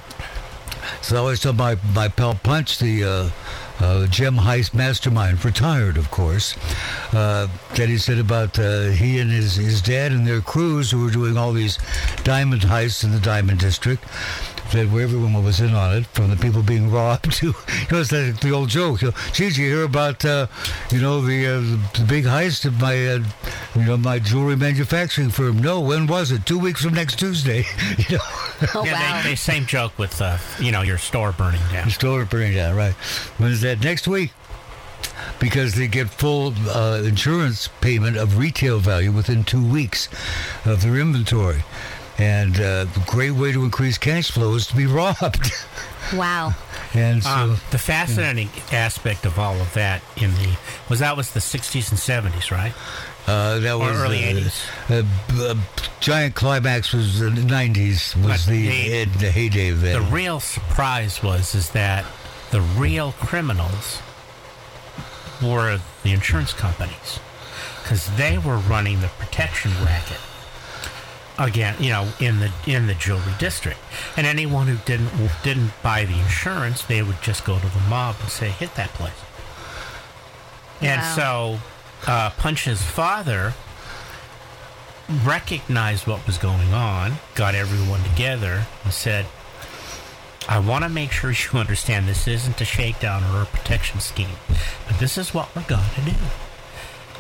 so 1.01 1.17
I 1.17 1.19
always 1.19 1.41
tell 1.41 1.53
my, 1.53 1.77
my 1.95 2.09
pal 2.09 2.35
Punch, 2.35 2.79
the 2.79 3.05
uh, 3.05 3.31
uh, 3.81 4.07
gem 4.07 4.37
heist 4.37 4.75
mastermind, 4.75 5.45
retired, 5.45 5.97
of 5.97 6.11
course, 6.11 6.57
uh, 7.13 7.49
that 7.75 7.89
he 7.89 7.99
said 7.99 8.19
about 8.19 8.59
uh, 8.59 8.91
he 8.91 9.19
and 9.19 9.31
his, 9.31 9.57
his 9.57 9.81
dad 9.83 10.13
and 10.13 10.27
their 10.27 10.41
crews 10.41 10.91
who 10.91 11.03
were 11.03 11.11
doing 11.11 11.37
all 11.37 11.53
these 11.53 11.79
diamond 12.23 12.63
heists 12.63 13.03
in 13.03 13.13
the 13.13 13.21
Diamond 13.21 13.59
District. 13.59 14.03
That 14.73 14.89
where 14.91 15.03
everyone 15.03 15.35
was 15.45 15.61
in 15.61 15.75
on 15.75 15.97
it, 15.99 16.07
from 16.07 16.31
the 16.31 16.37
people 16.37 16.63
being 16.63 16.91
robbed 16.91 17.31
to, 17.33 17.47
you 17.47 17.53
know, 17.91 18.01
it's 18.01 18.11
like 18.11 18.41
the 18.41 18.53
old 18.53 18.71
joke. 18.71 19.03
You 19.03 19.09
know, 19.09 19.15
Gee, 19.35 19.49
did 19.49 19.57
you 19.59 19.67
hear 19.67 19.83
about, 19.85 20.25
uh, 20.25 20.47
you 20.91 20.99
know, 21.01 21.21
the, 21.21 21.47
uh, 21.47 21.61
the 21.99 22.07
big 22.09 22.25
heist 22.25 22.65
of 22.65 22.81
my, 22.81 22.95
uh, 23.07 23.19
you 23.75 23.85
know, 23.85 23.99
my 23.99 24.19
jewelry 24.19 24.57
manufacturing 24.57 25.29
firm? 25.29 25.59
No, 25.59 25.81
when 25.81 26.07
was 26.07 26.33
it? 26.33 26.47
Two 26.47 26.59
weeks 26.59 26.83
from 26.85 26.95
next 26.95 27.19
Tuesday. 27.19 27.65
you 27.99 28.17
know. 28.17 28.23
Oh, 28.75 28.83
Yeah, 28.85 28.93
wow. 28.95 29.23
they, 29.23 29.31
they 29.31 29.35
same 29.37 29.67
joke 29.67 29.99
with 29.99 30.21
uh, 30.23 30.39
you 30.59 30.73
know 30.73 30.83
your 30.83 30.97
store 30.99 31.33
burning 31.33 31.61
down. 31.73 31.85
Your 31.85 31.91
Store 31.91 32.25
burning 32.25 32.55
down, 32.55 32.75
right. 32.75 32.95
When 33.39 33.51
is 33.53 33.61
that? 33.63 33.81
Next 33.83 34.09
week. 34.09 34.33
Because 35.39 35.75
they 35.75 35.89
get 35.89 36.09
full 36.09 36.55
uh, 36.69 37.03
insurance 37.05 37.69
payment 37.81 38.17
of 38.17 38.39
retail 38.39 38.79
value 38.79 39.11
within 39.13 39.45
two 39.45 39.65
weeks 39.65 40.09
of 40.65 40.83
their 40.83 40.97
inventory. 40.97 41.63
And 42.23 42.61
uh, 42.61 42.87
a 42.95 43.11
great 43.11 43.33
way 43.33 43.51
to 43.53 43.65
increase 43.65 43.99
cash 43.99 44.31
flow 44.31 44.55
is 44.55 44.67
to 44.69 44.77
be 44.77 44.87
robbed. 45.01 45.51
wow. 46.15 46.55
and 46.95 47.23
so, 47.23 47.31
Um, 47.31 47.51
the 47.71 47.79
fascinating 47.79 48.49
aspect 48.71 49.25
of 49.27 49.39
all 49.39 49.61
of 49.61 49.73
that 49.75 50.03
in 50.17 50.31
the 50.35 50.57
was 50.89 51.01
that 51.01 51.17
was 51.17 51.33
the 51.33 51.41
60s 51.41 51.91
and 51.91 51.99
70s, 51.99 52.51
right? 52.51 52.73
uh, 53.27 53.59
that 53.61 53.75
was 53.79 53.97
early 53.97 54.23
uh, 54.25 54.35
80s. 54.37 54.57
Uh, 54.91 55.43
uh, 55.51 55.55
giant 56.01 56.35
climax 56.35 56.93
was 56.93 57.19
the 57.21 57.31
90s, 57.31 58.15
was 58.17 58.45
But 58.47 58.51
the, 58.51 58.69
the- 59.05 59.19
the 59.19 59.31
heyday 59.31 59.69
of 59.71 59.81
that. 59.81 59.95
The 59.95 60.15
real 60.15 60.39
surprise 60.39 61.23
was 61.23 61.55
is 61.57 61.71
that 61.71 62.05
the 62.53 62.61
real 62.61 63.13
criminals 63.13 64.01
were 65.43 65.81
the 66.05 66.13
insurance 66.13 66.53
companies 66.53 67.19
because 67.83 68.15
they 68.17 68.39
were 68.39 68.59
running 68.59 69.01
the 69.01 69.09
protection 69.19 69.73
racket 69.85 70.21
again 71.39 71.75
you 71.81 71.89
know 71.91 72.09
in 72.21 72.39
the 72.41 72.53
in 72.67 72.87
the 72.87 72.95
jewelry 72.95 73.33
district 73.39 73.79
and 74.17 74.27
anyone 74.27 74.67
who 74.67 74.77
didn't 74.85 75.11
didn't 75.43 75.71
buy 75.83 76.05
the 76.05 76.19
insurance 76.21 76.83
they 76.85 77.03
would 77.03 77.21
just 77.23 77.45
go 77.45 77.59
to 77.59 77.67
the 77.69 77.81
mob 77.89 78.15
and 78.21 78.29
say 78.29 78.49
hit 78.51 78.75
that 78.75 78.91
place 78.91 79.13
and 80.83 81.01
Wow. 81.01 81.15
so 82.07 82.11
uh, 82.11 82.31
punch's 82.31 82.83
father 82.83 83.55
recognized 85.25 86.07
what 86.07 86.27
was 86.27 86.39
going 86.39 86.73
on 86.75 87.15
got 87.35 87.55
everyone 87.55 88.03
together 88.05 88.67
and 88.85 88.93
said 88.93 89.27
I 90.49 90.59
want 90.59 90.83
to 90.85 90.89
make 90.91 91.13
sure 91.13 91.31
you 91.31 91.59
understand 91.59 92.09
this 92.09 92.27
isn't 92.27 92.61
a 92.61 92.65
shakedown 92.65 93.23
or 93.33 93.43
a 93.43 93.47
protection 93.47 94.01
scheme, 94.01 94.37
but 94.89 94.99
this 94.99 95.17
is 95.17 95.33
what 95.33 95.55
we're 95.55 95.63
going 95.63 95.89
to 95.95 96.01
do. 96.01 96.17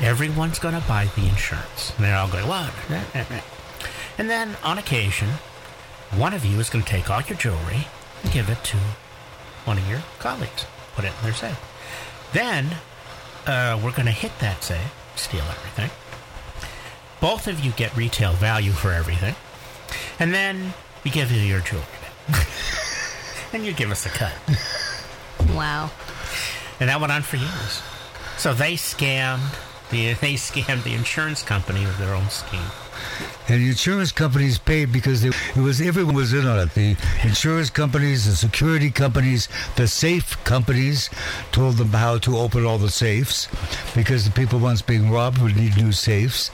Everyone's 0.01 0.59
going 0.59 0.75
to 0.75 0.87
buy 0.89 1.05
the 1.15 1.29
insurance. 1.29 1.93
And 1.97 2.05
they're 2.05 2.17
all 2.17 2.27
going, 2.27 2.49
what? 2.49 2.73
And 4.19 4.29
then 4.29 4.57
on 4.63 4.79
occasion, 4.79 5.29
one 6.15 6.35
of 6.35 6.45
you 6.45 6.61
is 6.61 6.71
going 6.71 6.85
to 6.85 6.91
take 6.91 7.11
all 7.11 7.23
your 7.23 7.39
jewelry 7.39 7.87
and 8.23 8.33
give 8.33 8.49
it 8.49 8.63
to 8.65 8.77
one 9.65 9.79
of 9.79 9.89
your 9.89 10.01
colleagues, 10.19 10.67
put 10.95 11.05
it 11.05 11.13
in 11.19 11.25
their 11.25 11.33
safe. 11.33 11.59
Then 12.33 12.77
uh, 13.47 13.81
we're 13.83 13.93
going 13.93 14.07
to 14.07 14.13
hit 14.13 14.33
that 14.41 14.63
safe, 14.63 14.93
steal 15.17 15.43
everything. 15.43 15.91
Both 17.21 17.47
of 17.47 17.61
you 17.61 17.71
get 17.73 17.97
retail 17.97 18.33
value 18.33 18.73
for 18.73 18.93
everything. 18.93 19.35
And 20.19 20.35
then 20.35 20.75
We 21.05 21.11
give 21.11 21.33
you 21.33 21.41
your 21.41 21.61
jewelry 21.61 21.85
back. 22.29 22.47
and 23.53 23.65
you 23.67 23.73
give 23.73 23.91
us 23.91 24.07
a 24.07 24.09
cut. 24.09 24.33
Wow. 25.51 25.91
And 26.79 26.89
that 26.89 27.01
went 27.01 27.13
on 27.13 27.23
for 27.23 27.37
years. 27.37 27.83
So 28.39 28.55
they 28.55 28.75
scammed 28.75 29.59
the 29.91 30.15
they 30.15 30.35
scammed 30.35 30.85
the 30.85 30.95
insurance 30.95 31.43
company 31.43 31.85
with 31.85 31.99
their 31.99 32.15
own 32.15 32.29
scheme. 32.31 32.71
And 33.49 33.61
the 33.61 33.68
insurance 33.68 34.12
companies 34.12 34.59
paid 34.59 34.93
because 34.93 35.22
they, 35.22 35.28
it 35.28 35.57
was 35.57 35.80
everyone 35.80 36.14
was 36.14 36.32
in 36.32 36.47
on 36.47 36.59
it. 36.61 36.74
The 36.74 36.97
insurance 37.24 37.70
companies, 37.70 38.24
the 38.26 38.36
security 38.36 38.90
companies, 38.90 39.49
the 39.76 39.88
safe 39.88 40.43
companies 40.45 41.11
told 41.51 41.76
them 41.76 41.88
how 41.88 42.18
to 42.18 42.36
open 42.38 42.64
all 42.64 42.78
the 42.78 42.90
safes 42.90 43.49
because 43.95 44.24
the 44.24 44.30
people 44.30 44.59
once 44.61 44.80
being 44.80 45.11
robbed 45.11 45.38
would 45.38 45.57
need 45.57 45.76
new 45.76 45.90
safes. 45.93 46.51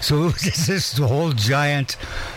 So 0.00 0.24
it 0.28 0.32
was 0.32 0.42
this 0.66 0.96
whole 0.96 1.32
giant, 1.32 1.96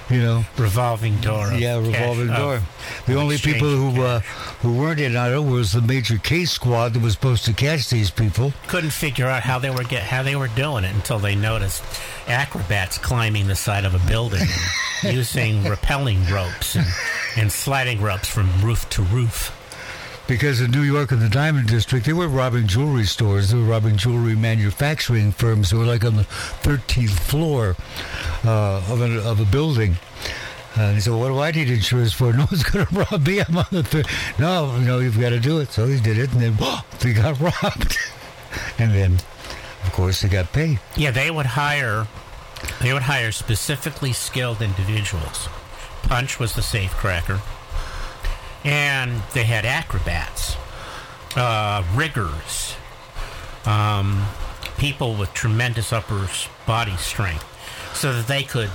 you 0.10 0.22
know, 0.22 0.43
Revolving 0.58 1.18
door. 1.22 1.54
yeah, 1.54 1.78
revolving 1.78 2.28
door. 2.28 2.62
The 3.08 3.16
only 3.16 3.38
people 3.38 3.70
who 3.70 4.01
uh, 4.04 4.20
who 4.62 4.78
weren't 4.78 4.99
in 4.99 5.16
on 5.16 5.32
it 5.34 5.39
was 5.39 5.72
the 5.72 5.82
major 5.82 6.18
case 6.18 6.51
squad 6.51 6.93
that 6.93 7.01
was 7.01 7.14
supposed 7.14 7.45
to 7.45 7.54
catch 7.54 7.89
these 7.89 8.12
people. 8.12 8.51
couldn't 8.68 8.91
figure 8.91 9.28
out 9.28 9.43
how 9.43 9.60
they 9.60 9.70
were 9.70 9.84
get 9.84 10.04
how 10.04 10.24
they 10.24 10.36
were 10.36 10.49
doing 10.49 10.84
it 10.84 10.93
until 10.93 11.20
they 11.20 11.36
noticed 11.36 11.84
acrobats 12.28 12.97
climbing 12.97 13.47
the 13.47 13.56
side 13.56 13.86
of 13.86 13.93
a 13.96 14.08
building 14.08 14.48
using 15.04 15.64
rappelling 15.64 16.30
ropes 16.32 16.76
and, 16.76 16.88
and 17.38 17.52
sliding 17.52 18.02
ropes 18.02 18.30
from 18.30 18.50
roof 18.62 18.89
to 18.91 19.02
roof. 19.02 19.60
Because 20.28 20.62
in 20.62 20.72
New 20.72 20.84
York 20.84 21.12
in 21.12 21.20
the 21.20 21.28
Diamond 21.28 21.68
District, 21.68 22.06
they 22.06 22.14
were 22.14 22.30
robbing 22.30 22.66
jewelry 22.66 23.04
stores. 23.06 23.50
They 23.50 23.58
were 23.58 23.66
robbing 23.66 23.98
jewelry 23.98 24.36
manufacturing 24.36 25.34
firms. 25.34 25.70
They 25.70 25.78
were 25.78 25.86
like 25.86 26.06
on 26.06 26.16
the 26.16 26.24
13th 26.24 27.20
floor 27.20 27.76
uh, 28.46 28.82
of, 28.89 29.02
a, 29.02 29.22
of 29.22 29.41
a 29.41 29.46
building. 29.46 29.98
And 30.76 30.96
he 30.96 31.02
said, 31.02 31.14
"What 31.14 31.28
do 31.28 31.39
I 31.39 31.52
need 31.52 31.70
insurance 31.70 32.14
for? 32.14 32.32
No 32.34 32.46
one's 32.50 32.64
going 32.64 32.86
to 32.86 32.96
rob 32.96 33.28
me. 33.28 33.39
I'm 33.41 33.58
on 33.58 33.66
the 33.72 33.84
third. 33.84 34.08
No, 34.39 34.78
no, 34.80 35.00
you've 35.00 35.20
got 35.20 35.30
to 35.30 35.39
do 35.39 35.60
it." 35.60 35.72
So 35.72 35.86
he 35.86 36.00
did 36.00 36.18
it, 36.18 36.32
and 36.32 36.41
then 36.41 36.58
they 37.00 37.14
got 37.14 37.39
robbed. 37.64 37.98
and 38.80 38.91
then, 38.91 39.14
of 39.84 39.91
course, 39.91 40.22
they 40.22 40.30
got 40.30 40.52
paid. 40.52 40.80
Yeah, 40.96 41.12
they 41.12 41.30
would 41.30 41.46
hire 41.46 42.08
they 42.82 42.93
would 42.93 43.03
hire 43.03 43.32
specifically 43.32 44.14
skilled 44.14 44.61
individuals. 44.61 45.47
Punch 46.03 46.39
was 46.39 46.53
the 46.53 46.61
safe 46.61 46.91
cracker. 46.91 47.41
And 48.64 49.22
they 49.34 49.43
had 49.43 49.66
acrobats, 49.66 50.55
uh, 51.36 51.84
riggers, 51.93 52.76
um, 53.66 54.26
people 54.78 55.16
with 55.16 55.34
tremendous 55.34 55.91
upper 55.91 56.28
body 56.66 56.95
strength, 56.97 57.45
so 57.95 58.14
that 58.14 58.28
they 58.28 58.43
could 58.43 58.70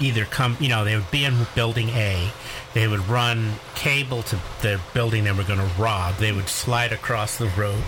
either 0.00 0.24
come, 0.24 0.56
you 0.60 0.68
know, 0.68 0.84
they 0.84 0.96
would 0.96 1.10
be 1.10 1.24
in 1.24 1.46
building 1.54 1.90
A, 1.90 2.30
they 2.72 2.88
would 2.88 3.08
run 3.08 3.54
cable 3.76 4.22
to 4.24 4.38
the 4.62 4.80
building 4.92 5.24
they 5.24 5.32
were 5.32 5.44
going 5.44 5.60
to 5.60 5.70
rob, 5.80 6.16
they 6.16 6.32
would 6.32 6.48
slide 6.48 6.92
across 6.92 7.38
the 7.38 7.46
road 7.48 7.82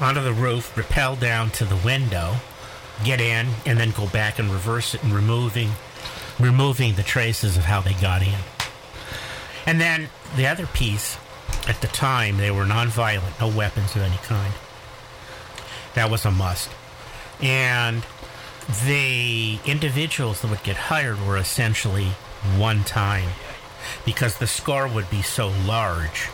onto 0.00 0.20
the 0.20 0.32
roof, 0.32 0.76
rappel 0.76 1.16
down 1.16 1.50
to 1.50 1.64
the 1.64 1.76
window, 1.76 2.34
get 3.02 3.20
in, 3.20 3.48
and 3.66 3.78
then 3.78 3.90
go 3.90 4.06
back 4.08 4.38
and 4.38 4.50
reverse 4.50 4.94
it 4.94 5.02
and 5.02 5.12
removing 5.12 5.70
removing 6.38 6.94
the 6.94 7.02
traces 7.02 7.56
of 7.56 7.64
how 7.64 7.80
they 7.80 7.94
got 7.94 8.22
in. 8.22 8.38
And 9.66 9.80
then 9.80 10.08
the 10.36 10.46
other 10.46 10.66
piece, 10.66 11.16
at 11.68 11.80
the 11.80 11.86
time, 11.86 12.36
they 12.36 12.50
were 12.50 12.64
nonviolent, 12.64 13.40
no 13.40 13.48
weapons 13.48 13.94
of 13.96 14.02
any 14.02 14.16
kind. 14.16 14.52
That 15.94 16.10
was 16.10 16.24
a 16.24 16.30
must. 16.30 16.70
And 17.40 18.04
the 18.86 19.58
individuals 19.64 20.40
that 20.40 20.50
would 20.50 20.62
get 20.62 20.76
hired 20.76 21.24
were 21.26 21.36
essentially 21.36 22.08
one 22.56 22.82
time 22.84 23.28
because 24.04 24.38
the 24.38 24.46
score 24.46 24.88
would 24.88 25.08
be 25.10 25.22
so 25.22 25.52
large. 25.66 26.28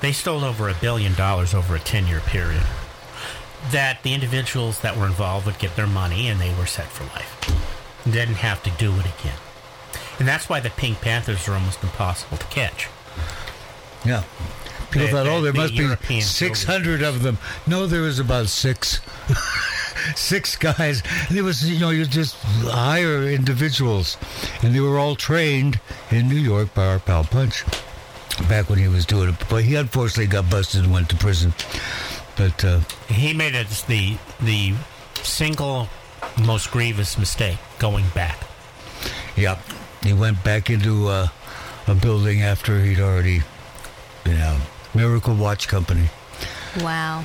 They 0.00 0.12
stole 0.12 0.44
over 0.44 0.68
a 0.68 0.74
billion 0.74 1.14
dollars 1.14 1.54
over 1.54 1.76
a 1.76 1.80
10 1.80 2.06
year 2.06 2.20
period. 2.20 2.62
That 3.70 4.02
the 4.02 4.14
individuals 4.14 4.80
that 4.80 4.96
were 4.96 5.06
involved 5.06 5.46
would 5.46 5.58
get 5.58 5.76
their 5.76 5.86
money 5.86 6.28
and 6.28 6.40
they 6.40 6.54
were 6.54 6.66
set 6.66 6.86
for 6.86 7.04
life. 7.04 7.34
Didn't 8.04 8.36
have 8.36 8.62
to 8.62 8.70
do 8.70 8.92
it 8.94 9.06
again. 9.20 9.36
And 10.18 10.26
that's 10.26 10.48
why 10.48 10.60
the 10.60 10.70
Pink 10.70 11.00
Panthers 11.00 11.46
are 11.48 11.54
almost 11.54 11.82
impossible 11.82 12.38
to 12.38 12.46
catch. 12.46 12.88
Yeah. 14.04 14.24
People 14.90 15.06
The- 15.08 15.12
thought, 15.12 15.26
oh, 15.26 15.42
there 15.42 15.52
the 15.52 15.58
must 15.58 15.74
European 15.74 16.20
be 16.20 16.24
600 16.24 17.02
of 17.02 17.22
them. 17.22 17.38
No, 17.66 17.86
there 17.86 18.00
was 18.02 18.18
about 18.18 18.48
six. 18.48 19.00
six 20.16 20.56
guys. 20.56 21.02
And 21.28 21.36
it 21.36 21.42
was, 21.42 21.68
you 21.68 21.78
know, 21.78 21.90
you 21.90 22.04
just 22.06 22.36
hire 22.62 23.22
individuals. 23.24 24.16
And 24.62 24.74
they 24.74 24.80
were 24.80 24.98
all 24.98 25.14
trained 25.16 25.78
in 26.10 26.28
New 26.28 26.36
York 26.36 26.72
by 26.74 26.86
our 26.86 26.98
pal 26.98 27.24
Punch 27.24 27.64
back 28.48 28.70
when 28.70 28.78
he 28.78 28.88
was 28.88 29.04
doing 29.04 29.28
it. 29.30 29.34
But 29.50 29.64
he 29.64 29.74
unfortunately 29.74 30.26
got 30.28 30.48
busted 30.48 30.84
and 30.84 30.92
went 30.92 31.10
to 31.10 31.16
prison. 31.16 31.52
But, 32.38 32.64
uh, 32.64 32.80
He 33.08 33.34
made 33.34 33.54
it 33.54 33.68
the 33.88 34.16
the 34.40 34.74
single 35.22 35.88
most 36.40 36.70
grievous 36.70 37.18
mistake 37.18 37.58
going 37.78 38.06
back. 38.14 38.38
yeah, 39.36 39.58
he 40.02 40.12
went 40.12 40.42
back 40.44 40.70
into 40.70 41.08
uh, 41.08 41.28
a 41.88 41.94
building 41.94 42.42
after 42.42 42.80
he'd 42.80 43.00
already, 43.00 43.42
you 44.24 44.34
know, 44.34 44.58
Miracle 44.94 45.34
Watch 45.34 45.66
Company. 45.68 46.08
Wow. 46.82 47.24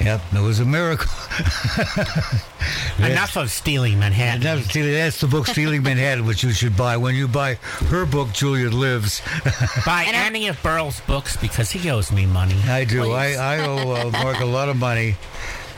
Yep, 0.00 0.20
it 0.34 0.40
was 0.40 0.60
a 0.60 0.64
miracle. 0.64 1.10
Enough 3.04 3.36
of 3.36 3.50
stealing 3.50 3.98
Manhattan. 3.98 4.46
And 4.46 4.62
that's, 4.62 4.72
that's 4.74 5.20
the 5.20 5.26
book 5.26 5.46
Stealing 5.48 5.82
Manhattan, 5.82 6.24
which 6.24 6.44
you 6.44 6.52
should 6.52 6.76
buy. 6.76 6.96
When 6.96 7.14
you 7.16 7.26
buy 7.26 7.54
her 7.88 8.06
book, 8.06 8.32
Juliet 8.32 8.72
Lives, 8.72 9.20
Buy 9.86 10.04
And 10.06 10.16
I- 10.16 10.26
any 10.26 10.46
of 10.48 10.62
Burl's 10.62 11.00
books 11.00 11.36
because 11.36 11.70
he 11.72 11.90
owes 11.90 12.12
me 12.12 12.26
money. 12.26 12.56
I 12.66 12.84
do. 12.84 13.12
I, 13.12 13.26
Please. 13.28 13.38
I 13.38 13.58
owe 13.66 13.90
uh, 13.90 14.10
Mark 14.22 14.40
a 14.40 14.44
lot 14.46 14.68
of 14.68 14.76
money 14.76 15.16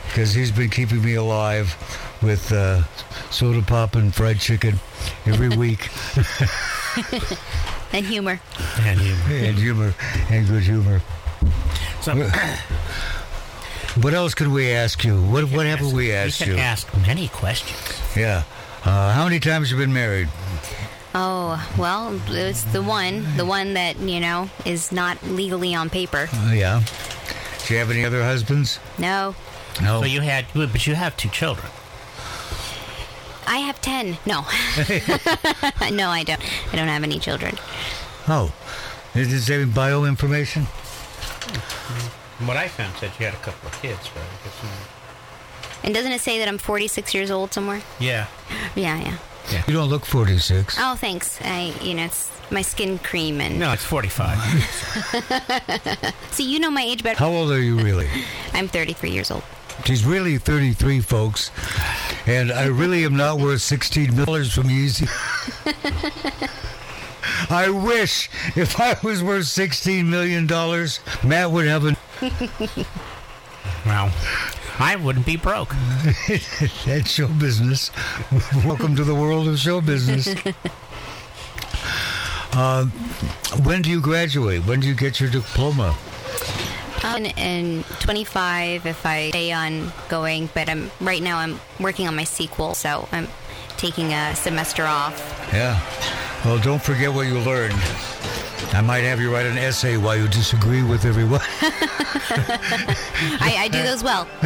because 0.07 0.33
he's 0.33 0.51
been 0.51 0.69
keeping 0.69 1.03
me 1.03 1.15
alive 1.15 1.75
with 2.21 2.51
uh, 2.51 2.83
soda 3.31 3.61
pop 3.63 3.95
and 3.95 4.13
fried 4.13 4.39
chicken 4.39 4.75
every 5.25 5.49
week 5.49 5.89
And 7.93 8.05
humor. 8.05 8.39
And 8.81 8.99
you, 9.01 9.13
and 9.29 9.57
humor 9.57 9.93
and 10.29 10.47
good 10.47 10.63
humor. 10.63 11.01
So, 12.01 12.15
What 14.01 14.13
else 14.13 14.33
could 14.33 14.47
we 14.47 14.71
ask 14.71 15.03
you? 15.03 15.21
What 15.21 15.51
what 15.51 15.65
haven't 15.65 15.91
we 15.91 16.13
asked 16.13 16.39
you 16.39 16.53
can 16.53 16.59
ask 16.59 16.87
many 17.05 17.27
questions. 17.27 17.99
Yeah. 18.15 18.43
Uh, 18.85 19.11
how 19.11 19.25
many 19.25 19.39
times 19.39 19.69
you 19.69 19.77
been 19.77 19.93
married? 19.93 20.29
Oh, 21.13 21.61
well, 21.77 22.19
it's 22.29 22.63
the 22.63 22.81
one, 22.81 23.25
the 23.35 23.43
one 23.45 23.73
that, 23.73 23.99
you 23.99 24.21
know, 24.21 24.49
is 24.65 24.93
not 24.93 25.21
legally 25.23 25.75
on 25.75 25.89
paper. 25.89 26.29
Uh, 26.33 26.53
yeah. 26.53 26.81
Do 27.67 27.73
you 27.73 27.79
have 27.79 27.91
any 27.91 28.05
other 28.05 28.23
husbands? 28.23 28.79
No. 28.97 29.35
No. 29.81 29.99
So 29.99 30.05
you 30.05 30.21
had, 30.21 30.45
but 30.53 30.87
you 30.87 30.95
have 30.95 31.17
two 31.17 31.29
children. 31.29 31.67
I 33.45 33.57
have 33.57 33.81
10. 33.81 34.17
No. 34.25 34.41
no, 35.91 36.09
I 36.09 36.23
don't. 36.23 36.41
I 36.71 36.75
don't 36.77 36.87
have 36.87 37.03
any 37.03 37.19
children. 37.19 37.57
oh. 38.27 38.53
Is 39.13 39.29
this 39.29 39.45
saving 39.45 39.71
bio 39.71 40.05
information? 40.05 40.67
What 42.47 42.57
I 42.57 42.67
found 42.67 42.95
said 42.97 43.11
you 43.19 43.25
had 43.25 43.35
a 43.35 43.37
couple 43.37 43.67
of 43.69 43.81
kids, 43.81 44.09
right? 44.15 44.23
I 44.23 44.43
guess 44.43 44.63
not. 44.63 44.71
And 45.83 45.93
doesn't 45.93 46.11
it 46.11 46.21
say 46.21 46.39
that 46.39 46.47
I'm 46.47 46.57
46 46.57 47.13
years 47.13 47.31
old 47.31 47.53
somewhere? 47.53 47.81
Yeah. 47.99 48.27
Yeah, 48.75 48.99
yeah. 48.99 49.17
You 49.67 49.73
don't 49.73 49.89
look 49.89 50.05
46. 50.05 50.77
Oh, 50.79 50.95
thanks. 50.95 51.39
I, 51.41 51.73
you 51.81 51.93
know, 51.93 52.05
it's 52.05 52.29
my 52.51 52.61
skin 52.61 52.99
cream 52.99 53.41
and. 53.41 53.59
No, 53.59 53.71
it's 53.73 53.83
45. 53.83 54.37
See, 56.31 56.43
you 56.51 56.59
know 56.59 56.69
my 56.71 56.83
age 56.83 57.03
better. 57.03 57.17
How 57.17 57.29
old 57.29 57.51
are 57.51 57.61
you 57.61 57.77
really? 57.79 58.07
I'm 58.53 58.67
33 58.67 59.11
years 59.11 59.31
old. 59.31 59.43
She's 59.85 60.05
really 60.05 60.37
33, 60.37 61.01
folks. 61.01 61.51
And 62.27 62.51
I 62.51 62.65
really 62.67 63.03
am 63.03 63.15
not 63.15 63.39
worth 63.39 63.59
$16 63.61 64.13
million 64.13 64.49
from 64.49 64.69
Easy. 64.69 65.07
I 67.49 67.69
wish 67.69 68.29
if 68.55 68.79
I 68.79 68.95
was 69.03 69.23
worth 69.23 69.45
$16 69.45 70.05
million, 70.05 70.45
Matt 71.27 71.51
would 71.51 71.67
have 71.67 71.85
a. 71.85 71.97
well, 73.85 74.11
I 74.77 74.95
wouldn't 74.95 75.25
be 75.25 75.37
broke. 75.37 75.73
That's 76.85 77.09
show 77.09 77.27
business. 77.27 77.89
Welcome 78.65 78.95
to 78.97 79.03
the 79.03 79.15
world 79.15 79.47
of 79.47 79.57
show 79.57 79.81
business. 79.81 80.27
Uh, 82.53 82.85
when 83.63 83.81
do 83.81 83.89
you 83.89 83.99
graduate? 84.01 84.65
When 84.67 84.81
do 84.81 84.87
you 84.87 84.93
get 84.93 85.19
your 85.19 85.31
diploma? 85.31 85.97
Um, 87.03 87.25
and 87.37 87.83
25 88.01 88.85
if 88.85 89.03
I 89.03 89.29
stay 89.29 89.51
on 89.51 89.91
going, 90.07 90.47
but 90.53 90.69
I'm 90.69 90.91
right 90.99 91.23
now 91.23 91.39
I'm 91.39 91.59
working 91.79 92.07
on 92.07 92.15
my 92.15 92.25
sequel, 92.25 92.75
so 92.75 93.07
I'm 93.11 93.27
taking 93.77 94.13
a 94.13 94.35
semester 94.35 94.83
off. 94.83 95.49
Yeah. 95.51 95.79
Well, 96.45 96.59
don't 96.59 96.81
forget 96.81 97.11
what 97.11 97.25
you 97.25 97.39
learned. 97.39 97.73
I 98.73 98.81
might 98.81 99.01
have 99.03 99.19
you 99.19 99.33
write 99.33 99.45
an 99.45 99.57
essay 99.57 99.97
why 99.97 100.15
you 100.15 100.27
disagree 100.27 100.81
with 100.83 101.05
everyone. 101.05 101.41
I, 103.41 103.55
I 103.59 103.67
do 103.67 103.83
those 103.83 104.03
well. 104.03 104.27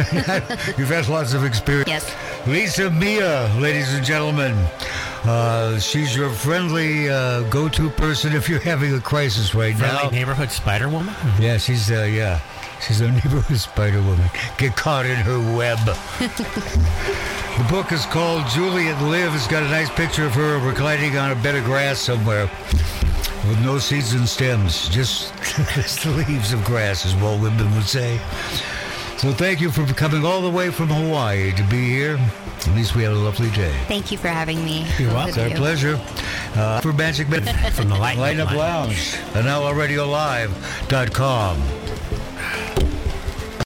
You've 0.76 0.88
had 0.88 1.08
lots 1.08 1.32
of 1.32 1.44
experience. 1.44 1.88
Yes. 1.88 2.46
Lisa 2.46 2.90
Mia, 2.90 3.48
ladies 3.58 3.92
and 3.94 4.04
gentlemen. 4.04 4.52
Uh, 5.24 5.78
she's 5.78 6.14
your 6.16 6.30
friendly 6.30 7.08
uh, 7.08 7.42
go-to 7.50 7.90
person 7.90 8.32
if 8.34 8.48
you're 8.48 8.60
having 8.60 8.94
a 8.94 9.00
crisis 9.00 9.54
right 9.54 9.74
Friendly 9.76 10.04
now. 10.04 10.10
neighborhood 10.10 10.50
Spider 10.50 10.88
Woman. 10.88 11.14
Yeah, 11.40 11.56
she's 11.58 11.90
uh, 11.90 12.02
yeah, 12.04 12.40
she's 12.80 13.00
a 13.00 13.10
neighborhood 13.10 13.56
spider 13.58 14.02
woman. 14.02 14.28
Get 14.58 14.76
caught 14.76 15.06
in 15.06 15.16
her 15.16 15.38
web. 15.56 15.78
the 16.18 17.66
book 17.70 17.92
is 17.92 18.04
called 18.06 18.46
Juliet 18.48 19.00
Live. 19.02 19.34
It's 19.34 19.46
got 19.46 19.62
a 19.62 19.68
nice 19.68 19.90
picture 19.90 20.26
of 20.26 20.34
her 20.34 20.58
reclining 20.58 21.16
on 21.16 21.32
a 21.32 21.36
bed 21.36 21.54
of 21.54 21.64
grass 21.64 21.98
somewhere 21.98 22.50
with 23.48 23.60
no 23.62 23.78
seeds 23.78 24.12
and 24.14 24.28
stems, 24.28 24.88
just 24.88 25.32
just 25.74 26.02
the 26.02 26.10
leaves 26.10 26.52
of 26.52 26.64
grass, 26.64 27.06
as 27.06 27.14
Walt 27.16 27.40
Whitman 27.40 27.72
would 27.74 27.84
say. 27.84 28.18
So 29.18 29.32
thank 29.32 29.60
you 29.60 29.70
for 29.70 29.86
coming 29.94 30.26
all 30.26 30.42
the 30.42 30.50
way 30.50 30.70
from 30.70 30.88
Hawaii 30.88 31.52
to 31.52 31.62
be 31.64 31.88
here. 31.88 32.18
At 32.66 32.74
least 32.74 32.94
we 32.94 33.02
had 33.02 33.12
a 33.12 33.16
lovely 33.16 33.50
day. 33.50 33.74
Thank 33.86 34.12
you 34.12 34.18
for 34.18 34.28
having 34.28 34.62
me. 34.64 34.86
You're 34.98 35.12
welcome. 35.12 35.44
It's 35.44 35.52
our 35.52 35.58
pleasure. 35.58 36.00
Uh, 36.54 36.80
for 36.80 36.92
Magic 36.92 37.28
Minute 37.28 37.54
From 37.72 37.88
the 37.88 37.94
Light 37.94 38.18
Light 38.18 38.38
Up 38.40 38.50
Lounge. 38.50 39.14
Lounge. 39.14 39.34
And 39.34 39.46
now 39.46 39.62
RadioLive.com. 39.62 41.62
Yeah. 42.36 42.95